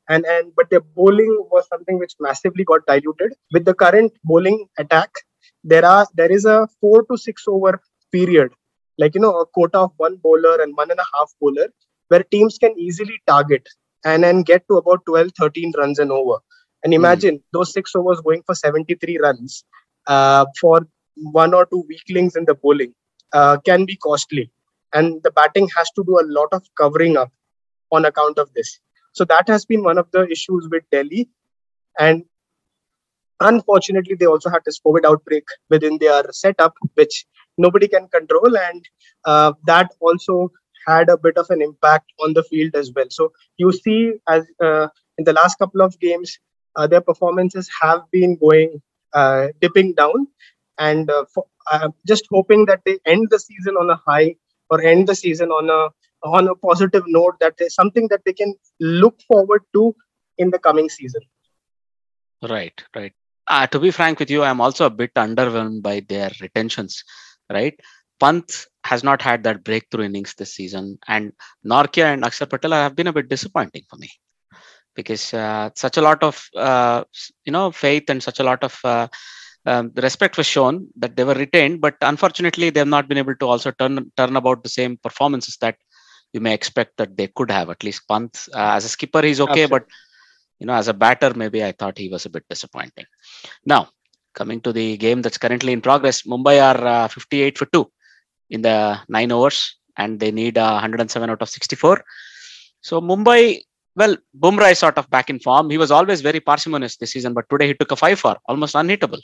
And 0.09 0.25
and 0.25 0.53
but 0.55 0.69
their 0.69 0.81
bowling 0.81 1.45
was 1.51 1.67
something 1.67 1.99
which 1.99 2.15
massively 2.19 2.63
got 2.63 2.85
diluted 2.85 3.33
with 3.53 3.65
the 3.65 3.73
current 3.73 4.13
bowling 4.23 4.67
attack. 4.77 5.09
There 5.63 5.85
are 5.85 6.07
there 6.13 6.31
is 6.31 6.45
a 6.45 6.67
four 6.79 7.03
to 7.11 7.17
six 7.17 7.45
over 7.47 7.81
period, 8.11 8.53
like 8.97 9.15
you 9.15 9.21
know, 9.21 9.39
a 9.39 9.45
quota 9.45 9.79
of 9.79 9.91
one 9.97 10.17
bowler 10.17 10.61
and 10.61 10.75
one 10.75 10.91
and 10.91 10.99
a 10.99 11.05
half 11.13 11.31
bowler, 11.39 11.67
where 12.09 12.23
teams 12.23 12.57
can 12.57 12.77
easily 12.77 13.21
target 13.27 13.67
and 14.05 14.23
then 14.23 14.43
get 14.43 14.67
to 14.69 14.77
about 14.77 15.05
12, 15.05 15.31
13 15.37 15.73
runs 15.77 15.99
and 15.99 16.11
over. 16.11 16.37
And 16.83 16.93
hmm. 16.93 16.99
imagine 16.99 17.37
mm. 17.37 17.43
those 17.53 17.73
six 17.73 17.95
overs 17.95 18.21
going 18.21 18.43
for 18.43 18.55
73 18.55 19.19
runs 19.19 19.63
uh, 20.07 20.45
for 20.59 20.87
one 21.15 21.53
or 21.53 21.65
two 21.65 21.83
weaklings 21.87 22.35
in 22.35 22.45
the 22.45 22.55
bowling 22.55 22.93
uh, 23.33 23.57
can 23.65 23.85
be 23.85 23.95
costly. 23.95 24.51
And 24.93 25.21
the 25.23 25.31
batting 25.31 25.69
has 25.75 25.89
to 25.91 26.03
do 26.03 26.19
a 26.19 26.25
lot 26.25 26.49
of 26.51 26.63
covering 26.77 27.17
up 27.17 27.31
on 27.91 28.05
account 28.05 28.37
of 28.37 28.53
this. 28.53 28.79
So 29.13 29.25
that 29.25 29.47
has 29.47 29.65
been 29.65 29.83
one 29.83 29.97
of 29.97 30.09
the 30.11 30.27
issues 30.27 30.67
with 30.71 30.83
Delhi. 30.91 31.29
And 31.99 32.25
unfortunately, 33.39 34.15
they 34.15 34.25
also 34.25 34.49
had 34.49 34.63
this 34.65 34.79
COVID 34.85 35.05
outbreak 35.05 35.43
within 35.69 35.97
their 35.97 36.23
setup, 36.31 36.73
which 36.95 37.25
nobody 37.57 37.87
can 37.87 38.07
control. 38.07 38.57
And 38.57 38.83
uh, 39.25 39.53
that 39.65 39.91
also 39.99 40.51
had 40.87 41.09
a 41.09 41.17
bit 41.17 41.37
of 41.37 41.47
an 41.49 41.61
impact 41.61 42.11
on 42.19 42.33
the 42.33 42.43
field 42.43 42.75
as 42.75 42.91
well. 42.95 43.07
So 43.09 43.31
you 43.57 43.71
see, 43.71 44.13
as 44.27 44.45
uh, 44.63 44.87
in 45.17 45.25
the 45.25 45.33
last 45.33 45.57
couple 45.59 45.81
of 45.81 45.99
games, 45.99 46.39
uh, 46.75 46.87
their 46.87 47.01
performances 47.01 47.69
have 47.81 48.03
been 48.11 48.35
going 48.37 48.81
uh, 49.13 49.47
dipping 49.59 49.93
down, 49.93 50.27
and 50.77 51.09
uh, 51.09 51.25
for, 51.33 51.45
just 52.07 52.25
hoping 52.31 52.65
that 52.65 52.81
they 52.85 52.97
end 53.05 53.27
the 53.29 53.39
season 53.39 53.75
on 53.75 53.89
a 53.89 53.95
high 53.95 54.35
or 54.69 54.81
end 54.81 55.07
the 55.07 55.15
season 55.15 55.49
on 55.49 55.69
a 55.69 55.89
on 56.27 56.47
a 56.47 56.55
positive 56.55 57.03
note. 57.07 57.35
That 57.39 57.55
there's 57.57 57.75
something 57.75 58.07
that 58.09 58.21
they 58.25 58.33
can 58.33 58.55
look 58.79 59.21
forward 59.27 59.63
to 59.73 59.95
in 60.37 60.49
the 60.49 60.59
coming 60.59 60.89
season. 60.89 61.21
Right, 62.41 62.83
right. 62.95 63.13
Uh, 63.47 63.67
to 63.67 63.79
be 63.79 63.91
frank 63.91 64.19
with 64.19 64.31
you, 64.31 64.43
I'm 64.43 64.61
also 64.61 64.85
a 64.85 64.89
bit 64.89 65.13
underwhelmed 65.15 65.81
by 65.81 65.99
their 66.07 66.31
retentions. 66.39 67.03
Right, 67.49 67.77
Pant 68.19 68.67
has 68.91 69.03
not 69.09 69.21
had 69.21 69.43
that 69.43 69.63
breakthrough 69.67 70.05
innings 70.09 70.33
this 70.35 70.53
season, 70.53 70.85
and 71.07 71.31
Nortje 71.71 72.03
and 72.03 72.23
Akshar 72.27 72.49
Patel 72.49 72.73
have 72.73 72.95
been 72.95 73.11
a 73.11 73.13
bit 73.17 73.29
disappointing 73.29 73.83
for 73.89 73.97
me 74.03 74.09
because 74.99 75.33
uh, 75.33 75.69
such 75.83 75.97
a 75.97 76.01
lot 76.07 76.21
of 76.29 76.35
uh, 76.55 77.03
you 77.45 77.53
know 77.55 77.71
faith 77.83 78.09
and 78.09 78.21
such 78.27 78.39
a 78.41 78.47
lot 78.49 78.61
of 78.69 78.73
uh, 78.83 79.07
um, 79.65 79.91
respect 80.07 80.35
was 80.37 80.45
shown 80.55 80.87
that 80.97 81.15
they 81.15 81.23
were 81.23 81.39
retained, 81.45 81.79
but 81.85 81.95
unfortunately 82.01 82.69
they 82.69 82.81
have 82.81 82.95
not 82.95 83.07
been 83.07 83.23
able 83.23 83.37
to 83.43 83.47
also 83.53 83.71
turn 83.71 84.11
turn 84.17 84.35
about 84.41 84.61
the 84.65 84.73
same 84.79 84.97
performances 85.07 85.55
that 85.61 85.77
you 86.33 86.41
may 86.41 86.53
expect 86.53 86.97
that 86.97 87.15
they 87.15 87.29
could 87.37 87.49
have. 87.57 87.69
At 87.69 87.85
least 87.87 88.07
Pant 88.09 88.33
uh, 88.53 88.71
as 88.77 88.85
a 88.89 88.89
skipper, 88.89 89.21
he's 89.21 89.41
okay, 89.47 89.63
Absolutely. 89.63 89.77
but 89.77 89.85
you 90.59 90.67
know 90.67 90.77
as 90.81 90.89
a 90.89 90.97
batter, 91.05 91.31
maybe 91.43 91.63
I 91.69 91.71
thought 91.71 92.03
he 92.03 92.09
was 92.09 92.25
a 92.25 92.33
bit 92.35 92.43
disappointing. 92.49 93.07
Now 93.65 93.83
coming 94.33 94.61
to 94.65 94.73
the 94.73 94.97
game 94.97 95.21
that's 95.21 95.37
currently 95.37 95.71
in 95.71 95.81
progress, 95.89 96.21
Mumbai 96.33 96.55
are 96.69 96.81
uh, 96.95 97.07
58 97.07 97.57
for 97.57 97.67
two 97.67 97.85
in 98.51 98.61
the 98.61 98.99
nine 99.09 99.31
overs, 99.31 99.77
and 99.97 100.19
they 100.19 100.31
need 100.31 100.57
uh, 100.57 100.71
107 100.73 101.29
out 101.29 101.41
of 101.41 101.49
64. 101.49 102.03
So 102.81 103.01
Mumbai 103.01 103.61
well, 103.95 104.15
Bumrah 104.39 104.71
is 104.71 104.79
sort 104.79 104.97
of 104.97 105.09
back 105.09 105.29
in 105.29 105.39
form. 105.39 105.69
He 105.69 105.77
was 105.77 105.91
always 105.91 106.21
very 106.21 106.39
parsimonious 106.39 106.95
this 106.95 107.11
season, 107.11 107.33
but 107.33 107.49
today 107.49 107.67
he 107.67 107.73
took 107.73 107.91
a 107.91 107.97
five 107.97 108.19
for 108.19 108.37
almost 108.47 108.75
unhittable 108.75 109.19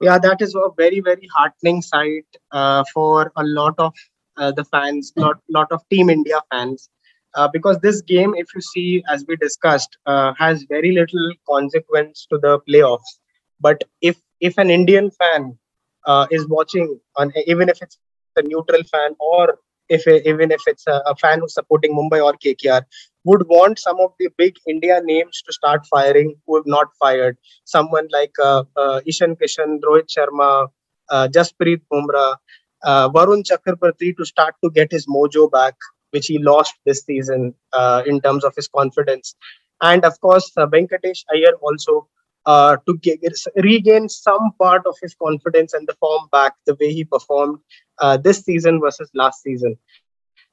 yeah 0.00 0.18
that 0.18 0.40
is 0.40 0.54
a 0.54 0.68
very 0.76 1.00
very 1.00 1.28
heartening 1.34 1.82
sight 1.82 2.26
uh, 2.52 2.82
for 2.92 3.32
a 3.36 3.44
lot 3.44 3.74
of 3.78 3.94
uh, 4.36 4.52
the 4.52 4.64
fans 4.64 5.12
lot 5.16 5.38
lot 5.48 5.70
of 5.70 5.86
team 5.90 6.10
india 6.10 6.40
fans 6.50 6.88
uh, 7.34 7.48
because 7.52 7.78
this 7.78 8.00
game 8.02 8.34
if 8.34 8.48
you 8.54 8.60
see 8.60 9.02
as 9.08 9.24
we 9.28 9.36
discussed 9.36 9.98
uh, 10.06 10.32
has 10.38 10.64
very 10.68 10.92
little 10.92 11.32
consequence 11.48 12.26
to 12.30 12.38
the 12.38 12.58
playoffs 12.68 13.12
but 13.60 13.84
if 14.00 14.16
if 14.40 14.56
an 14.58 14.70
indian 14.70 15.10
fan 15.10 15.58
uh, 16.06 16.26
is 16.30 16.46
watching 16.48 17.00
on 17.16 17.32
even 17.46 17.68
if 17.68 17.80
it's 17.82 17.98
a 18.36 18.42
neutral 18.42 18.82
fan 18.92 19.14
or 19.18 19.58
if 19.88 20.06
even 20.06 20.50
if 20.52 20.62
it's 20.66 20.86
a, 20.86 21.02
a 21.06 21.16
fan 21.16 21.40
who's 21.40 21.54
supporting 21.54 21.94
mumbai 21.98 22.24
or 22.24 22.34
kkr 22.44 22.82
would 23.24 23.46
want 23.48 23.78
some 23.78 23.98
of 24.00 24.12
the 24.18 24.28
big 24.38 24.56
India 24.66 25.00
names 25.04 25.42
to 25.46 25.52
start 25.52 25.86
firing 25.86 26.34
who 26.46 26.56
have 26.56 26.66
not 26.66 26.88
fired. 26.98 27.36
Someone 27.64 28.08
like 28.10 28.32
uh, 28.42 28.64
uh, 28.76 29.00
Ishan 29.06 29.36
Kishan, 29.36 29.80
Rohit 29.80 30.08
Sharma, 30.08 30.68
uh, 31.10 31.28
Jasprit 31.28 31.82
Bumrah, 31.92 32.36
uh, 32.82 33.08
Varun 33.10 33.42
Chakravarthy 33.44 34.16
to 34.16 34.24
start 34.24 34.54
to 34.64 34.70
get 34.70 34.90
his 34.90 35.06
mojo 35.06 35.50
back, 35.50 35.74
which 36.12 36.26
he 36.26 36.38
lost 36.38 36.74
this 36.86 37.02
season 37.04 37.54
uh, 37.72 38.02
in 38.06 38.20
terms 38.20 38.44
of 38.44 38.54
his 38.54 38.68
confidence. 38.68 39.34
And 39.82 40.04
of 40.04 40.18
course, 40.20 40.50
uh, 40.56 40.66
Venkatesh 40.66 41.24
Iyer 41.34 41.52
also 41.60 42.08
uh, 42.46 42.76
to 42.86 42.96
get, 42.98 43.20
regain 43.56 44.08
some 44.08 44.52
part 44.58 44.86
of 44.86 44.96
his 45.02 45.14
confidence 45.14 45.74
and 45.74 45.86
the 45.86 45.94
form 45.94 46.28
back 46.32 46.54
the 46.66 46.76
way 46.80 46.92
he 46.92 47.04
performed 47.04 47.58
uh, 47.98 48.16
this 48.16 48.40
season 48.40 48.80
versus 48.80 49.10
last 49.14 49.42
season. 49.42 49.76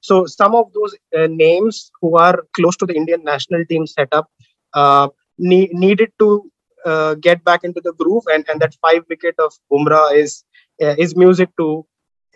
So 0.01 0.25
some 0.25 0.55
of 0.55 0.71
those 0.73 0.95
uh, 1.17 1.27
names 1.29 1.91
who 2.01 2.17
are 2.17 2.43
close 2.53 2.77
to 2.77 2.85
the 2.85 2.95
Indian 2.95 3.23
national 3.23 3.65
team 3.65 3.87
setup 3.87 4.29
uh, 4.73 5.09
ne- 5.37 5.69
needed 5.71 6.11
to 6.19 6.51
uh, 6.85 7.15
get 7.15 7.43
back 7.43 7.63
into 7.63 7.81
the 7.81 7.93
groove, 7.93 8.23
and, 8.27 8.45
and 8.47 8.61
that 8.61 8.75
five 8.81 9.03
wicket 9.09 9.35
of 9.39 9.53
Bumrah 9.71 10.15
is 10.15 10.43
uh, 10.81 10.95
is 10.97 11.15
music 11.15 11.49
to 11.57 11.85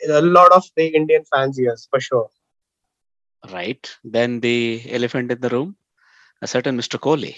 a 0.10 0.22
lot 0.22 0.52
of 0.52 0.64
the 0.76 0.88
Indian 0.88 1.24
fans' 1.32 1.60
ears 1.60 1.88
for 1.90 2.00
sure. 2.00 2.30
Right. 3.52 3.90
Then 4.04 4.40
the 4.40 4.82
elephant 4.90 5.32
in 5.32 5.40
the 5.40 5.50
room, 5.50 5.76
a 6.42 6.48
certain 6.48 6.78
Mr. 6.78 7.00
Kohli. 7.00 7.36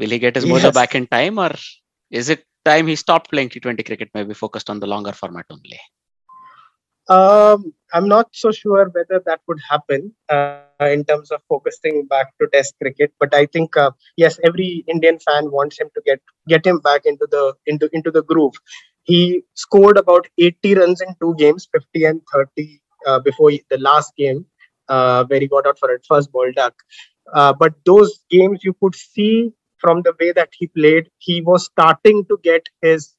Will 0.00 0.08
he 0.08 0.18
get 0.18 0.34
his 0.34 0.46
yes. 0.46 0.62
mojo 0.62 0.74
back 0.74 0.94
in 0.94 1.06
time, 1.06 1.38
or 1.38 1.52
is 2.10 2.30
it 2.30 2.44
time 2.64 2.86
he 2.86 2.96
stopped 2.96 3.30
playing 3.30 3.50
T20 3.50 3.84
cricket, 3.84 4.10
maybe 4.14 4.34
focused 4.34 4.70
on 4.70 4.80
the 4.80 4.86
longer 4.86 5.12
format 5.12 5.44
only? 5.50 5.78
Um, 7.08 7.74
I'm 7.92 8.08
not 8.08 8.28
so 8.32 8.50
sure 8.52 8.88
whether 8.94 9.20
that 9.26 9.40
would 9.46 9.58
happen 9.68 10.14
uh, 10.28 10.60
in 10.80 11.04
terms 11.04 11.30
of 11.30 11.42
focusing 11.48 12.06
back 12.06 12.32
to 12.40 12.46
Test 12.52 12.74
cricket. 12.80 13.12
But 13.18 13.34
I 13.34 13.46
think 13.46 13.76
uh, 13.76 13.90
yes, 14.16 14.38
every 14.44 14.84
Indian 14.86 15.18
fan 15.18 15.50
wants 15.50 15.78
him 15.78 15.90
to 15.94 16.02
get 16.06 16.20
get 16.48 16.64
him 16.64 16.78
back 16.78 17.02
into 17.04 17.26
the 17.30 17.54
into 17.66 17.90
into 17.92 18.10
the 18.10 18.22
groove. 18.22 18.54
He 19.02 19.42
scored 19.54 19.98
about 19.98 20.28
80 20.38 20.74
runs 20.76 21.00
in 21.00 21.14
two 21.20 21.34
games, 21.36 21.68
50 21.72 22.04
and 22.04 22.22
30 22.32 22.80
uh, 23.06 23.18
before 23.18 23.50
the 23.70 23.78
last 23.78 24.14
game, 24.16 24.46
uh, 24.88 25.24
where 25.24 25.40
he 25.40 25.48
got 25.48 25.66
out 25.66 25.78
for 25.78 25.92
a 25.92 25.98
first 26.08 26.30
ball 26.32 26.52
duck. 26.54 26.74
Uh, 27.32 27.52
but 27.52 27.74
those 27.84 28.24
games 28.30 28.60
you 28.62 28.74
could 28.80 28.94
see 28.94 29.52
from 29.80 30.02
the 30.02 30.14
way 30.20 30.32
that 30.32 30.50
he 30.52 30.66
played, 30.68 31.10
he 31.18 31.40
was 31.42 31.64
starting 31.66 32.24
to 32.26 32.38
get 32.42 32.68
his 32.82 33.14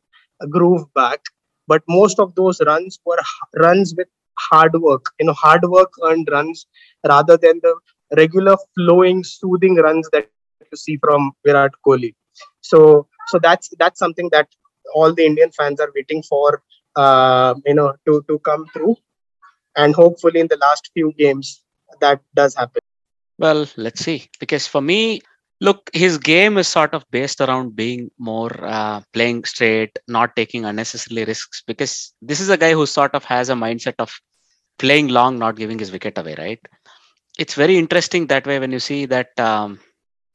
groove 0.49 0.85
back. 0.93 1.21
But 1.67 1.83
most 1.87 2.19
of 2.19 2.35
those 2.35 2.61
runs 2.65 2.99
were 3.05 3.19
runs 3.55 3.93
with 3.97 4.07
hard 4.51 4.73
work. 4.81 5.05
You 5.19 5.27
know 5.27 5.33
hard 5.33 5.63
work 5.63 5.91
earned 6.03 6.29
runs 6.31 6.65
rather 7.07 7.37
than 7.37 7.59
the 7.63 7.75
regular 8.17 8.55
flowing 8.75 9.23
soothing 9.23 9.75
runs 9.75 10.09
that 10.11 10.25
you 10.25 10.35
see 10.37 10.57
from 10.57 10.87
virat 11.03 11.35
kohli. 11.87 12.13
So 12.61 13.07
so 13.27 13.39
that's 13.41 13.69
that's 13.79 13.99
something 13.99 14.29
that 14.31 14.47
all 14.93 15.13
the 15.13 15.25
indian 15.25 15.51
fans 15.51 15.79
are 15.79 15.91
waiting 15.95 16.23
for 16.23 16.61
uh, 16.95 17.53
you 17.65 17.75
know 17.75 17.93
to 18.05 18.23
to 18.27 18.39
come 18.39 18.65
through. 18.73 18.95
And 19.75 19.95
hopefully 19.95 20.39
in 20.41 20.47
the 20.47 20.57
last 20.57 20.91
few 20.93 21.13
games 21.17 21.63
that 22.01 22.21
does 22.35 22.55
happen. 22.55 22.81
Well 23.37 23.65
let's 23.77 24.01
see. 24.03 24.29
Because 24.39 24.67
for 24.67 24.81
me 24.81 25.21
look 25.61 25.89
his 25.93 26.17
game 26.17 26.57
is 26.57 26.67
sort 26.67 26.93
of 26.93 27.05
based 27.11 27.39
around 27.39 27.75
being 27.75 28.09
more 28.17 28.51
uh, 28.65 28.99
playing 29.13 29.43
straight 29.43 29.97
not 30.07 30.35
taking 30.35 30.65
unnecessary 30.65 31.23
risks 31.23 31.61
because 31.65 32.13
this 32.21 32.39
is 32.39 32.49
a 32.49 32.57
guy 32.57 32.73
who 32.73 32.85
sort 32.85 33.13
of 33.13 33.23
has 33.23 33.49
a 33.49 33.53
mindset 33.53 33.93
of 33.99 34.11
playing 34.79 35.07
long 35.07 35.37
not 35.37 35.55
giving 35.55 35.79
his 35.79 35.91
wicket 35.91 36.17
away 36.17 36.35
right? 36.37 36.59
It's 37.39 37.53
very 37.53 37.77
interesting 37.77 38.27
that 38.27 38.45
way 38.45 38.59
when 38.59 38.71
you 38.71 38.79
see 38.79 39.05
that 39.05 39.39
um, 39.39 39.79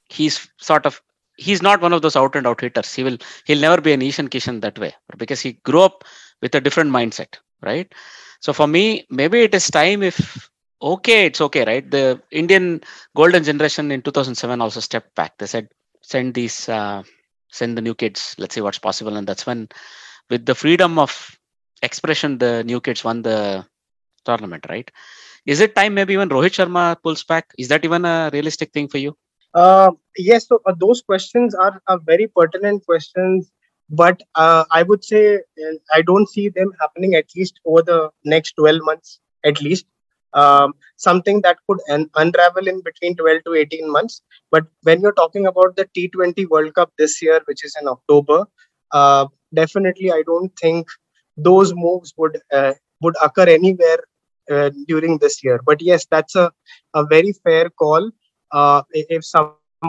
he's 0.09 0.49
sort 0.59 0.87
of 0.87 1.03
he's 1.37 1.61
not 1.61 1.83
one 1.83 1.93
of 1.93 2.01
those 2.03 2.17
out 2.17 2.35
and 2.37 2.47
out 2.47 2.61
hitters. 2.61 2.95
He 2.95 3.03
will 3.03 3.19
he'll 3.47 3.61
never 3.61 3.81
be 3.81 3.93
an 3.93 4.03
ishan 4.03 4.29
kishan 4.29 4.61
that 4.63 4.79
way 4.79 4.95
because 5.19 5.41
he 5.41 5.55
grew 5.65 5.83
up 5.83 6.05
with 6.41 6.55
a 6.55 6.61
different 6.61 6.91
mindset 6.91 7.37
right? 7.63 7.93
So 8.41 8.53
for 8.53 8.69
me 8.69 9.07
maybe 9.11 9.41
it 9.41 9.55
is 9.55 9.71
time 9.71 10.03
if 10.03 10.49
okay, 10.81 11.27
it's 11.27 11.41
okay, 11.41 11.65
right? 11.65 11.89
The 11.91 12.21
Indian 12.31 12.83
golden 13.15 13.45
generation 13.45 13.91
in 13.91 14.03
2007 14.03 14.61
also 14.61 14.81
stepped 14.81 15.15
back. 15.15 15.39
They 15.39 15.47
said, 15.47 15.69
send 16.03 16.35
these, 16.35 16.69
uh, 16.69 17.03
send 17.51 17.77
the 17.77 17.83
new 17.83 17.95
kids, 17.95 18.35
let's 18.39 18.55
see 18.55 18.61
what's 18.61 18.79
possible. 18.79 19.17
And 19.17 19.27
that's 19.27 19.47
when, 19.47 19.69
with 20.31 20.47
the 20.47 20.55
freedom 20.55 20.99
of 20.99 21.37
expression, 21.83 22.39
the 22.39 22.65
new 22.65 22.81
kids 22.81 23.05
won 23.05 23.23
the 23.23 23.67
tournament, 24.25 24.67
right? 24.69 24.91
Is 25.47 25.61
it 25.61 25.77
time 25.77 25.95
maybe 25.95 26.15
even 26.15 26.29
Rohit 26.29 26.55
Sharma 26.55 27.01
pulls 27.03 27.25
back? 27.25 27.53
Is 27.59 27.69
that 27.69 27.85
even 27.85 28.05
a 28.05 28.31
realistic 28.33 28.73
thing 28.73 28.89
for 28.89 28.99
you? 28.99 29.17
Uh, 29.55 29.93
yes, 30.17 30.49
so 30.49 30.61
uh, 30.67 30.75
those 30.79 31.03
questions 31.03 31.55
are, 31.55 31.81
are 31.87 31.99
very 32.05 32.27
pertinent 32.27 32.85
questions 32.85 33.51
but 33.89 34.21
uh, 34.35 34.65
i 34.71 34.83
would 34.83 35.05
say 35.05 35.37
uh, 35.37 35.75
i 35.95 36.03
don't 36.03 36.29
see 36.29 36.49
them 36.49 36.73
happening 36.81 37.15
at 37.15 37.27
least 37.37 37.61
over 37.65 37.83
the 37.83 38.11
next 38.25 38.53
12 38.57 38.81
months 38.83 39.21
at 39.45 39.61
least 39.61 39.87
um, 40.37 40.75
something 40.97 41.43
that 41.43 41.59
could 41.69 41.81
un- 41.91 42.11
unravel 42.17 42.69
in 42.69 42.83
between 42.83 43.17
12 43.17 43.45
to 43.45 43.55
18 43.55 43.91
months. 43.91 44.23
But 44.51 44.65
when 44.83 45.01
you're 45.01 45.21
talking 45.21 45.47
about 45.47 45.77
the 45.77 45.89
T20 45.95 46.47
World 46.47 46.75
Cup 46.75 46.93
this 46.99 47.23
year, 47.23 47.41
which 47.47 47.65
is 47.65 47.77
in 47.81 47.89
October, 47.89 48.47
uh, 48.93 49.27
definitely 49.55 50.13
I 50.13 50.23
don't 50.27 50.53
think 50.61 50.89
those 51.37 51.75
moves 51.75 52.15
would 52.19 52.39
uh, 52.53 52.75
would 53.03 53.17
occur 53.23 53.49
anywhere 53.49 54.01
uh, 54.51 54.71
during 54.89 55.19
this 55.19 55.43
year. 55.45 55.61
But 55.65 55.83
yes, 55.83 56.07
that's 56.11 56.37
a, 56.37 56.53
a 56.95 57.05
very 57.07 57.33
fair 57.45 57.71
call. 57.71 58.11
Uh, 58.53 58.83
if 58.93 59.25
someone's 59.25 59.87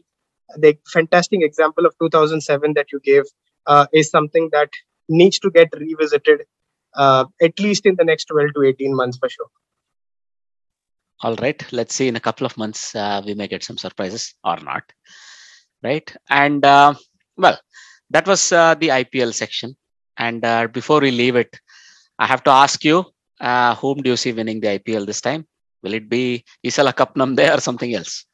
the 0.56 0.78
fantastic 0.92 1.40
example 1.42 1.86
of 1.86 1.94
2007 2.00 2.74
that 2.74 2.92
you 2.92 3.00
gave 3.00 3.24
uh, 3.66 3.86
is 3.92 4.10
something 4.10 4.48
that 4.52 4.70
needs 5.08 5.38
to 5.38 5.50
get 5.50 5.68
revisited 5.76 6.44
uh, 6.94 7.24
at 7.42 7.58
least 7.58 7.86
in 7.86 7.96
the 7.96 8.04
next 8.04 8.26
12 8.26 8.50
to 8.54 8.62
18 8.62 8.94
months 8.94 9.18
for 9.18 9.28
sure. 9.28 9.46
All 11.22 11.34
right, 11.36 11.64
let's 11.72 11.94
see 11.94 12.08
in 12.08 12.16
a 12.16 12.20
couple 12.20 12.46
of 12.46 12.56
months 12.56 12.94
uh, 12.94 13.22
we 13.24 13.34
may 13.34 13.48
get 13.48 13.64
some 13.64 13.78
surprises 13.78 14.34
or 14.44 14.56
not, 14.58 14.84
right? 15.82 16.14
And 16.28 16.64
uh, 16.64 16.94
well, 17.36 17.58
that 18.10 18.26
was 18.26 18.48
the 18.50 18.56
IPL 18.80 19.34
section. 19.34 19.76
And 20.16 20.42
before 20.72 21.00
we 21.00 21.10
leave 21.10 21.34
it, 21.34 21.58
I 22.18 22.26
have 22.26 22.44
to 22.44 22.50
ask 22.50 22.84
you, 22.84 23.04
uh, 23.40 23.74
whom 23.74 23.98
do 24.02 24.10
you 24.10 24.16
see 24.16 24.32
winning 24.32 24.60
the 24.60 24.78
IPL 24.78 25.06
this 25.06 25.20
time? 25.20 25.46
Will 25.82 25.94
it 25.94 26.08
be 26.08 26.44
Ee 26.64 26.70
Sala 26.70 26.92
Cup 26.92 27.14
Namde 27.14 27.54
or 27.54 27.60
something 27.60 27.94
else? 27.94 28.24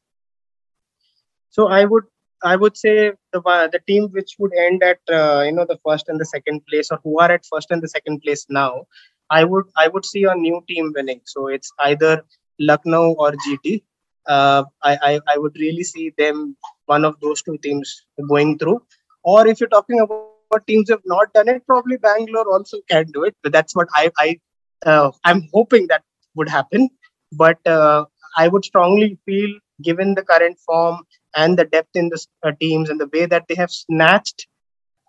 So 1.50 1.68
I 1.68 1.84
would 1.84 2.04
I 2.42 2.56
would 2.56 2.76
say 2.76 3.12
the 3.32 3.40
the 3.72 3.80
team 3.86 4.08
which 4.12 4.36
would 4.38 4.52
end 4.54 4.82
at 4.82 5.00
uh, 5.10 5.42
you 5.46 5.52
know 5.52 5.66
the 5.66 5.78
first 5.84 6.08
and 6.08 6.20
the 6.20 6.24
second 6.24 6.64
place, 6.66 6.90
or 6.90 6.98
who 7.02 7.18
are 7.18 7.30
at 7.30 7.44
first 7.44 7.70
and 7.70 7.82
the 7.82 7.88
second 7.88 8.22
place 8.22 8.46
now, 8.48 8.86
I 9.30 9.44
would 9.44 9.66
I 9.76 9.88
would 9.88 10.04
see 10.04 10.24
a 10.24 10.34
new 10.34 10.62
team 10.68 10.92
winning. 10.94 11.20
So 11.24 11.48
it's 11.48 11.72
either 11.80 12.22
Lucknow 12.58 13.12
or 13.18 13.32
GT. 13.32 13.82
Uh, 14.26 14.64
I, 14.82 14.96
I 15.02 15.20
I 15.34 15.38
would 15.38 15.56
really 15.58 15.82
see 15.82 16.12
them 16.16 16.56
one 16.86 17.04
of 17.04 17.18
those 17.20 17.42
two 17.42 17.58
teams 17.58 18.06
going 18.28 18.58
through. 18.58 18.82
Or 19.22 19.46
if 19.46 19.60
you're 19.60 19.68
talking 19.68 20.00
about 20.00 20.29
teams 20.58 20.90
have 20.90 21.02
not 21.04 21.32
done 21.32 21.48
it, 21.48 21.64
probably 21.66 21.96
Bangalore 21.96 22.50
also 22.50 22.78
can 22.88 23.04
do 23.12 23.22
it. 23.22 23.36
But 23.42 23.52
that's 23.52 23.76
what 23.76 23.86
I 23.94 24.10
I 24.18 24.40
uh, 24.84 25.10
I'm 25.24 25.48
hoping 25.52 25.86
that 25.88 26.02
would 26.34 26.48
happen. 26.48 26.88
But 27.32 27.64
uh, 27.66 28.06
I 28.36 28.48
would 28.48 28.64
strongly 28.64 29.18
feel, 29.24 29.50
given 29.82 30.14
the 30.14 30.22
current 30.22 30.58
form 30.58 31.02
and 31.36 31.56
the 31.56 31.64
depth 31.64 31.94
in 31.94 32.08
the 32.08 32.26
uh, 32.42 32.52
teams 32.60 32.90
and 32.90 33.00
the 33.00 33.08
way 33.12 33.26
that 33.26 33.44
they 33.48 33.54
have 33.54 33.70
snatched 33.70 34.46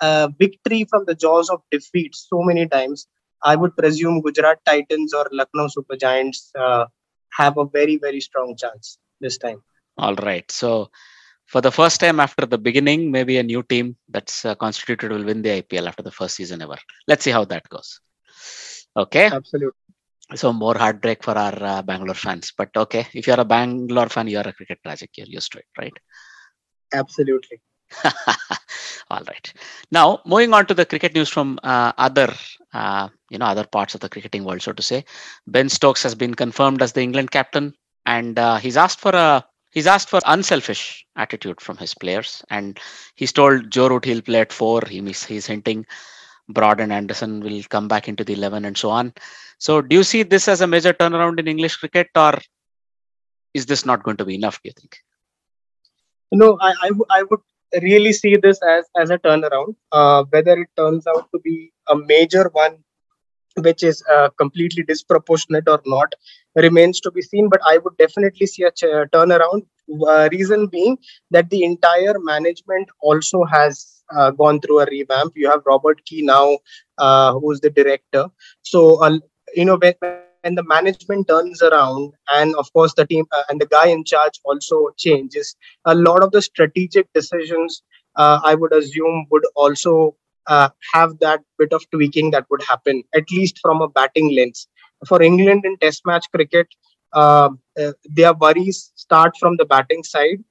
uh, 0.01 0.29
victory 0.37 0.85
from 0.89 1.05
the 1.05 1.15
jaws 1.15 1.49
of 1.49 1.61
defeat 1.71 2.15
so 2.15 2.41
many 2.41 2.67
times, 2.67 3.07
I 3.43 3.55
would 3.55 3.75
presume 3.75 4.21
Gujarat 4.21 4.59
Titans 4.65 5.13
or 5.13 5.27
Lucknow 5.31 5.67
Super 5.67 5.95
Giants 5.95 6.51
uh, 6.57 6.85
have 7.31 7.57
a 7.57 7.65
very, 7.65 7.97
very 7.97 8.19
strong 8.19 8.55
chance 8.55 8.97
this 9.19 9.37
time. 9.37 9.63
All 9.97 10.15
right. 10.15 10.49
So, 10.51 10.89
for 11.51 11.61
the 11.61 11.71
first 11.71 11.99
time 11.99 12.19
after 12.19 12.45
the 12.45 12.57
beginning, 12.57 13.11
maybe 13.11 13.37
a 13.37 13.43
new 13.43 13.61
team 13.63 13.95
that's 14.09 14.45
uh, 14.45 14.55
constituted 14.55 15.11
will 15.11 15.25
win 15.25 15.41
the 15.41 15.51
IPL 15.59 15.87
after 15.87 16.03
the 16.03 16.11
first 16.19 16.35
season 16.35 16.61
ever. 16.61 16.77
Let's 17.07 17.23
see 17.25 17.31
how 17.31 17.45
that 17.45 17.67
goes. 17.69 17.99
Okay. 18.95 19.29
Absolutely. 19.31 19.77
So 20.35 20.53
more 20.53 20.77
heartbreak 20.77 21.23
for 21.23 21.37
our 21.37 21.57
uh, 21.61 21.81
Bangalore 21.81 22.15
fans, 22.15 22.53
but 22.57 22.69
okay. 22.75 23.05
If 23.13 23.27
you're 23.27 23.39
a 23.39 23.45
Bangalore 23.45 24.09
fan, 24.09 24.27
you're 24.27 24.47
a 24.47 24.53
cricket 24.53 24.79
tragic. 24.83 25.09
You're 25.17 25.27
used 25.27 25.51
to 25.53 25.59
it, 25.59 25.65
right? 25.77 25.97
Absolutely. 26.93 27.61
All 29.09 29.23
right. 29.27 29.53
Now 29.91 30.21
moving 30.25 30.53
on 30.53 30.65
to 30.67 30.73
the 30.73 30.85
cricket 30.85 31.13
news 31.13 31.29
from 31.29 31.59
uh, 31.63 31.91
other, 31.97 32.33
uh, 32.73 33.09
you 33.29 33.37
know, 33.39 33.45
other 33.45 33.65
parts 33.65 33.93
of 33.93 33.99
the 34.01 34.09
cricketing 34.09 34.45
world, 34.45 34.61
so 34.61 34.71
to 34.71 34.81
say. 34.81 35.03
Ben 35.47 35.69
Stokes 35.69 36.03
has 36.03 36.15
been 36.15 36.33
confirmed 36.33 36.81
as 36.81 36.93
the 36.93 37.01
England 37.01 37.31
captain, 37.31 37.73
and 38.05 38.39
uh, 38.39 38.55
he's 38.57 38.77
asked 38.77 38.99
for 39.01 39.11
a 39.11 39.45
he's 39.71 39.87
asked 39.87 40.09
for 40.09 40.19
unselfish 40.25 41.05
attitude 41.15 41.59
from 41.59 41.77
his 41.77 41.93
players, 41.93 42.43
and 42.49 42.79
he's 43.15 43.33
told 43.33 43.71
Joe 43.71 43.89
Root 43.89 44.05
he'll 44.05 44.21
play 44.21 44.41
at 44.41 44.53
four. 44.53 44.81
He, 44.87 45.01
he's 45.01 45.45
hinting 45.45 45.85
Broad 46.49 46.79
and 46.79 46.91
Anderson 46.91 47.39
will 47.39 47.61
come 47.69 47.87
back 47.87 48.07
into 48.07 48.23
the 48.23 48.33
eleven 48.33 48.65
and 48.65 48.77
so 48.77 48.89
on. 48.89 49.13
So, 49.57 49.81
do 49.81 49.95
you 49.95 50.03
see 50.03 50.23
this 50.23 50.47
as 50.47 50.61
a 50.61 50.67
major 50.67 50.93
turnaround 50.93 51.39
in 51.39 51.47
English 51.47 51.77
cricket, 51.77 52.09
or 52.15 52.33
is 53.53 53.65
this 53.65 53.85
not 53.85 54.03
going 54.03 54.17
to 54.17 54.25
be 54.25 54.35
enough? 54.35 54.61
Do 54.61 54.69
you 54.69 54.73
think? 54.79 54.97
No, 56.31 56.57
I, 56.59 56.73
I, 56.83 56.87
w- 56.87 57.05
I 57.09 57.23
would 57.23 57.41
really 57.81 58.13
see 58.13 58.35
this 58.37 58.59
as 58.63 58.85
as 58.97 59.09
a 59.09 59.17
turnaround. 59.17 59.75
Uh, 59.91 60.23
whether 60.29 60.59
it 60.59 60.69
turns 60.77 61.07
out 61.07 61.29
to 61.33 61.39
be 61.39 61.71
a 61.89 61.95
major 61.95 62.49
one, 62.53 62.77
which 63.57 63.83
is 63.83 64.03
uh, 64.11 64.29
completely 64.37 64.83
disproportionate 64.83 65.67
or 65.67 65.81
not, 65.85 66.13
remains 66.55 66.99
to 67.01 67.11
be 67.11 67.21
seen. 67.21 67.49
But 67.49 67.61
I 67.67 67.77
would 67.77 67.97
definitely 67.97 68.47
see 68.47 68.63
a 68.63 68.71
ch- 68.71 68.83
turnaround. 69.13 69.63
Uh, 70.07 70.29
reason 70.31 70.67
being 70.67 70.97
that 71.31 71.49
the 71.49 71.63
entire 71.63 72.15
management 72.19 72.87
also 73.01 73.43
has 73.43 74.03
uh, 74.15 74.31
gone 74.31 74.59
through 74.61 74.79
a 74.79 74.85
revamp. 74.85 75.33
You 75.35 75.49
have 75.49 75.61
Robert 75.65 76.03
Key 76.05 76.21
now, 76.21 76.57
uh, 76.97 77.33
who's 77.39 77.59
the 77.59 77.69
director. 77.69 78.27
So, 78.61 79.03
uh, 79.03 79.19
you 79.53 79.65
know, 79.65 79.77
when, 79.77 79.95
when 80.01 80.15
the 80.15 80.27
management 80.31 80.81
turns 80.81 81.17
around, 81.17 82.13
and 82.29 82.55
of 82.55 82.71
course 82.73 82.93
the 82.93 83.05
team 83.05 83.05
uh, 83.09 83.15
and 83.17 83.33
the 83.37 83.39
guy 83.45 83.59
in 83.59 83.81
charge 83.83 84.21
also 84.21 84.73
changes, 84.97 85.55
a 85.85 85.93
lot 85.95 86.23
of 86.23 86.31
the 86.31 86.41
strategic 86.41 87.11
decisions, 87.13 87.83
uh, 88.15 88.39
I 88.43 88.55
would 88.55 88.73
assume, 88.73 89.25
would 89.29 89.43
also 89.55 90.15
uh, 90.47 90.69
have 90.93 91.19
that 91.19 91.41
bit 91.57 91.73
of 91.73 91.83
tweaking 91.91 92.31
that 92.31 92.45
would 92.49 92.61
happen, 92.63 93.03
at 93.15 93.29
least 93.31 93.59
from 93.61 93.81
a 93.81 93.89
batting 93.89 94.35
lens. 94.35 94.67
For 95.07 95.21
England 95.21 95.65
in 95.65 95.77
Test 95.77 96.05
match 96.05 96.25
cricket, 96.33 96.67
their 97.13 98.33
worries 98.33 98.91
start 98.95 99.35
from 99.39 99.57
the 99.57 99.65
batting 99.65 100.03
side 100.03 100.43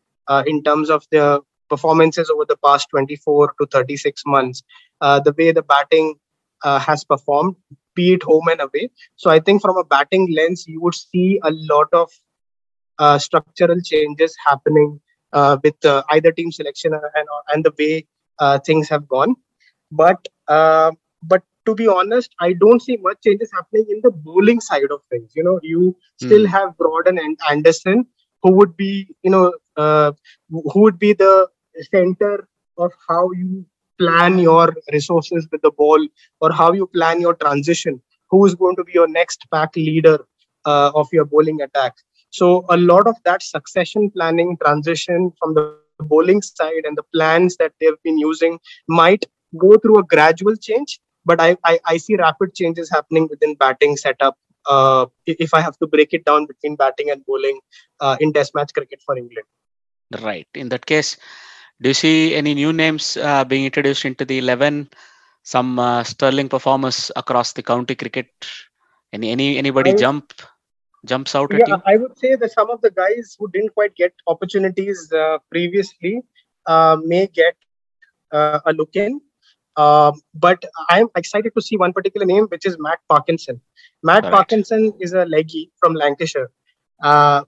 in 0.46 0.62
terms 0.62 0.90
of 0.90 1.04
their 1.10 1.38
performances 1.70 2.30
over 2.30 2.44
the 2.46 2.56
past 2.64 2.88
24 2.90 3.54
to 3.60 3.66
36 3.66 4.22
months, 4.26 4.62
uh, 5.00 5.20
the 5.20 5.32
way 5.38 5.52
the 5.52 5.62
batting 5.62 6.16
uh, 6.62 6.78
has 6.78 7.04
performed, 7.04 7.56
be 7.94 8.12
it 8.14 8.22
home 8.22 8.48
and 8.48 8.60
away. 8.60 8.90
So 9.16 9.30
I 9.30 9.40
think 9.40 9.62
from 9.62 9.78
a 9.78 9.84
batting 9.84 10.32
lens, 10.34 10.64
you 10.66 10.80
would 10.82 10.94
see 10.94 11.40
a 11.42 11.50
lot 11.52 11.88
of 11.92 12.10
uh, 12.98 13.18
structural 13.18 13.80
changes 13.80 14.36
happening 14.44 15.00
uh, 15.32 15.56
with 15.62 15.82
uh, 15.84 16.02
either 16.10 16.32
team 16.32 16.50
selection 16.52 16.92
and, 16.92 17.26
and 17.52 17.64
the 17.64 17.72
way 17.78 18.06
uh, 18.38 18.58
things 18.58 18.88
have 18.88 19.08
gone. 19.08 19.34
But 19.90 20.28
but 20.46 21.42
to 21.66 21.74
be 21.74 21.86
honest, 21.86 22.34
I 22.40 22.52
don't 22.54 22.80
see 22.80 22.96
much 22.96 23.18
changes 23.22 23.50
happening 23.52 23.86
in 23.88 24.00
the 24.02 24.10
bowling 24.10 24.60
side 24.60 24.90
of 24.90 25.00
things. 25.10 25.32
You 25.34 25.44
know, 25.44 25.60
you 25.62 25.96
still 26.20 26.46
mm. 26.46 26.50
have 26.50 26.76
Broad 26.76 27.06
and 27.08 27.38
Anderson, 27.50 28.06
who 28.42 28.52
would 28.52 28.76
be 28.76 29.08
you 29.22 29.30
know 29.30 29.52
uh, 29.76 30.12
who 30.50 30.80
would 30.80 30.98
be 30.98 31.12
the 31.12 31.48
center 31.90 32.48
of 32.78 32.92
how 33.08 33.30
you 33.32 33.64
plan 33.98 34.38
your 34.38 34.74
resources 34.92 35.46
with 35.52 35.62
the 35.62 35.70
ball 35.70 36.06
or 36.40 36.52
how 36.52 36.72
you 36.72 36.86
plan 36.86 37.20
your 37.20 37.34
transition 37.34 38.00
who 38.30 38.46
is 38.46 38.54
going 38.54 38.76
to 38.76 38.84
be 38.84 38.92
your 38.92 39.08
next 39.08 39.44
pack 39.52 39.76
leader 39.76 40.18
uh, 40.64 40.90
of 40.94 41.08
your 41.12 41.24
bowling 41.24 41.60
attack 41.60 41.94
so 42.30 42.64
a 42.70 42.76
lot 42.76 43.06
of 43.06 43.16
that 43.24 43.42
succession 43.42 44.10
planning 44.10 44.56
transition 44.62 45.30
from 45.38 45.54
the 45.54 45.76
bowling 46.00 46.40
side 46.40 46.84
and 46.84 46.96
the 46.96 47.02
plans 47.14 47.56
that 47.56 47.72
they've 47.80 48.02
been 48.02 48.18
using 48.18 48.58
might 48.88 49.26
go 49.58 49.76
through 49.78 49.98
a 49.98 50.04
gradual 50.04 50.56
change 50.56 50.98
but 51.24 51.40
i 51.40 51.56
i, 51.64 51.78
I 51.86 51.96
see 51.96 52.16
rapid 52.16 52.54
changes 52.54 52.90
happening 52.90 53.28
within 53.30 53.54
batting 53.54 53.96
setup 53.96 54.38
uh, 54.66 55.06
if 55.26 55.54
i 55.54 55.60
have 55.60 55.76
to 55.78 55.86
break 55.86 56.12
it 56.12 56.24
down 56.24 56.46
between 56.46 56.76
batting 56.76 57.10
and 57.10 57.24
bowling 57.26 57.60
uh, 58.00 58.16
in 58.20 58.32
test 58.32 58.54
match 58.54 58.72
cricket 58.72 59.02
for 59.04 59.16
england 59.16 59.46
right 60.22 60.48
in 60.54 60.68
that 60.68 60.86
case 60.86 61.16
do 61.80 61.88
you 61.88 61.94
see 61.94 62.34
any 62.34 62.54
new 62.54 62.72
names 62.72 63.16
uh, 63.16 63.44
being 63.44 63.64
introduced 63.64 64.04
into 64.04 64.24
the 64.24 64.38
11? 64.38 64.90
Some 65.42 65.78
uh, 65.78 66.04
sterling 66.04 66.48
performers 66.50 67.10
across 67.16 67.54
the 67.54 67.62
county 67.62 67.94
cricket? 67.94 68.28
Any 69.12 69.30
any 69.30 69.56
anybody 69.56 69.92
I, 69.92 69.94
jump 69.94 70.34
jumps 71.06 71.34
out 71.34 71.50
yeah, 71.50 71.60
at 71.62 71.68
you? 71.68 71.82
I 71.86 71.96
would 71.96 72.18
say 72.18 72.36
that 72.36 72.52
some 72.52 72.70
of 72.70 72.82
the 72.82 72.90
guys 72.90 73.34
who 73.38 73.50
didn't 73.50 73.70
quite 73.70 73.94
get 73.96 74.12
opportunities 74.26 75.10
uh, 75.10 75.38
previously 75.50 76.20
uh, 76.66 76.98
may 77.02 77.26
get 77.26 77.56
uh, 78.30 78.60
a 78.66 78.72
look 78.74 78.94
in. 78.94 79.20
Um, 79.80 80.20
but 80.34 80.64
I'm 80.88 81.08
excited 81.16 81.52
to 81.56 81.62
see 81.66 81.76
one 81.76 81.92
particular 81.98 82.26
name, 82.26 82.46
which 82.54 82.66
is 82.70 82.76
Matt 82.86 83.00
Parkinson. 83.08 83.60
Matt. 84.02 84.24
Parkinson 84.24 84.92
is 85.00 85.12
a 85.12 85.24
leggy 85.24 85.70
from 85.80 85.94
Lancashire. 85.94 86.50
Uh, 87.02 87.44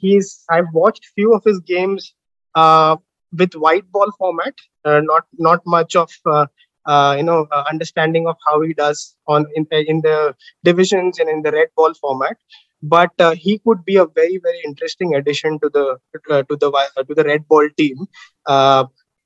he's 0.00 0.44
I've 0.48 0.72
watched 0.72 1.06
few 1.14 1.34
of 1.34 1.42
his 1.44 1.60
games 1.60 2.14
uh, 2.54 2.96
with 3.32 3.54
white 3.54 3.90
ball 3.90 4.10
format, 4.18 4.54
uh, 4.84 5.00
not 5.02 5.24
not 5.38 5.60
much 5.66 5.96
of 5.96 6.10
uh, 6.26 6.46
uh, 6.86 7.14
you 7.18 7.24
know 7.24 7.46
uh, 7.50 7.64
understanding 7.72 8.26
of 8.28 8.36
how 8.46 8.60
he 8.60 8.72
does 8.74 9.16
on 9.26 9.46
in, 9.54 9.66
in 9.92 10.00
the 10.00 10.34
divisions 10.64 11.18
and 11.18 11.28
in 11.28 11.42
the 11.42 11.52
red 11.52 11.68
ball 11.76 11.94
format. 11.94 12.36
But 12.82 13.10
uh, 13.18 13.34
he 13.34 13.58
could 13.58 13.84
be 13.84 13.96
a 13.96 14.06
very 14.06 14.38
very 14.38 14.60
interesting 14.64 15.14
addition 15.14 15.58
to 15.60 15.68
the 15.68 15.86
uh, 16.30 16.42
to 16.42 16.56
the 16.56 16.70
to 17.08 17.14
the 17.14 17.24
red 17.24 17.46
ball 17.48 17.68
team 17.76 18.06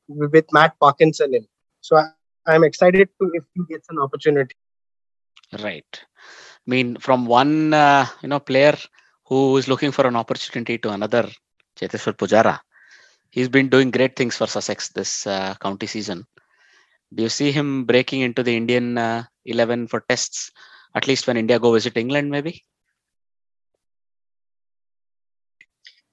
with 0.08 0.46
Matt 0.52 0.78
Parkinson 0.80 1.34
in. 1.34 1.46
So 1.86 1.96
I, 2.00 2.04
I'm 2.46 2.64
excited 2.64 3.08
to 3.20 3.24
if 3.38 3.44
he 3.54 3.62
gets 3.72 3.86
an 3.92 3.98
opportunity. 3.98 4.56
Right. 5.66 5.92
I 6.64 6.66
mean, 6.74 6.96
from 7.06 7.26
one 7.26 7.72
you 8.22 8.28
know 8.32 8.40
player 8.50 8.76
who 9.28 9.56
is 9.58 9.68
looking 9.68 9.92
for 9.96 10.06
an 10.06 10.16
opportunity 10.16 10.76
to 10.78 10.90
another, 10.96 11.24
Cheteshwar 11.76 12.14
Pujara 12.20 12.56
he's 13.34 13.48
been 13.48 13.68
doing 13.68 13.90
great 13.90 14.14
things 14.14 14.36
for 14.36 14.46
Sussex 14.46 14.90
this 14.90 15.26
uh, 15.26 15.54
county 15.60 15.88
season. 15.88 16.24
Do 17.12 17.24
you 17.24 17.28
see 17.28 17.50
him 17.50 17.84
breaking 17.84 18.20
into 18.20 18.42
the 18.44 18.56
Indian 18.56 18.96
uh, 18.96 19.24
11 19.44 19.88
for 19.88 20.04
tests, 20.08 20.52
at 20.94 21.08
least 21.08 21.26
when 21.26 21.36
India 21.36 21.58
go 21.58 21.72
visit 21.72 21.96
England, 21.96 22.30
maybe? 22.30 22.62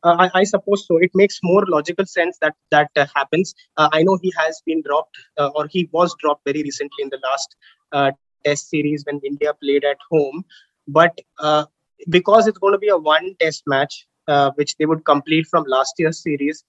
I, 0.04 0.30
I, 0.34 0.44
suppose 0.44 0.86
so. 0.88 0.98
It 0.98 1.12
makes 1.14 1.40
more 1.44 1.64
logical 1.68 2.06
sense 2.06 2.38
that 2.42 2.56
that 2.72 2.90
uh, 2.96 3.06
happens. 3.16 3.54
Uh, 3.78 3.90
I 3.92 4.04
know 4.04 4.18
he 4.22 4.34
has 4.38 4.62
been 4.66 4.82
dropped, 4.82 5.16
uh, 5.38 5.50
or 5.56 5.68
he 5.68 5.90
was 5.92 6.16
dropped 6.20 6.44
very 6.46 6.64
recently 6.64 7.04
in 7.04 7.10
the 7.10 7.20
last 7.24 7.56
uh, 7.92 8.12
Test 8.44 8.70
series 8.70 9.04
when 9.06 9.20
India 9.24 9.54
played 9.62 9.84
at 9.84 9.98
home. 10.10 10.44
But 10.88 11.20
uh, 11.40 11.66
because 12.10 12.48
it's 12.48 12.58
going 12.58 12.74
to 12.74 12.80
be 12.80 12.90
a 12.90 12.98
one 12.98 13.36
Test 13.40 13.64
match, 13.68 14.08
which 14.56 14.76
they 14.78 14.86
would 14.86 15.06
complete 15.06 15.48
from 15.48 15.66
last 15.68 15.94
year's 16.00 16.22
series, 16.24 16.64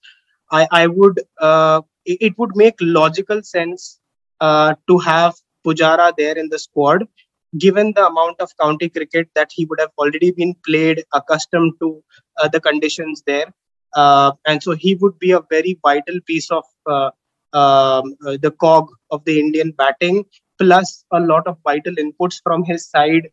I, 0.51 0.67
I 0.71 0.87
would 0.87 1.19
uh, 1.39 1.81
it 2.05 2.37
would 2.37 2.55
make 2.55 2.75
logical 2.79 3.41
sense 3.43 3.99
uh, 4.41 4.75
to 4.87 4.97
have 4.99 5.35
Pujara 5.65 6.13
there 6.17 6.37
in 6.37 6.49
the 6.49 6.59
squad, 6.59 7.07
given 7.57 7.93
the 7.95 8.05
amount 8.05 8.39
of 8.39 8.51
county 8.59 8.89
cricket 8.89 9.29
that 9.35 9.49
he 9.53 9.65
would 9.65 9.79
have 9.79 9.91
already 9.97 10.31
been 10.31 10.55
played, 10.65 11.03
accustomed 11.13 11.73
to 11.81 12.03
uh, 12.41 12.47
the 12.49 12.59
conditions 12.59 13.23
there. 13.25 13.47
uh, 13.95 14.31
and 14.45 14.61
so 14.63 14.71
he 14.83 14.95
would 15.01 15.17
be 15.19 15.31
a 15.31 15.41
very 15.49 15.77
vital 15.83 16.19
piece 16.27 16.49
of 16.51 16.63
uh, 16.93 17.09
um, 17.61 18.15
uh, 18.27 18.37
the 18.41 18.51
cog 18.63 18.87
of 19.11 19.23
the 19.25 19.39
Indian 19.39 19.71
batting, 19.71 20.23
plus 20.59 21.03
a 21.11 21.19
lot 21.19 21.47
of 21.47 21.57
vital 21.63 21.93
inputs 22.03 22.41
from 22.43 22.63
his 22.63 22.89
side 22.89 23.27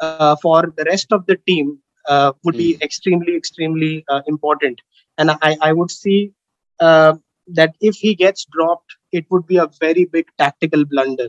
uh, 0.00 0.36
for 0.42 0.72
the 0.76 0.84
rest 0.84 0.96
of 1.12 1.26
the 1.26 1.36
team 1.46 1.78
uh, 2.08 2.32
would 2.44 2.56
be 2.56 2.76
extremely, 2.82 3.36
extremely 3.36 4.04
uh, 4.08 4.20
important. 4.26 4.80
And 5.16 5.30
I, 5.30 5.56
I 5.60 5.72
would 5.72 5.90
see 5.90 6.32
that 6.80 7.74
if 7.80 7.96
he 7.96 8.14
gets 8.14 8.46
dropped, 8.50 8.96
it 9.12 9.24
would 9.30 9.46
be 9.46 9.56
a 9.56 9.68
very 9.80 10.04
big 10.04 10.26
tactical 10.38 10.84
blunder, 10.84 11.28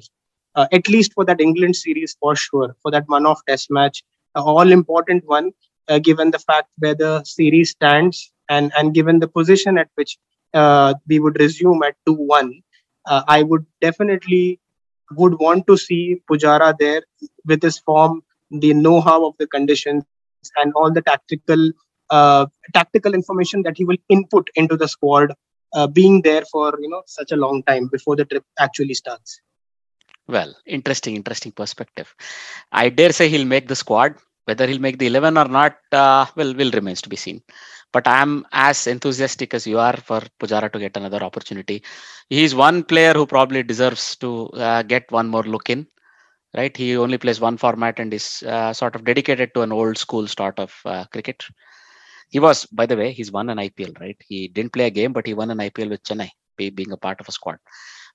uh, 0.55 0.67
at 0.71 0.87
least 0.87 1.13
for 1.13 1.25
that 1.25 1.41
England 1.41 1.75
series 1.75 2.15
for 2.19 2.35
sure, 2.35 2.75
for 2.81 2.91
that 2.91 3.07
one 3.07 3.25
off 3.25 3.41
test 3.47 3.71
match, 3.71 4.03
all 4.35 4.71
important 4.71 5.25
one, 5.25 5.51
uh, 5.87 5.99
given 5.99 6.31
the 6.31 6.39
fact 6.39 6.69
where 6.77 6.95
the 6.95 7.23
series 7.23 7.71
stands 7.71 8.31
and, 8.49 8.71
and 8.77 8.93
given 8.93 9.19
the 9.19 9.27
position 9.27 9.77
at 9.77 9.89
which 9.95 10.17
uh, 10.53 10.93
we 11.07 11.19
would 11.19 11.39
resume 11.39 11.81
at 11.83 11.95
2 12.05 12.13
1. 12.13 12.61
I 13.07 13.43
would 13.43 13.65
definitely 13.81 14.59
would 15.15 15.39
want 15.39 15.67
to 15.67 15.77
see 15.77 16.21
Pujara 16.29 16.73
there 16.77 17.01
with 17.45 17.61
his 17.61 17.79
form, 17.79 18.23
the 18.49 18.73
know-how 18.73 19.25
of 19.25 19.35
the 19.39 19.47
conditions, 19.47 20.03
and 20.55 20.73
all 20.73 20.91
the 20.91 21.01
tactical 21.01 21.71
uh, 22.09 22.45
tactical 22.73 23.13
information 23.13 23.63
that 23.63 23.77
he 23.77 23.85
will 23.85 23.97
input 24.09 24.49
into 24.55 24.75
the 24.75 24.87
squad, 24.87 25.33
uh, 25.73 25.87
being 25.87 26.21
there 26.21 26.43
for 26.51 26.77
you 26.81 26.89
know 26.89 27.01
such 27.05 27.31
a 27.31 27.35
long 27.35 27.63
time 27.63 27.87
before 27.87 28.15
the 28.15 28.25
trip 28.25 28.43
actually 28.59 28.93
starts. 28.93 29.41
Well, 30.31 30.55
interesting, 30.65 31.15
interesting 31.15 31.51
perspective. 31.51 32.13
I 32.71 32.89
dare 32.89 33.11
say 33.11 33.29
he'll 33.29 33.45
make 33.45 33.67
the 33.67 33.75
squad. 33.75 34.15
Whether 34.45 34.65
he'll 34.67 34.79
make 34.87 34.97
the 34.97 35.07
11 35.07 35.37
or 35.37 35.47
not, 35.47 35.77
uh, 35.91 36.25
will 36.35 36.53
will 36.55 36.71
remains 36.71 37.01
to 37.03 37.09
be 37.09 37.15
seen. 37.15 37.43
But 37.91 38.07
I'm 38.07 38.45
as 38.51 38.87
enthusiastic 38.87 39.53
as 39.53 39.67
you 39.67 39.77
are 39.79 39.97
for 39.97 40.21
Pujara 40.39 40.71
to 40.71 40.79
get 40.79 40.97
another 40.97 41.21
opportunity. 41.23 41.83
He's 42.29 42.55
one 42.55 42.83
player 42.83 43.13
who 43.13 43.25
probably 43.27 43.63
deserves 43.63 44.15
to 44.17 44.47
uh, 44.67 44.81
get 44.83 45.11
one 45.11 45.27
more 45.27 45.43
look 45.43 45.69
in 45.69 45.87
right? 46.55 46.75
He 46.75 46.97
only 46.97 47.17
plays 47.17 47.39
one 47.41 47.57
format 47.57 47.99
and 47.99 48.13
is 48.13 48.43
uh, 48.43 48.73
sort 48.73 48.95
of 48.95 49.05
dedicated 49.05 49.53
to 49.53 49.61
an 49.61 49.71
old 49.71 49.97
school 49.97 50.27
sort 50.27 50.59
of 50.59 50.73
uh, 50.85 51.05
cricket. 51.11 51.45
He 52.29 52.39
was, 52.39 52.65
by 52.67 52.85
the 52.87 52.97
way, 52.97 53.11
he's 53.13 53.31
won 53.31 53.49
an 53.49 53.59
IPL, 53.59 53.93
right? 53.99 54.17
He 54.27 54.47
didn't 54.47 54.73
play 54.73 54.87
a 54.87 54.91
game, 54.91 55.13
but 55.13 55.27
he 55.27 55.33
won 55.33 55.51
an 55.51 55.61
IPL 55.61 55.89
with 55.89 56.03
Chennai, 56.03 56.29
being 56.57 56.91
a 56.91 56.97
part 56.97 57.21
of 57.21 57.29
a 57.29 57.31
squad. 57.31 57.57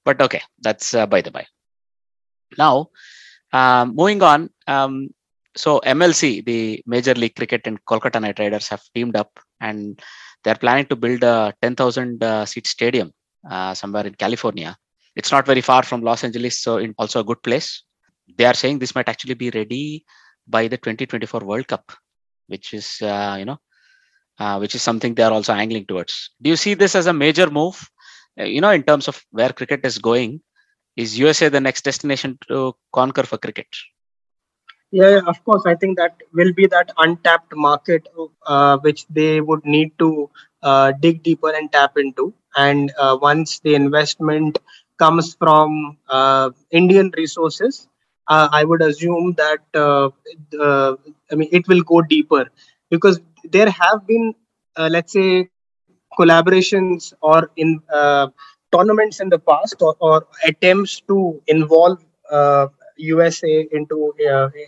But 0.04 0.20
okay, 0.22 0.42
that's 0.60 0.94
uh, 0.94 1.06
by 1.06 1.22
the 1.22 1.30
by. 1.30 1.46
Now, 2.59 2.88
um, 3.52 3.94
moving 3.94 4.22
on. 4.22 4.50
Um, 4.66 5.11
so 5.57 5.80
MLC, 5.80 6.44
the 6.44 6.82
Major 6.86 7.14
League 7.14 7.34
Cricket 7.34 7.62
and 7.66 7.82
Kolkata 7.84 8.20
Knight 8.20 8.38
Riders 8.38 8.68
have 8.68 8.82
teamed 8.94 9.16
up 9.16 9.30
and 9.61 9.98
they're 10.44 10.54
planning 10.54 10.86
to 10.86 10.96
build 10.96 11.22
a 11.22 11.54
10,000 11.62 12.22
uh, 12.22 12.44
seat 12.44 12.66
stadium 12.66 13.12
uh, 13.50 13.72
somewhere 13.74 14.07
in 14.07 14.14
California. 14.14 14.76
It's 15.14 15.32
not 15.32 15.46
very 15.46 15.62
far 15.62 15.82
from 15.82 16.02
Los 16.02 16.24
Angeles, 16.24 16.61
so 16.61 16.76
in 16.76 16.94
also 16.98 17.20
a 17.20 17.24
good 17.24 17.42
place 17.42 17.84
they 18.36 18.44
are 18.44 18.54
saying 18.54 18.78
this 18.78 18.94
might 18.94 19.09
actually 19.09 19.34
be 19.34 19.50
ready 19.50 20.04
by 20.46 20.68
the 20.68 20.76
2024 20.76 21.40
World 21.40 21.68
Cup, 21.68 21.92
which 22.46 22.74
is 22.74 22.98
uh, 23.02 23.36
you 23.38 23.44
know, 23.44 23.59
uh, 24.38 24.59
which 24.59 24.74
is 24.74 24.82
something 24.82 25.14
they 25.14 25.22
are 25.22 25.32
also 25.32 25.52
angling 25.52 25.86
towards. 25.86 26.30
Do 26.42 26.50
you 26.50 26.57
see 26.57 26.74
this 26.74 26.94
as 26.94 27.07
a 27.07 27.12
major 27.12 27.50
move? 27.50 27.88
Uh, 28.38 28.44
you 28.44 28.61
know, 28.61 28.70
in 28.70 28.82
terms 28.82 29.09
of 29.09 29.22
where 29.30 29.52
cricket 29.52 29.84
is 29.84 29.98
going, 29.98 30.40
is 30.97 31.18
USA 31.18 31.49
the 31.49 31.61
next 31.61 31.84
destination 31.84 32.38
to 32.49 32.74
conquer 32.92 33.24
for 33.24 33.38
cricket? 33.38 33.68
Yeah, 34.92 35.20
of 35.26 35.44
course. 35.44 35.62
I 35.66 35.74
think 35.74 35.97
that 35.99 36.16
will 36.32 36.53
be 36.53 36.66
that 36.66 36.90
untapped 36.99 37.55
market 37.55 38.09
uh, 38.47 38.78
which 38.78 39.07
they 39.09 39.40
would 39.40 39.64
need 39.64 39.92
to 39.99 40.30
uh, 40.62 40.92
dig 41.01 41.22
deeper 41.22 41.51
and 41.55 41.70
tap 41.72 41.97
into. 41.97 42.32
And 42.57 42.92
uh, 42.99 43.18
once 43.20 43.61
the 43.61 43.74
investment 43.74 44.59
comes 44.99 45.34
from 45.34 45.97
Indian 46.70 47.12
resources, 47.16 47.88
uh, 48.28 48.49
I 48.53 48.64
would 48.64 48.82
assume 48.82 49.34
that 49.34 49.61
uh, 49.74 50.11
uh, 50.61 50.94
I 51.30 51.34
mean 51.34 51.49
it 51.53 51.66
will 51.68 51.82
go 51.82 52.03
deeper 52.03 52.47
because 52.90 53.20
there 53.44 53.70
have 53.70 54.07
been 54.07 54.34
uh, 54.76 54.88
let's 54.90 55.12
say 55.12 55.49
collaborations 56.18 57.12
or 57.20 57.51
in 57.57 57.80
uh, 57.92 58.28
tournaments 58.72 59.20
in 59.20 59.28
the 59.28 59.38
past 59.38 59.76
or, 59.80 59.96
or 60.00 60.26
attempts 60.44 61.00
to 61.02 61.40
involve 61.46 62.02
USA 62.98 63.60
uh, 63.60 63.68
into 63.72 64.14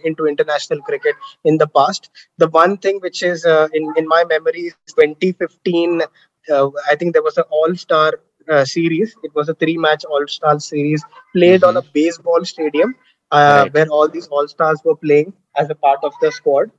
into 0.04 0.26
international 0.26 0.80
cricket 0.82 1.14
in 1.44 1.58
the 1.58 1.66
past. 1.66 2.10
The 2.36 2.48
one 2.48 2.76
thing 2.76 2.98
which 3.00 3.22
is 3.22 3.44
in 3.44 3.92
in 3.96 4.06
my 4.06 4.24
memory 4.24 4.66
is 4.68 4.74
2015. 4.88 6.02
I 6.50 6.96
think 6.96 7.12
there 7.12 7.22
was 7.22 7.36
an 7.36 7.44
All 7.50 7.74
Star 7.74 8.20
uh, 8.48 8.64
series. 8.64 9.14
It 9.22 9.34
was 9.34 9.48
a 9.48 9.54
three 9.54 9.76
match 9.76 10.04
All 10.04 10.26
Star 10.26 10.58
series 10.58 11.04
played 11.34 11.60
mm-hmm. 11.60 11.76
on 11.76 11.82
a 11.82 11.86
baseball 11.92 12.44
stadium 12.44 12.94
uh, 13.30 13.62
right. 13.62 13.74
where 13.74 13.86
all 13.88 14.08
these 14.08 14.26
all 14.28 14.48
stars 14.48 14.80
were 14.84 14.96
playing 14.96 15.32
as 15.56 15.70
a 15.70 15.74
part 15.74 15.98
of 16.02 16.12
the 16.20 16.32
squad. 16.32 16.70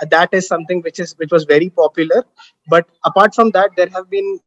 Uh, 0.00 0.06
that 0.10 0.30
is 0.32 0.46
something 0.46 0.80
which 0.82 0.98
is 0.98 1.14
which 1.18 1.30
was 1.30 1.44
very 1.44 1.70
popular. 1.70 2.24
But 2.68 2.86
apart 3.04 3.34
from 3.34 3.50
that, 3.50 3.70
there 3.76 3.88
have 3.88 4.08
been 4.10 4.40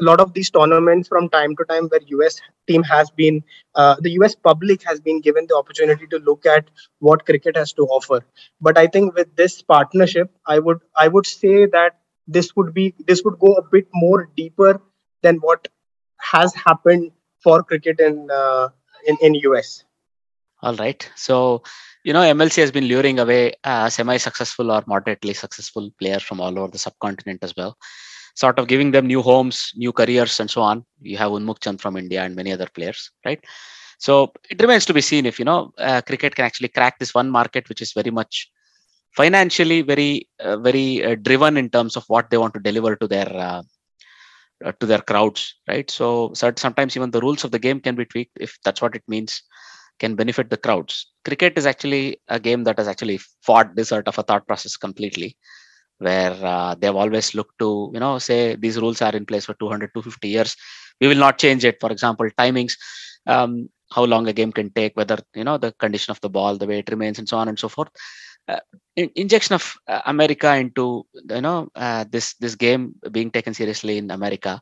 a 0.00 0.04
lot 0.04 0.20
of 0.20 0.32
these 0.34 0.50
tournaments 0.50 1.08
from 1.08 1.28
time 1.28 1.54
to 1.56 1.64
time 1.64 1.88
where 1.88 2.00
US 2.18 2.40
team 2.66 2.82
has 2.82 3.10
been 3.10 3.42
uh, 3.74 3.96
the 4.00 4.10
US 4.12 4.34
public 4.34 4.82
has 4.84 5.00
been 5.00 5.20
given 5.20 5.46
the 5.48 5.56
opportunity 5.56 6.06
to 6.08 6.18
look 6.18 6.46
at 6.46 6.68
what 6.98 7.24
cricket 7.26 7.56
has 7.56 7.72
to 7.74 7.82
offer. 7.82 8.24
But 8.60 8.78
I 8.78 8.86
think 8.86 9.14
with 9.14 9.34
this 9.36 9.62
partnership, 9.62 10.30
I 10.46 10.58
would 10.58 10.80
I 10.96 11.08
would 11.08 11.26
say 11.26 11.66
that 11.66 11.98
this 12.26 12.56
would 12.56 12.74
be 12.74 12.94
this 13.06 13.22
would 13.24 13.38
go 13.38 13.54
a 13.54 13.62
bit 13.62 13.86
more 13.92 14.28
deeper 14.36 14.80
than 15.22 15.36
what 15.36 15.68
has 16.18 16.54
happened 16.54 17.12
for 17.42 17.62
cricket 17.62 18.00
in 18.00 18.30
uh, 18.30 18.68
in, 19.06 19.16
in 19.20 19.34
US. 19.34 19.84
All 20.62 20.74
right. 20.76 21.10
So, 21.14 21.62
you 22.04 22.14
know, 22.14 22.22
MLC 22.22 22.56
has 22.62 22.72
been 22.72 22.84
luring 22.84 23.18
away 23.18 23.52
uh, 23.64 23.90
semi-successful 23.90 24.70
or 24.70 24.82
moderately 24.86 25.34
successful 25.34 25.90
players 25.98 26.22
from 26.22 26.40
all 26.40 26.58
over 26.58 26.68
the 26.68 26.78
subcontinent 26.78 27.42
as 27.42 27.54
well, 27.54 27.76
sort 28.34 28.58
of 28.58 28.68
giving 28.68 28.90
them 28.90 29.06
new 29.06 29.22
homes, 29.22 29.72
new 29.76 29.92
careers, 29.92 30.40
and 30.40 30.50
so 30.50 30.60
on. 30.60 30.84
You 31.00 31.16
have 31.16 31.32
Unmukt 31.32 31.60
Chand 31.60 31.80
from 31.80 31.96
India 31.96 32.22
and 32.22 32.34
many 32.34 32.52
other 32.52 32.68
players, 32.74 33.10
right? 33.24 33.42
So 33.98 34.32
it 34.50 34.60
remains 34.60 34.84
to 34.86 34.94
be 34.94 35.00
seen 35.00 35.24
if 35.24 35.38
you 35.38 35.44
know 35.44 35.72
uh, 35.78 36.02
cricket 36.02 36.34
can 36.34 36.44
actually 36.44 36.68
crack 36.68 36.98
this 36.98 37.14
one 37.14 37.30
market, 37.30 37.68
which 37.68 37.80
is 37.80 37.92
very 37.92 38.10
much 38.10 38.50
financially 39.14 39.82
very, 39.82 40.28
uh, 40.40 40.56
very 40.56 41.04
uh, 41.04 41.14
driven 41.14 41.56
in 41.56 41.70
terms 41.70 41.96
of 41.96 42.04
what 42.08 42.30
they 42.30 42.38
want 42.38 42.52
to 42.54 42.60
deliver 42.60 42.96
to 42.96 43.06
their 43.06 43.30
uh, 43.34 43.62
to 44.80 44.86
their 44.86 45.00
crowds, 45.00 45.56
right? 45.68 45.90
So 45.90 46.32
sometimes 46.34 46.96
even 46.96 47.10
the 47.10 47.20
rules 47.20 47.44
of 47.44 47.50
the 47.50 47.58
game 47.58 47.80
can 47.80 47.96
be 47.96 48.04
tweaked 48.04 48.36
if 48.40 48.56
that's 48.64 48.80
what 48.80 48.94
it 48.94 49.02
means 49.08 49.42
can 49.98 50.14
benefit 50.14 50.50
the 50.50 50.56
crowds. 50.56 51.12
Cricket 51.24 51.56
is 51.56 51.66
actually 51.66 52.20
a 52.28 52.40
game 52.40 52.64
that 52.64 52.78
has 52.78 52.88
actually 52.88 53.18
fought 53.42 53.74
this 53.76 53.88
sort 53.88 54.08
of 54.08 54.18
a 54.18 54.22
thought 54.22 54.46
process 54.46 54.76
completely, 54.76 55.36
where 55.98 56.32
uh, 56.32 56.74
they've 56.74 56.94
always 56.94 57.34
looked 57.34 57.58
to, 57.58 57.90
you 57.94 58.00
know, 58.00 58.18
say 58.18 58.56
these 58.56 58.78
rules 58.78 59.02
are 59.02 59.14
in 59.14 59.26
place 59.26 59.44
for 59.46 59.54
200, 59.54 59.90
250 59.94 60.28
years. 60.28 60.56
We 61.00 61.08
will 61.08 61.16
not 61.16 61.38
change 61.38 61.64
it. 61.64 61.78
For 61.80 61.90
example, 61.90 62.28
timings, 62.38 62.76
um, 63.26 63.68
how 63.90 64.04
long 64.04 64.26
a 64.28 64.32
game 64.32 64.52
can 64.52 64.70
take, 64.70 64.96
whether, 64.96 65.18
you 65.34 65.44
know, 65.44 65.58
the 65.58 65.72
condition 65.72 66.10
of 66.10 66.20
the 66.20 66.30
ball, 66.30 66.56
the 66.56 66.66
way 66.66 66.78
it 66.80 66.90
remains, 66.90 67.18
and 67.18 67.28
so 67.28 67.38
on 67.38 67.48
and 67.48 67.58
so 67.58 67.68
forth. 67.68 67.90
Uh, 68.46 68.60
in, 68.96 69.10
injection 69.14 69.54
of 69.54 69.74
uh, 69.88 70.02
America 70.06 70.54
into, 70.54 71.06
you 71.30 71.40
know, 71.40 71.68
uh, 71.74 72.04
this 72.10 72.34
this 72.34 72.54
game 72.54 72.94
being 73.10 73.30
taken 73.30 73.54
seriously 73.54 73.96
in 73.96 74.10
America 74.10 74.60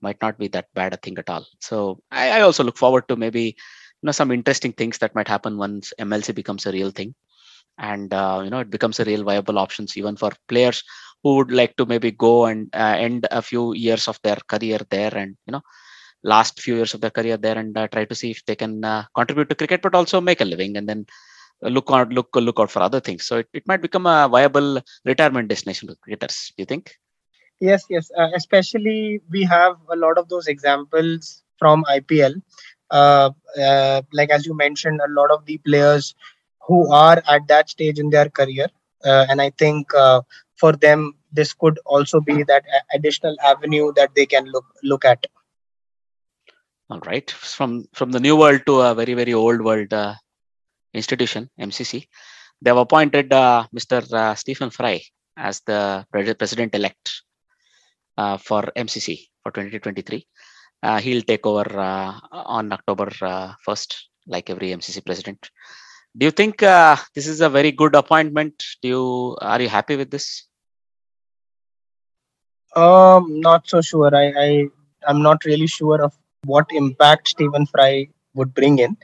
might 0.00 0.20
not 0.22 0.38
be 0.38 0.48
that 0.48 0.66
bad 0.74 0.94
a 0.94 0.96
thing 0.98 1.18
at 1.18 1.28
all. 1.28 1.44
So 1.60 2.00
I, 2.12 2.38
I 2.38 2.40
also 2.42 2.62
look 2.62 2.76
forward 2.76 3.08
to 3.08 3.16
maybe 3.16 3.56
you 4.04 4.06
know 4.06 4.12
some 4.12 4.30
interesting 4.30 4.72
things 4.72 4.98
that 4.98 5.14
might 5.14 5.28
happen 5.28 5.56
once 5.56 5.94
mlc 5.98 6.34
becomes 6.34 6.66
a 6.66 6.72
real 6.72 6.90
thing 6.90 7.14
and 7.78 8.12
uh, 8.14 8.40
you 8.44 8.50
know 8.50 8.60
it 8.60 8.70
becomes 8.70 8.98
a 9.00 9.04
real 9.04 9.24
viable 9.24 9.58
options 9.58 9.96
even 9.96 10.16
for 10.16 10.30
players 10.48 10.82
who 11.22 11.36
would 11.36 11.50
like 11.50 11.74
to 11.76 11.86
maybe 11.86 12.10
go 12.10 12.46
and 12.46 12.68
uh, 12.74 12.96
end 13.06 13.26
a 13.30 13.42
few 13.42 13.74
years 13.74 14.08
of 14.08 14.18
their 14.22 14.38
career 14.48 14.78
there 14.90 15.14
and 15.16 15.36
you 15.46 15.52
know 15.52 15.62
last 16.22 16.60
few 16.60 16.76
years 16.76 16.94
of 16.94 17.00
their 17.00 17.10
career 17.10 17.36
there 17.36 17.58
and 17.58 17.76
uh, 17.76 17.86
try 17.88 18.04
to 18.04 18.14
see 18.14 18.30
if 18.30 18.44
they 18.46 18.56
can 18.56 18.84
uh, 18.84 19.04
contribute 19.14 19.48
to 19.48 19.54
cricket 19.54 19.82
but 19.82 19.94
also 19.94 20.20
make 20.20 20.40
a 20.40 20.44
living 20.44 20.76
and 20.76 20.88
then 20.88 21.04
look 21.62 21.90
out 21.90 22.10
look 22.10 22.28
look 22.34 22.58
out 22.60 22.70
for 22.70 22.82
other 22.82 23.00
things. 23.00 23.24
So 23.26 23.38
it, 23.38 23.48
it 23.52 23.66
might 23.66 23.82
become 23.82 24.06
a 24.06 24.28
viable 24.30 24.80
retirement 25.04 25.48
destination 25.48 25.88
for 25.88 25.96
cricketers 25.96 26.52
do 26.56 26.62
you 26.62 26.66
think? 26.66 26.92
Yes 27.60 27.84
yes. 27.88 28.10
Uh, 28.16 28.28
especially 28.34 29.20
we 29.30 29.44
have 29.44 29.76
a 29.90 29.96
lot 29.96 30.18
of 30.18 30.28
those 30.28 30.46
examples 30.46 31.42
from 31.58 31.84
ipl 31.96 32.42
uh, 32.90 33.30
uh, 33.60 34.02
like 34.12 34.30
as 34.30 34.46
you 34.46 34.54
mentioned, 34.56 35.00
a 35.00 35.10
lot 35.20 35.30
of 35.30 35.44
the 35.46 35.58
players 35.58 36.14
who 36.66 36.90
are 36.92 37.22
at 37.28 37.46
that 37.48 37.68
stage 37.70 37.98
in 37.98 38.10
their 38.10 38.28
career, 38.28 38.68
uh, 39.04 39.26
and 39.28 39.40
I 39.40 39.50
think 39.50 39.88
for 40.56 40.72
them 40.72 41.14
this 41.32 41.52
could 41.52 41.78
also 41.84 42.20
be 42.20 42.42
that 42.44 42.64
additional 42.94 43.36
avenue 43.44 43.92
that 43.96 44.14
they 44.14 44.26
can 44.26 44.44
look 44.46 44.66
look 44.82 45.04
at. 45.04 45.26
All 46.90 47.00
right, 47.06 47.30
from 47.30 47.84
from 47.94 48.12
the 48.12 48.20
new 48.20 48.36
world 48.36 48.62
to 48.66 48.80
a 48.80 48.94
very 48.94 49.14
very 49.14 49.34
old 49.34 49.60
world 49.62 49.92
uh, 49.92 50.14
institution, 50.94 51.50
MCC, 51.60 52.06
they 52.62 52.70
have 52.70 52.78
appointed 52.78 53.32
uh, 53.32 53.66
Mr. 53.74 54.00
Uh, 54.12 54.34
Stephen 54.34 54.70
Fry 54.70 55.00
as 55.36 55.60
the 55.66 56.06
president 56.38 56.74
elect. 56.74 57.24
uh, 58.16 58.36
for 58.38 58.62
MCC 58.76 59.28
for 59.42 59.52
2023. 59.52 60.26
Uh, 60.82 60.98
he'll 61.00 61.22
take 61.22 61.46
over 61.46 61.66
uh, 61.78 62.12
on 62.32 62.72
October 62.72 63.06
1st, 63.66 63.94
like 64.26 64.50
every 64.50 64.68
MCC 64.70 65.04
president. 65.04 65.50
Do 66.16 66.26
you 66.26 66.30
think 66.30 66.58
this 66.58 67.26
is 67.26 67.40
a 67.40 67.48
very 67.50 67.72
good 67.72 67.94
appointment? 67.94 68.62
Do 68.82 68.88
you 68.88 69.36
are 69.40 69.60
you 69.60 69.68
happy 69.68 69.96
with 69.96 70.10
this? 70.10 70.46
Um, 72.76 73.40
not 73.40 73.68
so 73.68 73.80
sure. 73.80 74.14
I, 74.14 74.32
I 74.38 74.66
I'm 75.06 75.22
not 75.22 75.44
really 75.44 75.66
sure 75.66 76.02
of 76.02 76.12
what 76.44 76.66
impact 76.72 77.28
Stephen 77.28 77.66
Fry 77.66 78.08
would 78.34 78.54
bring 78.54 78.78
in, 78.78 78.96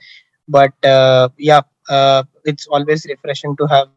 but 0.48 0.72
uh, 0.84 1.28
yeah, 1.38 1.62
uh, 1.88 2.24
it's 2.44 2.66
always 2.66 3.06
refreshing 3.06 3.56
to 3.56 3.66
have 3.66 3.88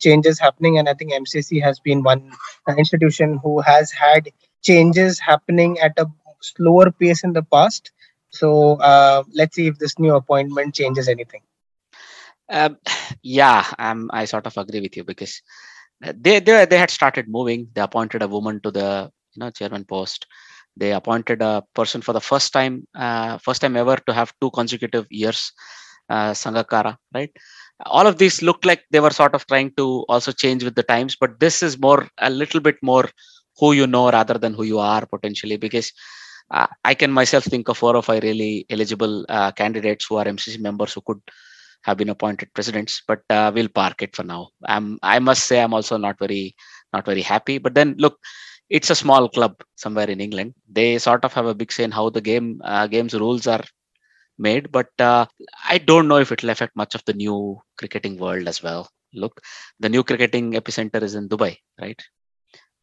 changes 0.00 0.38
happening, 0.38 0.78
and 0.78 0.88
I 0.88 0.94
think 0.94 1.12
MCC 1.12 1.62
has 1.62 1.80
been 1.80 2.02
one 2.02 2.32
institution 2.78 3.40
who 3.42 3.60
has 3.60 3.90
had 3.92 4.30
changes 4.62 5.18
happening 5.18 5.78
at 5.80 5.92
a 5.98 6.06
slower 6.40 6.90
pace 6.90 7.24
in 7.24 7.32
the 7.32 7.42
past. 7.42 7.92
So 8.30 8.74
uh, 8.80 9.24
let's 9.34 9.56
see 9.56 9.66
if 9.66 9.78
this 9.78 9.98
new 9.98 10.14
appointment 10.14 10.74
changes 10.74 11.08
anything. 11.08 11.42
Um, 12.50 12.78
yeah, 13.22 13.64
um, 13.78 14.10
I 14.12 14.24
sort 14.24 14.46
of 14.46 14.56
agree 14.56 14.80
with 14.80 14.96
you 14.96 15.04
because 15.04 15.42
they, 16.00 16.40
they 16.40 16.64
they 16.66 16.78
had 16.78 16.90
started 16.90 17.26
moving. 17.28 17.68
They 17.74 17.80
appointed 17.82 18.22
a 18.22 18.28
woman 18.28 18.60
to 18.62 18.70
the 18.70 19.10
you 19.34 19.40
know 19.40 19.50
chairman 19.50 19.84
post. 19.84 20.26
They 20.76 20.92
appointed 20.92 21.42
a 21.42 21.64
person 21.74 22.00
for 22.00 22.12
the 22.12 22.20
first 22.20 22.52
time, 22.52 22.86
uh, 22.94 23.38
first 23.38 23.60
time 23.60 23.76
ever 23.76 23.96
to 24.06 24.14
have 24.14 24.32
two 24.40 24.50
consecutive 24.52 25.06
years, 25.10 25.52
uh, 26.08 26.30
Sangakkara, 26.32 26.96
right? 27.14 27.30
All 27.86 28.06
of 28.06 28.18
these 28.18 28.42
looked 28.42 28.64
like 28.64 28.84
they 28.90 29.00
were 29.00 29.10
sort 29.10 29.34
of 29.34 29.46
trying 29.46 29.72
to 29.76 30.04
also 30.08 30.32
change 30.32 30.64
with 30.64 30.74
the 30.76 30.82
times, 30.84 31.16
but 31.20 31.40
this 31.40 31.62
is 31.62 31.78
more 31.78 32.08
a 32.18 32.30
little 32.30 32.60
bit 32.60 32.76
more 32.82 33.08
who 33.58 33.72
you 33.72 33.86
know 33.86 34.10
rather 34.10 34.34
than 34.34 34.54
who 34.54 34.64
you 34.64 34.78
are 34.78 35.04
potentially 35.06 35.56
because 35.56 35.92
uh, 36.50 36.66
I 36.84 36.94
can 36.94 37.10
myself 37.12 37.44
think 37.44 37.68
of 37.68 37.78
four 37.78 37.96
or 37.96 38.02
five 38.02 38.22
really 38.22 38.66
eligible 38.70 39.24
uh, 39.28 39.52
candidates 39.52 40.06
who 40.08 40.16
are 40.16 40.28
MCC 40.28 40.58
members 40.58 40.94
who 40.94 41.02
could 41.02 41.20
have 41.82 41.96
been 41.96 42.10
appointed 42.10 42.52
presidents, 42.54 43.02
but 43.06 43.22
uh, 43.30 43.50
we'll 43.54 43.68
park 43.68 44.02
it 44.02 44.14
for 44.14 44.22
now. 44.22 44.50
I'm, 44.66 44.98
I 45.02 45.18
must 45.18 45.44
say, 45.44 45.62
I'm 45.62 45.74
also 45.74 45.96
not 45.96 46.18
very, 46.18 46.54
not 46.92 47.04
very 47.06 47.22
happy. 47.22 47.58
But 47.58 47.74
then, 47.74 47.94
look, 47.98 48.18
it's 48.68 48.90
a 48.90 48.94
small 48.94 49.28
club 49.28 49.62
somewhere 49.76 50.08
in 50.08 50.20
England. 50.20 50.54
They 50.70 50.98
sort 50.98 51.24
of 51.24 51.32
have 51.32 51.46
a 51.46 51.54
big 51.54 51.72
say 51.72 51.84
in 51.84 51.90
how 51.90 52.10
the 52.10 52.20
game, 52.20 52.60
uh, 52.64 52.86
game's 52.86 53.14
rules 53.14 53.46
are 53.46 53.64
made. 54.38 54.70
But 54.70 54.88
uh, 54.98 55.26
I 55.68 55.78
don't 55.78 56.08
know 56.08 56.18
if 56.18 56.32
it'll 56.32 56.50
affect 56.50 56.76
much 56.76 56.94
of 56.94 57.04
the 57.04 57.14
new 57.14 57.60
cricketing 57.78 58.18
world 58.18 58.46
as 58.46 58.62
well. 58.62 58.88
Look, 59.12 59.40
the 59.80 59.88
new 59.88 60.04
cricketing 60.04 60.52
epicenter 60.52 61.02
is 61.02 61.14
in 61.14 61.28
Dubai, 61.28 61.56
right? 61.80 62.00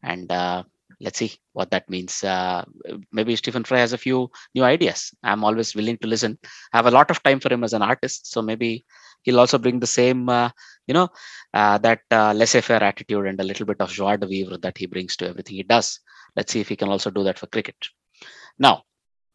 And 0.02 0.30
uh, 0.30 0.64
let's 1.00 1.18
see 1.18 1.32
what 1.52 1.70
that 1.70 1.88
means. 1.88 2.24
Uh, 2.24 2.64
maybe 3.12 3.36
Stephen 3.36 3.64
Fry 3.64 3.78
has 3.78 3.92
a 3.92 3.98
few 3.98 4.30
new 4.54 4.64
ideas. 4.64 5.14
I'm 5.22 5.44
always 5.44 5.74
willing 5.74 5.98
to 5.98 6.08
listen. 6.08 6.38
I 6.72 6.78
have 6.78 6.86
a 6.86 6.90
lot 6.90 7.10
of 7.10 7.22
time 7.22 7.40
for 7.40 7.52
him 7.52 7.64
as 7.64 7.72
an 7.72 7.82
artist, 7.82 8.30
so 8.30 8.42
maybe 8.42 8.84
he'll 9.22 9.40
also 9.40 9.58
bring 9.58 9.78
the 9.80 9.86
same, 9.86 10.28
uh, 10.28 10.50
you 10.86 10.94
know, 10.94 11.08
uh, 11.54 11.78
that 11.78 12.00
uh, 12.10 12.32
laissez-faire 12.32 12.82
attitude 12.82 13.26
and 13.26 13.40
a 13.40 13.44
little 13.44 13.66
bit 13.66 13.80
of 13.80 13.90
joie 13.90 14.16
de 14.16 14.26
vivre 14.26 14.58
that 14.58 14.78
he 14.78 14.86
brings 14.86 15.16
to 15.16 15.28
everything 15.28 15.56
he 15.56 15.62
does. 15.62 16.00
Let's 16.36 16.52
see 16.52 16.60
if 16.60 16.68
he 16.68 16.76
can 16.76 16.88
also 16.88 17.10
do 17.10 17.24
that 17.24 17.38
for 17.38 17.46
cricket. 17.46 17.76
Now, 18.58 18.82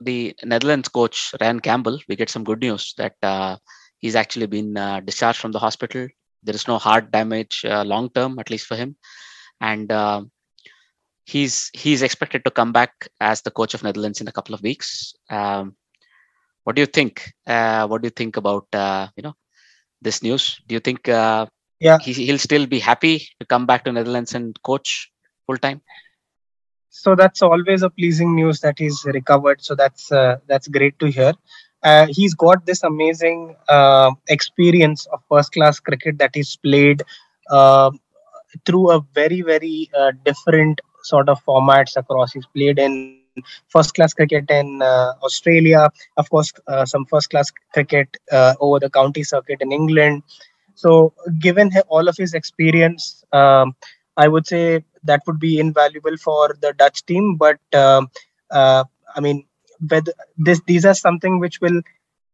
the 0.01 0.35
Netherlands 0.43 0.89
coach 0.89 1.33
Ryan 1.39 1.59
Campbell, 1.59 1.99
we 2.09 2.15
get 2.15 2.29
some 2.29 2.43
good 2.43 2.59
news 2.59 2.93
that 2.97 3.15
uh, 3.23 3.57
he's 3.99 4.15
actually 4.15 4.47
been 4.47 4.75
uh, 4.75 4.99
discharged 4.99 5.39
from 5.39 5.53
the 5.53 5.59
hospital. 5.59 6.07
There 6.43 6.55
is 6.55 6.67
no 6.67 6.77
heart 6.77 7.11
damage 7.11 7.63
long 7.63 8.09
term, 8.09 8.37
at 8.37 8.49
least 8.49 8.65
for 8.65 8.75
him, 8.75 8.97
and 9.61 9.89
he's 11.25 11.69
he's 11.73 12.01
expected 12.01 12.43
to 12.45 12.51
come 12.51 12.71
back 12.71 13.07
as 13.19 13.41
the 13.41 13.51
coach 13.51 13.73
of 13.73 13.83
Netherlands 13.83 14.21
in 14.21 14.27
a 14.27 14.31
couple 14.31 14.53
of 14.55 14.61
weeks. 14.61 15.13
Um, 15.29 15.75
what 16.63 16.75
do 16.75 16.81
you 16.81 16.85
think? 16.85 17.33
Uh, 17.45 17.87
what 17.87 18.01
do 18.01 18.07
you 18.07 18.11
think 18.11 18.37
about 18.37 18.67
uh, 18.73 19.07
you 19.15 19.23
know 19.23 19.35
this 20.01 20.21
news? 20.23 20.61
Do 20.67 20.75
you 20.75 20.79
think 20.79 21.09
uh, 21.09 21.45
yeah 21.79 21.97
he, 21.99 22.13
he'll 22.13 22.37
still 22.37 22.65
be 22.65 22.79
happy 22.79 23.27
to 23.39 23.45
come 23.45 23.65
back 23.65 23.85
to 23.85 23.91
Netherlands 23.91 24.35
and 24.35 24.59
coach 24.63 25.11
full 25.45 25.57
time? 25.57 25.81
So 26.89 27.15
that's 27.15 27.41
always 27.41 27.81
a 27.81 27.89
pleasing 27.89 28.35
news 28.35 28.59
that 28.61 28.77
he's 28.77 29.03
recovered. 29.05 29.63
So 29.63 29.75
that's 29.75 30.11
uh, 30.11 30.37
that's 30.47 30.67
great 30.67 30.99
to 30.99 31.07
hear. 31.07 31.33
Uh, 31.81 32.07
he's 32.09 32.33
got 32.33 32.65
this 32.65 32.83
amazing 32.83 33.57
uh, 33.67 34.11
experience 34.29 35.05
of 35.07 35.21
first 35.27 35.51
class 35.51 35.79
cricket 35.79 36.17
that 36.19 36.31
he's 36.33 36.55
played 36.55 37.01
through 38.65 38.91
a 38.91 39.03
very 39.13 39.41
very 39.41 39.89
different 40.23 40.79
sort 41.03 41.29
of 41.29 41.43
formats 41.45 41.95
across. 41.97 42.33
He's 42.33 42.45
played 42.47 42.79
in 42.79 43.21
first 43.67 43.93
class 43.93 44.13
cricket 44.13 44.49
in 44.49 44.81
uh, 44.81 45.13
Australia, 45.23 45.89
of 46.17 46.29
course, 46.29 46.53
uh, 46.67 46.85
some 46.85 47.05
first 47.05 47.29
class 47.29 47.51
cricket 47.73 48.17
uh, 48.31 48.53
over 48.59 48.79
the 48.79 48.89
county 48.89 49.23
circuit 49.23 49.57
in 49.61 49.71
England. 49.71 50.23
So, 50.75 51.13
given 51.39 51.71
all 51.87 52.07
of 52.07 52.17
his 52.17 52.33
experience, 52.33 53.23
um, 53.31 53.75
I 54.17 54.27
would 54.27 54.47
say 54.47 54.83
that 55.03 55.21
would 55.27 55.39
be 55.39 55.59
invaluable 55.59 56.17
for 56.17 56.55
the 56.61 56.73
Dutch 56.73 57.05
team. 57.05 57.35
But 57.35 57.59
um, 57.73 58.09
uh, 58.51 58.83
I 59.15 59.19
mean, 59.19 59.45
this 60.37 60.61
these 60.67 60.85
are 60.85 60.93
something 60.93 61.39
which 61.39 61.61
will 61.61 61.81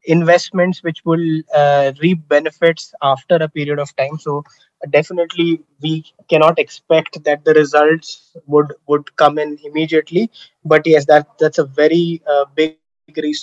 investments 0.06 0.82
which 0.84 1.04
will 1.06 1.42
uh, 1.54 1.92
reap 2.02 2.28
benefits 2.28 2.94
after 3.02 3.36
a 3.36 3.50
period 3.50 3.80
of 3.80 3.94
time 3.98 4.18
so 4.18 4.44
definitely 4.90 5.62
we 5.82 6.04
cannot 6.30 6.60
expect 6.60 7.24
that 7.24 7.44
the 7.46 7.54
results 7.54 8.36
would 8.48 8.74
would 8.88 9.16
come 9.16 9.38
in 9.38 9.58
immediately. 9.64 10.30
But 10.64 10.86
yes 10.86 11.06
that 11.06 11.28
that's 11.40 11.60
a 11.60 11.66
very 11.66 12.22
uh, 12.28 12.46
big 12.56 12.78
resource 12.78 13.36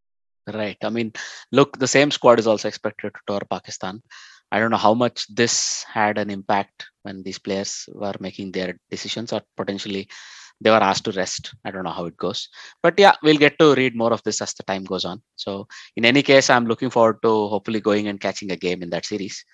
Right. 0.46 0.76
I 0.82 0.90
mean, 0.90 1.12
look, 1.52 1.78
the 1.78 1.86
same 1.86 2.10
squad 2.10 2.38
is 2.38 2.46
also 2.46 2.68
expected 2.68 3.12
to 3.14 3.20
tour 3.26 3.40
Pakistan. 3.48 4.02
I 4.50 4.58
don't 4.58 4.70
know 4.70 4.76
how 4.76 4.94
much 4.94 5.26
this 5.28 5.84
had 5.84 6.18
an 6.18 6.30
impact 6.30 6.90
when 7.02 7.22
these 7.22 7.38
players 7.38 7.88
were 7.92 8.14
making 8.18 8.52
their 8.52 8.78
decisions 8.90 9.32
or 9.32 9.42
potentially 9.56 10.08
they 10.60 10.70
were 10.70 10.76
asked 10.76 11.04
to 11.04 11.12
rest. 11.12 11.54
I 11.64 11.70
don't 11.70 11.84
know 11.84 11.90
how 11.90 12.06
it 12.06 12.16
goes, 12.16 12.48
but 12.82 12.94
yeah, 12.98 13.14
we'll 13.22 13.36
get 13.36 13.58
to 13.58 13.74
read 13.74 13.96
more 13.96 14.12
of 14.12 14.22
this 14.22 14.42
as 14.42 14.54
the 14.54 14.62
time 14.62 14.84
goes 14.84 15.04
on. 15.04 15.22
So 15.36 15.66
in 15.96 16.04
any 16.04 16.22
case, 16.22 16.50
I'm 16.50 16.66
looking 16.66 16.90
forward 16.90 17.22
to 17.22 17.48
hopefully 17.48 17.80
going 17.80 18.08
and 18.08 18.20
catching 18.20 18.52
a 18.52 18.56
game 18.56 18.82
in 18.82 18.90
that 18.90 19.06
series. 19.06 19.44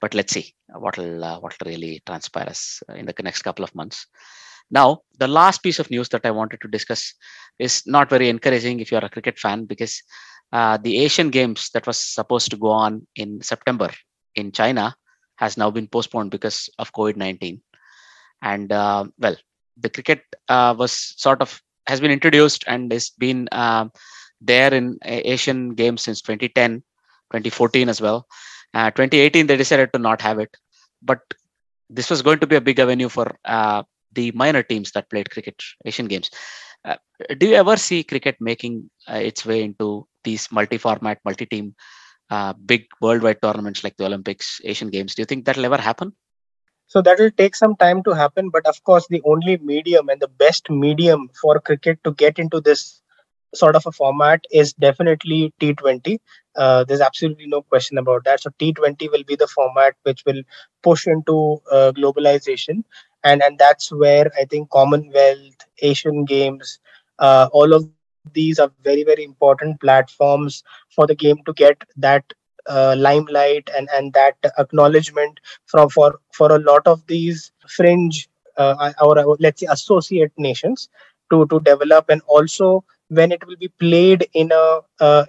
but 0.00 0.14
let's 0.14 0.32
see 0.32 0.54
what'll 0.84 1.24
uh, 1.24 1.38
what'll 1.40 1.66
really 1.66 2.02
transpire 2.06 2.48
us 2.48 2.82
in 2.94 3.06
the 3.06 3.14
next 3.22 3.42
couple 3.42 3.64
of 3.64 3.74
months. 3.74 4.06
Now, 4.70 5.02
the 5.18 5.28
last 5.28 5.62
piece 5.62 5.78
of 5.78 5.90
news 5.90 6.08
that 6.10 6.26
I 6.26 6.32
wanted 6.32 6.60
to 6.62 6.68
discuss 6.68 7.14
is 7.58 7.82
not 7.86 8.10
very 8.10 8.28
encouraging 8.28 8.80
if 8.80 8.90
you're 8.90 9.04
a 9.04 9.08
cricket 9.08 9.38
fan 9.38 9.64
because 9.64 10.02
uh, 10.52 10.76
the 10.76 10.98
Asian 11.04 11.30
Games 11.30 11.70
that 11.74 11.86
was 11.86 11.98
supposed 11.98 12.50
to 12.50 12.56
go 12.56 12.70
on 12.70 13.06
in 13.14 13.40
September 13.42 13.90
in 14.34 14.52
China 14.52 14.94
has 15.36 15.56
now 15.56 15.70
been 15.70 15.86
postponed 15.86 16.30
because 16.30 16.68
of 16.78 16.92
COVID 16.92 17.16
19. 17.16 17.60
And 18.42 18.72
uh, 18.72 19.04
well, 19.18 19.36
the 19.76 19.90
cricket 19.90 20.22
uh, 20.48 20.74
was 20.76 20.92
sort 20.92 21.40
of 21.40 21.60
has 21.86 22.00
been 22.00 22.10
introduced 22.10 22.64
and 22.66 22.92
has 22.92 23.10
been 23.10 23.48
uh, 23.52 23.86
there 24.40 24.72
in 24.74 24.98
Asian 25.04 25.74
Games 25.74 26.02
since 26.02 26.20
2010, 26.20 26.80
2014 27.32 27.88
as 27.88 28.00
well. 28.00 28.26
Uh, 28.74 28.90
2018 28.90 29.46
they 29.46 29.56
decided 29.56 29.92
to 29.92 29.98
not 29.98 30.20
have 30.20 30.38
it, 30.38 30.54
but 31.02 31.20
this 31.88 32.10
was 32.10 32.22
going 32.22 32.38
to 32.40 32.46
be 32.46 32.56
a 32.56 32.60
big 32.60 32.78
avenue 32.78 33.08
for 33.08 33.38
uh, 33.44 33.82
the 34.12 34.32
minor 34.32 34.62
teams 34.62 34.90
that 34.92 35.08
played 35.10 35.30
cricket 35.30 35.62
Asian 35.84 36.06
Games. 36.06 36.30
Uh, 36.84 36.96
do 37.38 37.48
you 37.48 37.54
ever 37.54 37.76
see 37.76 38.02
cricket 38.02 38.36
making 38.40 38.90
uh, 39.08 39.14
its 39.16 39.44
way 39.46 39.62
into 39.62 40.06
these 40.24 40.50
multi-format, 40.50 41.18
multi-team, 41.24 41.74
uh, 42.30 42.52
big 42.52 42.86
worldwide 43.00 43.40
tournaments 43.42 43.84
like 43.84 43.96
the 43.96 44.06
Olympics, 44.06 44.60
Asian 44.64 44.90
Games? 44.90 45.14
Do 45.14 45.22
you 45.22 45.26
think 45.26 45.44
that'll 45.44 45.64
ever 45.64 45.78
happen? 45.80 46.12
So 46.86 47.02
that 47.02 47.18
will 47.18 47.30
take 47.30 47.54
some 47.54 47.76
time 47.76 48.02
to 48.04 48.12
happen, 48.12 48.50
but 48.50 48.66
of 48.66 48.82
course, 48.84 49.06
the 49.08 49.22
only 49.24 49.56
medium 49.58 50.08
and 50.08 50.20
the 50.20 50.28
best 50.28 50.70
medium 50.70 51.30
for 51.40 51.58
cricket 51.60 52.02
to 52.04 52.12
get 52.12 52.38
into 52.38 52.60
this 52.60 53.02
sort 53.54 53.74
of 53.76 53.86
a 53.86 53.92
format 53.92 54.40
is 54.50 54.72
definitely 54.74 55.52
T20. 55.60 56.18
Uh, 56.56 56.84
there's 56.84 57.00
absolutely 57.00 57.46
no 57.46 57.62
question 57.62 57.98
about 57.98 58.24
that. 58.24 58.40
So 58.40 58.50
T20 58.58 59.08
will 59.08 59.24
be 59.24 59.36
the 59.36 59.46
format 59.46 59.94
which 60.02 60.22
will 60.26 60.42
push 60.82 61.06
into 61.06 61.60
uh, 61.70 61.92
globalization, 61.96 62.84
and 63.24 63.42
and 63.42 63.58
that's 63.58 63.92
where 63.92 64.30
I 64.40 64.44
think 64.44 64.70
Commonwealth, 64.70 65.56
Asian 65.82 66.24
Games, 66.24 66.78
uh, 67.18 67.48
all 67.52 67.72
of 67.74 67.84
these 67.88 68.12
are 68.18 68.26
very 68.32 68.58
very 68.58 69.24
important 69.24 69.80
platforms 69.80 70.26
for 70.56 71.06
the 71.06 71.14
game 71.16 71.16
to 71.24 71.32
get 71.32 71.56
that 71.74 72.45
uh, 72.68 72.94
limelight 72.98 73.68
and 73.76 73.88
and 73.92 74.12
that 74.12 74.36
acknowledgement 74.58 75.40
from 75.66 75.88
for 75.88 76.20
for 76.32 76.52
a 76.52 76.58
lot 76.58 76.86
of 76.86 77.06
these 77.06 77.52
fringe 77.68 78.28
uh, 78.56 78.92
or, 79.00 79.18
or 79.20 79.36
let's 79.40 79.60
say 79.60 79.66
associate 79.70 80.32
nations 80.38 80.88
to 81.30 81.46
to 81.46 81.60
develop 81.60 82.08
and 82.08 82.22
also 82.26 82.84
when 83.08 83.32
it 83.32 83.46
will 83.46 83.56
be 83.56 83.68
played 83.78 84.26
in 84.34 84.50
a 84.52 84.80
uh, 85.00 85.24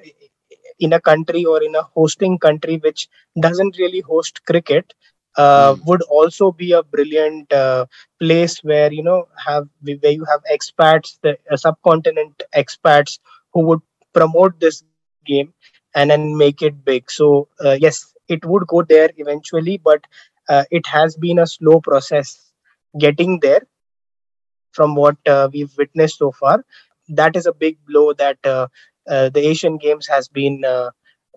in 0.80 0.94
a 0.94 1.02
country 1.02 1.46
or 1.46 1.62
in 1.64 1.76
a 1.76 1.84
hosting 1.84 2.38
country 2.38 2.78
which 2.78 3.08
doesn't 3.40 3.78
really 3.78 4.02
host 4.02 4.44
cricket 4.46 4.94
uh, 5.38 5.74
mm. 5.74 5.86
would 5.86 6.02
also 6.04 6.52
be 6.52 6.72
a 6.72 6.84
brilliant 6.84 7.52
uh, 7.54 7.86
place 8.20 8.58
where 8.64 8.92
you 8.92 9.04
know 9.04 9.28
have 9.46 9.68
where 9.84 10.12
you 10.12 10.26
have 10.26 10.42
expats 10.56 11.18
the 11.22 11.38
uh, 11.52 11.56
subcontinent 11.56 12.44
expats 12.56 13.20
who 13.54 13.62
would 13.62 13.82
promote 14.14 14.60
this 14.60 14.84
game 15.26 15.54
and 15.98 16.12
then 16.12 16.38
make 16.38 16.62
it 16.62 16.86
big 16.86 17.12
so 17.12 17.48
uh, 17.66 17.78
yes 17.86 18.14
it 18.30 18.46
would 18.46 18.68
go 18.68 18.82
there 18.94 19.10
eventually 19.18 19.78
but 19.78 20.08
uh, 20.50 20.64
it 20.72 20.86
has 20.88 21.16
been 21.18 21.40
a 21.40 21.48
slow 21.48 21.80
process 21.82 22.52
getting 23.00 23.40
there 23.42 23.62
from 24.72 24.96
what 24.96 25.18
uh, 25.28 25.50
we've 25.54 25.76
witnessed 25.78 26.18
so 26.20 26.32
far 26.32 26.64
that 27.10 27.36
is 27.36 27.46
a 27.46 27.54
big 27.54 27.78
blow 27.86 28.14
that 28.14 28.38
uh, 28.46 28.68
uh, 29.10 29.30
the 29.30 29.40
Asian 29.48 29.78
Games 29.78 30.08
has 30.08 30.28
been 30.28 30.64
uh, 30.66 30.92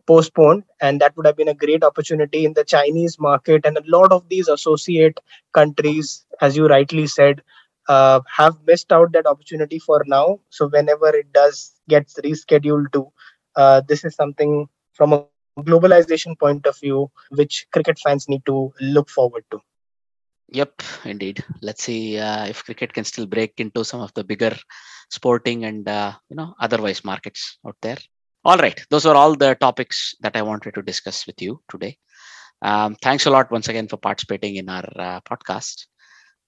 postponed, 0.07 0.65
and 0.81 1.01
that 1.01 1.17
would 1.17 1.27
have 1.27 1.37
been 1.37 1.49
a 1.49 1.55
great 1.55 1.85
opportunity 1.85 2.45
in 2.45 2.55
the 2.55 2.65
Chinese 2.65 3.19
market. 3.19 3.65
And 3.65 3.77
a 3.77 3.83
lot 3.87 4.13
of 4.13 4.29
these 4.29 4.49
associate 4.49 5.21
countries, 5.53 6.25
as 6.41 6.57
you 6.57 6.67
rightly 6.67 7.07
said, 7.07 7.43
have 7.89 8.57
missed 8.67 8.93
out 8.93 9.13
that 9.13 9.27
opportunity 9.27 9.79
for 9.79 10.03
now. 10.07 10.41
So 10.51 10.69
whenever 10.69 11.09
it 11.09 11.33
does 11.33 11.73
gets 11.89 12.15
rescheduled 12.21 12.93
to, 12.93 13.13
uh, 13.57 13.81
this 13.89 14.05
is 14.05 14.15
something 14.15 14.69
from 14.93 15.13
a 15.13 15.19
globalization 15.19 15.95
point 15.95 16.27
of 16.27 16.35
view, 16.37 16.67
which 16.85 17.31
cricket 17.35 17.65
fans 17.65 17.97
need 17.99 18.11
to 18.17 18.47
look 18.49 18.85
forward 18.85 19.23
to. 19.29 19.41
Yep, 20.51 20.83
indeed. 21.05 21.45
Let's 21.63 21.83
see 21.85 22.19
uh, 22.19 22.47
if 22.47 22.65
cricket 22.65 22.93
can 22.93 23.05
still 23.05 23.27
break 23.27 23.55
into 23.59 23.85
some 23.85 24.01
of 24.01 24.13
the 24.15 24.25
bigger 24.25 24.55
sporting 25.11 25.65
and 25.65 25.89
uh, 25.89 26.13
you 26.29 26.37
know 26.37 26.55
otherwise 26.61 27.05
markets 27.05 27.59
out 27.67 27.77
there. 27.83 27.99
All 28.45 28.57
right, 28.59 28.79
those 28.91 29.07
are 29.07 29.15
all 29.17 29.35
the 29.37 29.55
topics 29.55 30.15
that 30.21 30.37
I 30.37 30.43
wanted 30.43 30.75
to 30.75 30.83
discuss 30.83 31.27
with 31.27 31.41
you 31.43 31.61
today. 31.71 31.99
Um, 32.63 32.97
thanks 33.03 33.27
a 33.27 33.31
lot 33.31 33.51
once 33.51 33.69
again 33.69 33.89
for 33.89 33.97
participating 33.97 34.57
in 34.57 34.69
our 34.69 34.85
uh, 34.97 35.21
podcast. 35.31 35.87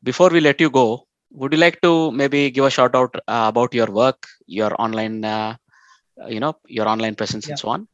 Before 0.03 0.31
we 0.31 0.41
let 0.41 0.61
you 0.61 0.71
go, 0.71 1.07
would 1.33 1.53
you 1.53 1.59
like 1.59 1.81
to 1.83 2.11
maybe 2.13 2.51
give 2.51 2.65
a 2.65 2.71
shout 2.71 2.95
out 2.95 3.15
uh, 3.29 3.47
about 3.53 3.75
your 3.75 3.87
work, 3.91 4.27
your 4.47 4.73
online, 4.81 5.25
uh, 5.25 5.57
you 6.29 6.41
know, 6.41 6.57
your 6.67 6.89
online 6.89 7.15
presence 7.15 7.47
yeah. 7.47 7.53
and 7.53 7.59
so 7.59 7.69
on? 7.69 7.89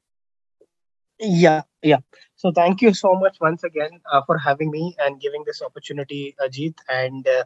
Yeah, 1.21 1.63
yeah. 1.83 1.99
So 2.37 2.53
thank 2.53 2.81
you 2.81 2.95
so 2.95 3.15
much 3.15 3.39
once 3.41 3.65
again 3.65 4.01
uh, 4.13 4.23
for 4.23 4.39
having 4.39 4.71
me 4.71 4.95
and 5.01 5.21
giving 5.21 5.43
this 5.45 5.61
opportunity, 5.63 6.37
Ajit. 6.41 6.75
And 6.89 7.27
uh, 7.27 7.45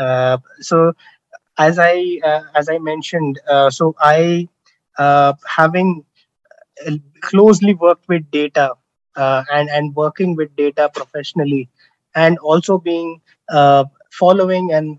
uh, 0.00 0.38
so, 0.60 0.94
as 1.58 1.78
I 1.78 2.20
uh, 2.24 2.42
as 2.54 2.68
I 2.68 2.78
mentioned, 2.78 3.40
uh, 3.48 3.70
so 3.70 3.94
I 4.00 4.48
uh, 4.98 5.34
having 5.46 6.04
closely 7.20 7.74
worked 7.74 8.08
with 8.08 8.28
data 8.30 8.74
and 9.14 9.70
and 9.70 9.94
working 9.94 10.34
with 10.34 10.54
data 10.56 10.90
professionally, 10.92 11.68
and 12.16 12.38
also 12.38 12.78
being 12.78 13.20
following 14.10 14.72
and 14.72 14.98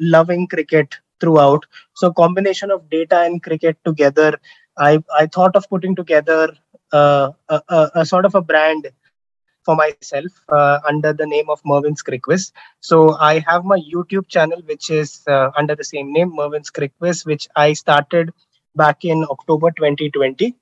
loving 0.00 0.48
cricket 0.48 0.98
throughout. 1.20 1.64
So 1.94 2.12
combination 2.12 2.70
of 2.70 2.88
data 2.90 3.20
and 3.20 3.42
cricket 3.42 3.76
together. 3.84 4.38
I, 4.76 5.02
I 5.16 5.26
thought 5.26 5.56
of 5.56 5.68
putting 5.68 5.94
together 5.94 6.52
uh, 6.92 7.30
a, 7.48 7.62
a, 7.68 7.90
a, 7.96 8.06
sort 8.06 8.24
of 8.24 8.34
a 8.34 8.42
brand 8.42 8.90
for 9.64 9.76
myself 9.76 10.32
uh, 10.48 10.80
under 10.86 11.12
the 11.12 11.26
name 11.26 11.48
of 11.48 11.60
Mervin's 11.64 12.02
Crickquiz. 12.02 12.52
So 12.80 13.16
I 13.18 13.38
have 13.46 13.64
my 13.64 13.78
YouTube 13.78 14.28
channel, 14.28 14.60
which 14.66 14.90
is 14.90 15.22
uh, 15.26 15.50
under 15.56 15.74
the 15.74 15.84
same 15.84 16.12
name, 16.12 16.34
Mervin's 16.34 16.70
Crickquiz, 16.70 17.24
which 17.24 17.48
I 17.56 17.72
started 17.72 18.32
back 18.76 19.04
in 19.04 19.24
October 19.30 19.70
2020. 19.70 20.54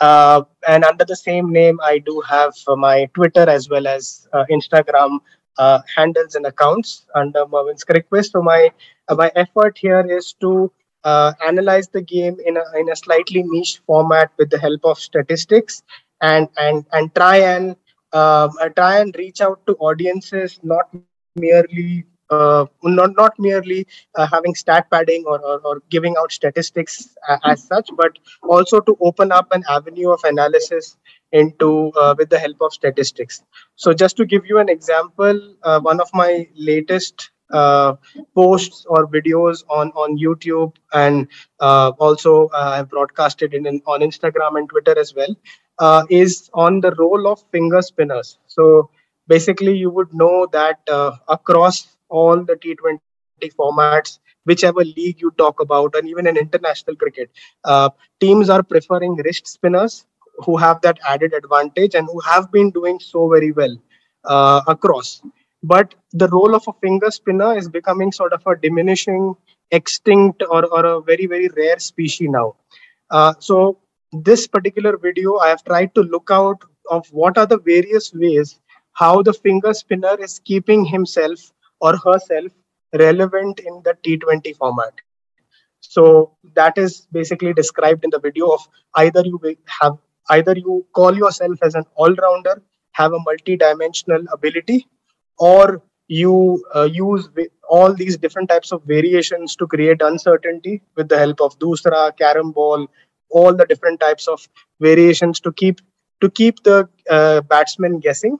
Uh, 0.00 0.42
and 0.66 0.84
under 0.84 1.04
the 1.04 1.16
same 1.16 1.50
name, 1.50 1.80
I 1.82 1.98
do 1.98 2.22
have 2.28 2.54
my 2.68 3.06
Twitter 3.14 3.48
as 3.48 3.68
well 3.68 3.86
as 3.86 4.28
uh, 4.32 4.44
Instagram 4.50 5.18
uh, 5.56 5.80
handles 5.96 6.34
and 6.34 6.46
accounts 6.46 7.06
under 7.14 7.46
Mervin's 7.46 7.84
Crickquiz. 7.84 8.30
So 8.30 8.42
my 8.42 8.70
my 9.10 9.30
effort 9.34 9.78
here 9.78 10.00
is 10.00 10.34
to 10.40 10.70
uh, 11.04 11.32
analyze 11.46 11.88
the 11.88 12.02
game 12.02 12.36
in 12.44 12.56
a, 12.56 12.64
in 12.78 12.90
a 12.90 12.96
slightly 12.96 13.42
niche 13.42 13.80
format 13.86 14.30
with 14.38 14.50
the 14.50 14.58
help 14.58 14.84
of 14.84 14.98
statistics 14.98 15.82
and 16.20 16.48
and 16.56 16.84
and 16.92 17.14
try 17.14 17.36
and 17.38 17.76
uh, 18.12 18.48
try 18.76 18.98
and 18.98 19.14
reach 19.16 19.40
out 19.40 19.64
to 19.66 19.74
audiences 19.76 20.58
not 20.62 20.86
merely 21.36 22.04
uh, 22.30 22.66
not 22.82 23.16
not 23.16 23.38
merely 23.38 23.86
uh, 24.14 24.26
having 24.26 24.54
stat 24.54 24.90
padding 24.90 25.24
or, 25.26 25.40
or, 25.40 25.60
or 25.64 25.82
giving 25.90 26.14
out 26.18 26.32
statistics 26.32 27.16
as 27.44 27.62
such, 27.64 27.90
but 27.96 28.18
also 28.42 28.80
to 28.80 28.96
open 29.00 29.32
up 29.32 29.48
an 29.52 29.64
avenue 29.68 30.10
of 30.10 30.20
analysis 30.24 30.96
into 31.32 31.92
uh, 31.96 32.14
with 32.18 32.30
the 32.30 32.38
help 32.38 32.56
of 32.60 32.72
statistics. 32.72 33.42
So 33.76 33.92
just 33.92 34.16
to 34.16 34.26
give 34.26 34.46
you 34.46 34.58
an 34.58 34.68
example, 34.68 35.54
uh, 35.62 35.80
one 35.80 36.00
of 36.00 36.08
my 36.14 36.48
latest 36.54 37.30
uh, 37.50 37.96
posts 38.34 38.84
or 38.88 39.06
videos 39.06 39.64
on 39.70 39.88
on 39.92 40.18
YouTube 40.18 40.74
and 40.92 41.28
uh, 41.60 41.92
also 41.98 42.50
I've 42.54 42.90
broadcasted 42.90 43.54
in, 43.54 43.66
in, 43.66 43.80
on 43.86 44.00
Instagram 44.00 44.58
and 44.58 44.68
Twitter 44.68 44.98
as 44.98 45.14
well 45.14 45.34
is 46.10 46.50
on 46.54 46.80
the 46.80 46.92
role 46.96 47.26
of 47.26 47.42
finger 47.52 47.80
spinners. 47.80 48.38
So 48.46 48.90
basically, 49.28 49.76
you 49.76 49.90
would 49.90 50.12
know 50.12 50.46
that 50.52 50.80
uh, 50.90 51.12
across 51.28 51.97
all 52.08 52.42
the 52.44 52.56
T20 52.56 53.00
formats, 53.58 54.18
whichever 54.44 54.84
league 54.84 55.20
you 55.20 55.30
talk 55.38 55.60
about, 55.60 55.94
and 55.94 56.08
even 56.08 56.26
in 56.26 56.36
international 56.36 56.96
cricket, 56.96 57.30
uh, 57.64 57.90
teams 58.20 58.48
are 58.50 58.62
preferring 58.62 59.16
wrist 59.16 59.46
spinners 59.46 60.06
who 60.44 60.56
have 60.56 60.80
that 60.82 60.98
added 61.08 61.32
advantage 61.34 61.94
and 61.94 62.08
who 62.12 62.20
have 62.20 62.50
been 62.52 62.70
doing 62.70 62.98
so 63.00 63.28
very 63.28 63.52
well 63.52 63.76
across. 64.68 65.22
But 65.62 65.94
the 66.12 66.28
role 66.28 66.54
of 66.54 66.64
a 66.68 66.72
finger 66.80 67.10
spinner 67.10 67.56
is 67.56 67.68
becoming 67.68 68.12
sort 68.12 68.32
of 68.32 68.46
a 68.46 68.56
diminishing 68.56 69.34
extinct 69.70 70.42
or, 70.48 70.64
or 70.66 70.84
a 70.86 71.00
very 71.00 71.26
very 71.26 71.48
rare 71.48 71.78
species 71.78 72.28
now. 72.30 72.54
Uh, 73.10 73.34
so 73.38 73.78
this 74.12 74.46
particular 74.46 74.96
video 74.96 75.36
i 75.36 75.48
have 75.48 75.62
tried 75.64 75.94
to 75.94 76.00
look 76.02 76.30
out 76.32 76.62
of 76.90 77.06
what 77.10 77.36
are 77.36 77.46
the 77.46 77.58
various 77.58 78.12
ways 78.14 78.58
how 78.94 79.22
the 79.22 79.32
finger 79.32 79.74
spinner 79.74 80.16
is 80.18 80.38
keeping 80.38 80.84
himself 80.84 81.52
or 81.80 81.96
herself 81.96 82.52
relevant 82.92 83.60
in 83.60 83.82
the 83.84 83.94
t20 84.04 84.56
format. 84.56 84.92
So 85.80 86.36
that 86.54 86.76
is 86.78 87.06
basically 87.12 87.52
described 87.52 88.04
in 88.04 88.10
the 88.10 88.18
video 88.18 88.48
of 88.48 88.60
either 88.96 89.22
you 89.24 89.40
have 89.80 89.98
either 90.30 90.54
you 90.56 90.86
call 90.92 91.16
yourself 91.16 91.58
as 91.62 91.74
an 91.74 91.84
all-rounder 91.94 92.62
have 92.92 93.12
a 93.12 93.18
multi-dimensional 93.20 94.24
ability 94.32 94.86
or 95.38 95.82
you 96.08 96.64
uh, 96.74 96.88
use 96.90 97.28
all 97.68 97.94
these 97.94 98.16
different 98.16 98.48
types 98.48 98.72
of 98.72 98.82
variations 98.84 99.54
to 99.56 99.66
create 99.66 100.02
uncertainty 100.02 100.82
with 100.96 101.08
the 101.08 101.18
help 101.18 101.40
of 101.40 101.58
dusra 101.58 102.52
ball 102.54 102.86
all 103.30 103.54
the 103.54 103.66
different 103.66 104.00
types 104.00 104.26
of 104.26 104.48
variations 104.80 105.40
to 105.40 105.52
keep 105.52 105.80
to 106.20 106.30
keep 106.30 106.62
the 106.64 106.88
uh, 107.10 107.40
batsman 107.42 108.00
guessing 108.00 108.38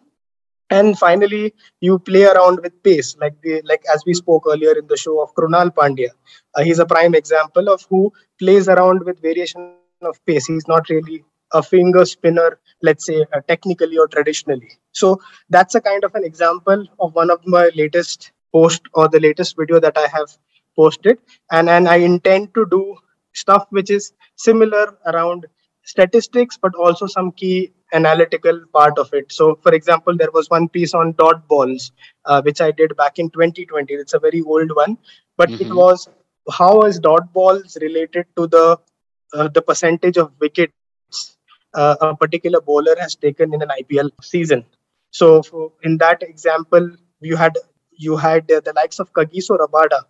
and 0.71 0.99
finally 0.99 1.55
you 1.81 1.99
play 1.99 2.25
around 2.25 2.61
with 2.63 2.83
pace 2.83 3.17
like 3.21 3.41
the 3.43 3.61
like 3.65 3.83
as 3.95 4.03
we 4.07 4.15
spoke 4.15 4.45
earlier 4.47 4.73
in 4.79 4.87
the 4.87 4.97
show 4.97 5.21
of 5.23 5.35
krunal 5.35 5.71
pandya. 5.75 6.11
Uh, 6.55 6.63
he's 6.63 6.79
a 6.79 6.87
prime 6.87 7.15
example 7.15 7.69
of 7.69 7.87
who 7.89 8.13
plays 8.39 8.69
around 8.69 9.05
with 9.05 9.21
variation 9.23 9.75
of 10.03 10.25
pace. 10.27 10.47
He's 10.47 10.69
not 10.69 10.89
really 10.89 11.25
a 11.53 11.63
finger 11.63 12.05
spinner 12.05 12.59
let's 12.83 13.07
say 13.07 13.25
uh, 13.35 13.41
technically 13.49 13.99
or 13.99 14.07
traditionally. 14.07 14.71
So 14.93 15.21
that's 15.51 15.75
a 15.75 15.81
kind 15.81 16.05
of 16.05 16.15
an 16.15 16.25
example 16.25 16.87
of 17.01 17.15
one 17.15 17.31
of 17.31 17.41
my 17.47 17.71
latest 17.75 18.33
post 18.53 18.83
or 18.95 19.09
the 19.09 19.21
latest 19.21 19.57
video 19.57 19.81
that 19.81 19.97
i 19.97 20.07
have 20.07 20.31
posted. 20.77 21.19
And 21.51 21.69
and 21.69 21.89
i 21.89 21.97
intend 21.97 22.55
to 22.55 22.67
do 22.71 22.97
stuff 23.33 23.67
which 23.71 23.91
is 23.91 24.13
similar 24.37 24.97
around 25.07 25.47
statistics 25.93 26.59
but 26.65 26.75
also 26.75 27.07
some 27.07 27.31
key 27.33 27.73
analytical 27.99 28.61
part 28.79 28.99
of 29.03 29.13
it 29.19 29.33
so 29.39 29.47
for 29.63 29.73
example 29.79 30.17
there 30.17 30.35
was 30.39 30.51
one 30.57 30.69
piece 30.69 30.95
on 31.01 31.13
dot 31.23 31.47
balls 31.49 31.93
uh, 32.27 32.41
which 32.43 32.61
i 32.61 32.71
did 32.71 32.95
back 32.97 33.19
in 33.19 33.31
2020 33.31 33.95
it's 33.95 34.19
a 34.19 34.25
very 34.27 34.43
old 34.43 34.75
one 34.83 34.99
but 35.37 35.49
mm-hmm. 35.49 35.65
it 35.65 35.75
was 35.83 36.09
how 36.59 36.83
is 36.83 36.99
dot 36.99 37.33
balls 37.33 37.79
related 37.81 38.27
to 38.37 38.47
the 38.47 38.67
uh, 39.35 39.49
the 39.49 39.63
percentage 39.63 40.17
of 40.17 40.33
wickets 40.41 40.73
uh, 41.75 41.97
a 42.01 42.17
particular 42.17 42.61
bowler 42.61 42.97
has 42.99 43.15
taken 43.15 43.55
in 43.55 43.63
an 43.63 43.69
IPL 43.81 44.11
season. 44.23 44.65
So 45.11 45.43
for, 45.43 45.73
in 45.83 45.99
that 45.99 46.23
example, 46.23 46.91
you 47.21 47.37
had 47.37 47.57
you 47.93 48.17
had 48.17 48.51
uh, 48.51 48.61
the 48.61 48.73
likes 48.75 49.01
of 49.01 49.13
Kagiso 49.13 49.59
Rabada, 49.59 50.03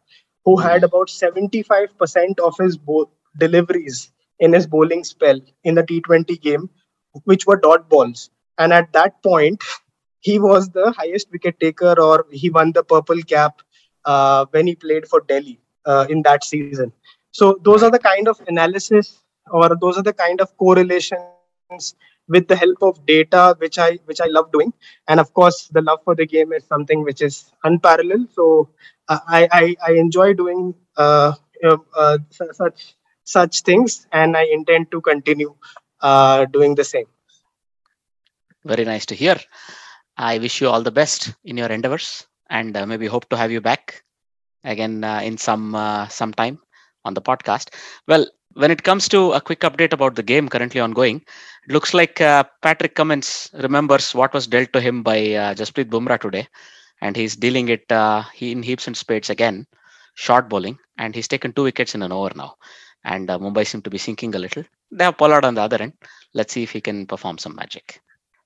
who 0.45 0.57
had 0.57 0.85
about 0.85 1.09
75% 1.09 2.39
of 2.39 2.55
his 2.59 2.77
bo- 2.77 3.11
deliveries 3.39 4.13
in 4.41 4.53
his 4.53 4.67
bowling 4.67 5.05
spell 5.05 5.41
in 5.65 5.75
the 5.75 5.83
T20 5.83 6.41
game, 6.41 6.71
which 7.25 7.47
were 7.47 7.57
dot 7.57 7.89
balls. 7.89 8.31
And 8.59 8.73
at 8.73 8.93
that 8.93 9.23
point, 9.23 9.63
he 10.21 10.39
was 10.39 10.69
the 10.71 10.93
highest 10.93 11.31
wicket 11.31 11.59
taker, 11.61 11.95
or 12.01 12.27
he 12.31 12.51
won 12.51 12.73
the 12.73 12.83
purple 12.83 13.21
cap 13.23 13.63
uh, 14.05 14.47
when 14.51 14.67
he 14.67 14.75
played 14.75 15.07
for 15.07 15.21
Delhi 15.21 15.61
uh, 15.87 16.07
in 16.09 16.23
that 16.23 16.45
season. 16.45 16.93
So 17.31 17.59
those 17.63 17.83
are 17.83 17.91
the 17.91 17.99
kind 17.99 18.29
of 18.29 18.41
analysis, 18.49 19.21
or 19.51 19.77
those 19.81 19.97
are 19.97 20.03
the 20.03 20.13
kind 20.13 20.41
of 20.41 20.57
correlations 20.57 21.95
with 22.29 22.47
the 22.49 22.57
help 22.57 22.83
of 22.83 23.05
data 23.07 23.55
which 23.59 23.79
i 23.79 23.99
which 24.05 24.21
i 24.21 24.27
love 24.27 24.51
doing 24.53 24.73
and 25.09 25.19
of 25.19 25.33
course 25.33 25.69
the 25.73 25.81
love 25.81 26.01
for 26.05 26.15
the 26.15 26.27
game 26.27 26.53
is 26.53 26.65
something 26.65 27.03
which 27.03 27.23
is 27.23 27.53
unparalleled 27.65 28.29
so 28.35 28.69
uh, 29.09 29.19
I, 29.27 29.49
I, 29.51 29.77
I 29.89 29.93
enjoy 29.93 30.35
doing 30.35 30.75
uh, 30.97 31.33
uh, 31.65 32.19
such 32.31 32.95
such 33.37 33.63
things 33.69 34.07
and 34.13 34.37
i 34.43 34.45
intend 34.59 34.91
to 34.91 35.01
continue 35.11 35.53
uh, 36.01 36.45
doing 36.57 36.75
the 36.75 36.85
same. 36.85 37.09
Very 38.65 38.85
nice 38.85 39.07
to 39.07 39.15
hear. 39.15 39.37
I 40.17 40.39
wish 40.39 40.61
you 40.61 40.69
all 40.69 40.83
the 40.83 40.91
best 40.91 41.35
in 41.45 41.57
your 41.57 41.69
endeavors 41.69 42.27
and 42.51 42.77
uh, 42.77 42.87
maybe 42.87 43.07
hope 43.07 43.29
to 43.31 43.37
have 43.37 43.51
you 43.51 43.61
back 43.61 44.03
again 44.65 45.05
uh, 45.05 45.21
in 45.23 45.39
some 45.39 45.75
some 46.11 46.33
time 46.35 46.59
on 47.05 47.15
the 47.15 47.23
podcast. 47.23 47.75
Well 48.07 48.27
when 48.55 48.71
it 48.71 48.83
comes 48.83 49.09
to 49.09 49.33
a 49.33 49.41
quick 49.41 49.61
update 49.61 49.93
about 49.93 50.15
the 50.17 50.23
game 50.23 50.49
currently 50.49 50.81
ongoing, 50.81 51.17
it 51.67 51.73
looks 51.73 51.95
like 51.95 52.21
uh, 52.21 52.45
Patrick 52.63 52.95
Cummins 52.95 53.51
remembers 53.55 54.15
what 54.15 54.35
was 54.35 54.47
dealt 54.49 54.73
to 54.73 54.81
him 54.81 55.03
by 55.03 55.19
uh, 55.35 55.55
Jasprit 55.55 55.89
Bumrah 55.91 56.21
today, 56.21 56.49
and 57.01 57.17
he's 57.17 57.37
dealing 57.37 57.69
it 57.69 57.91
uh, 57.93 58.25
in 58.41 58.63
heaps 58.63 58.87
and 58.89 58.97
spades 58.97 59.31
again, 59.31 59.67
short 60.15 60.49
bowling, 60.49 60.79
and 60.99 61.15
he's 61.15 61.29
taken 61.29 61.53
two 61.53 61.63
wickets 61.65 61.95
in 61.95 62.03
an 62.03 62.13
over 62.13 62.33
now. 62.35 62.57
And 63.05 63.31
uh, 63.31 63.39
Mumbai 63.39 63.67
seem 63.67 63.83
to 63.83 63.91
be 63.91 63.99
sinking 63.99 64.35
a 64.35 64.39
little. 64.39 64.65
They 64.91 65.05
have 65.05 65.17
Pollard 65.17 65.45
on 65.45 65.55
the 65.55 65.63
other 65.63 65.81
end. 65.81 65.95
Let's 66.35 66.53
see 66.53 66.63
if 66.63 66.73
he 66.73 66.81
can 66.81 67.07
perform 67.07 67.39
some 67.39 67.55
magic. 67.55 68.01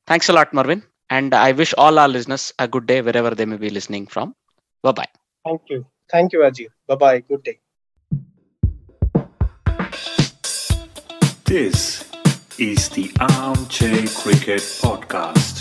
Thanks 0.07 0.29
a 0.29 0.33
lot, 0.33 0.53
Marvin. 0.53 0.83
And 1.11 1.35
I 1.35 1.53
wish 1.53 1.75
all 1.77 1.99
our 1.99 2.09
listeners 2.09 2.53
a 2.59 2.69
good 2.69 2.87
day 2.87 3.03
wherever 3.03 3.35
they 3.35 3.45
may 3.45 3.57
be 3.57 3.71
listening 3.71 4.07
from. 4.07 4.35
Bye 4.83 4.93
bye. 4.93 5.09
Thank 5.45 5.63
you. 5.69 5.87
Thank 6.11 6.33
you, 6.33 6.41
Ajit. 6.41 6.69
Bye 6.87 6.95
bye. 6.97 7.21
Good 7.21 7.43
day. 7.45 7.59
This 11.45 12.11
is 12.59 12.89
the 12.91 13.11
Armchair 13.21 14.07
Cricket 14.09 14.63
Podcast. 14.81 15.52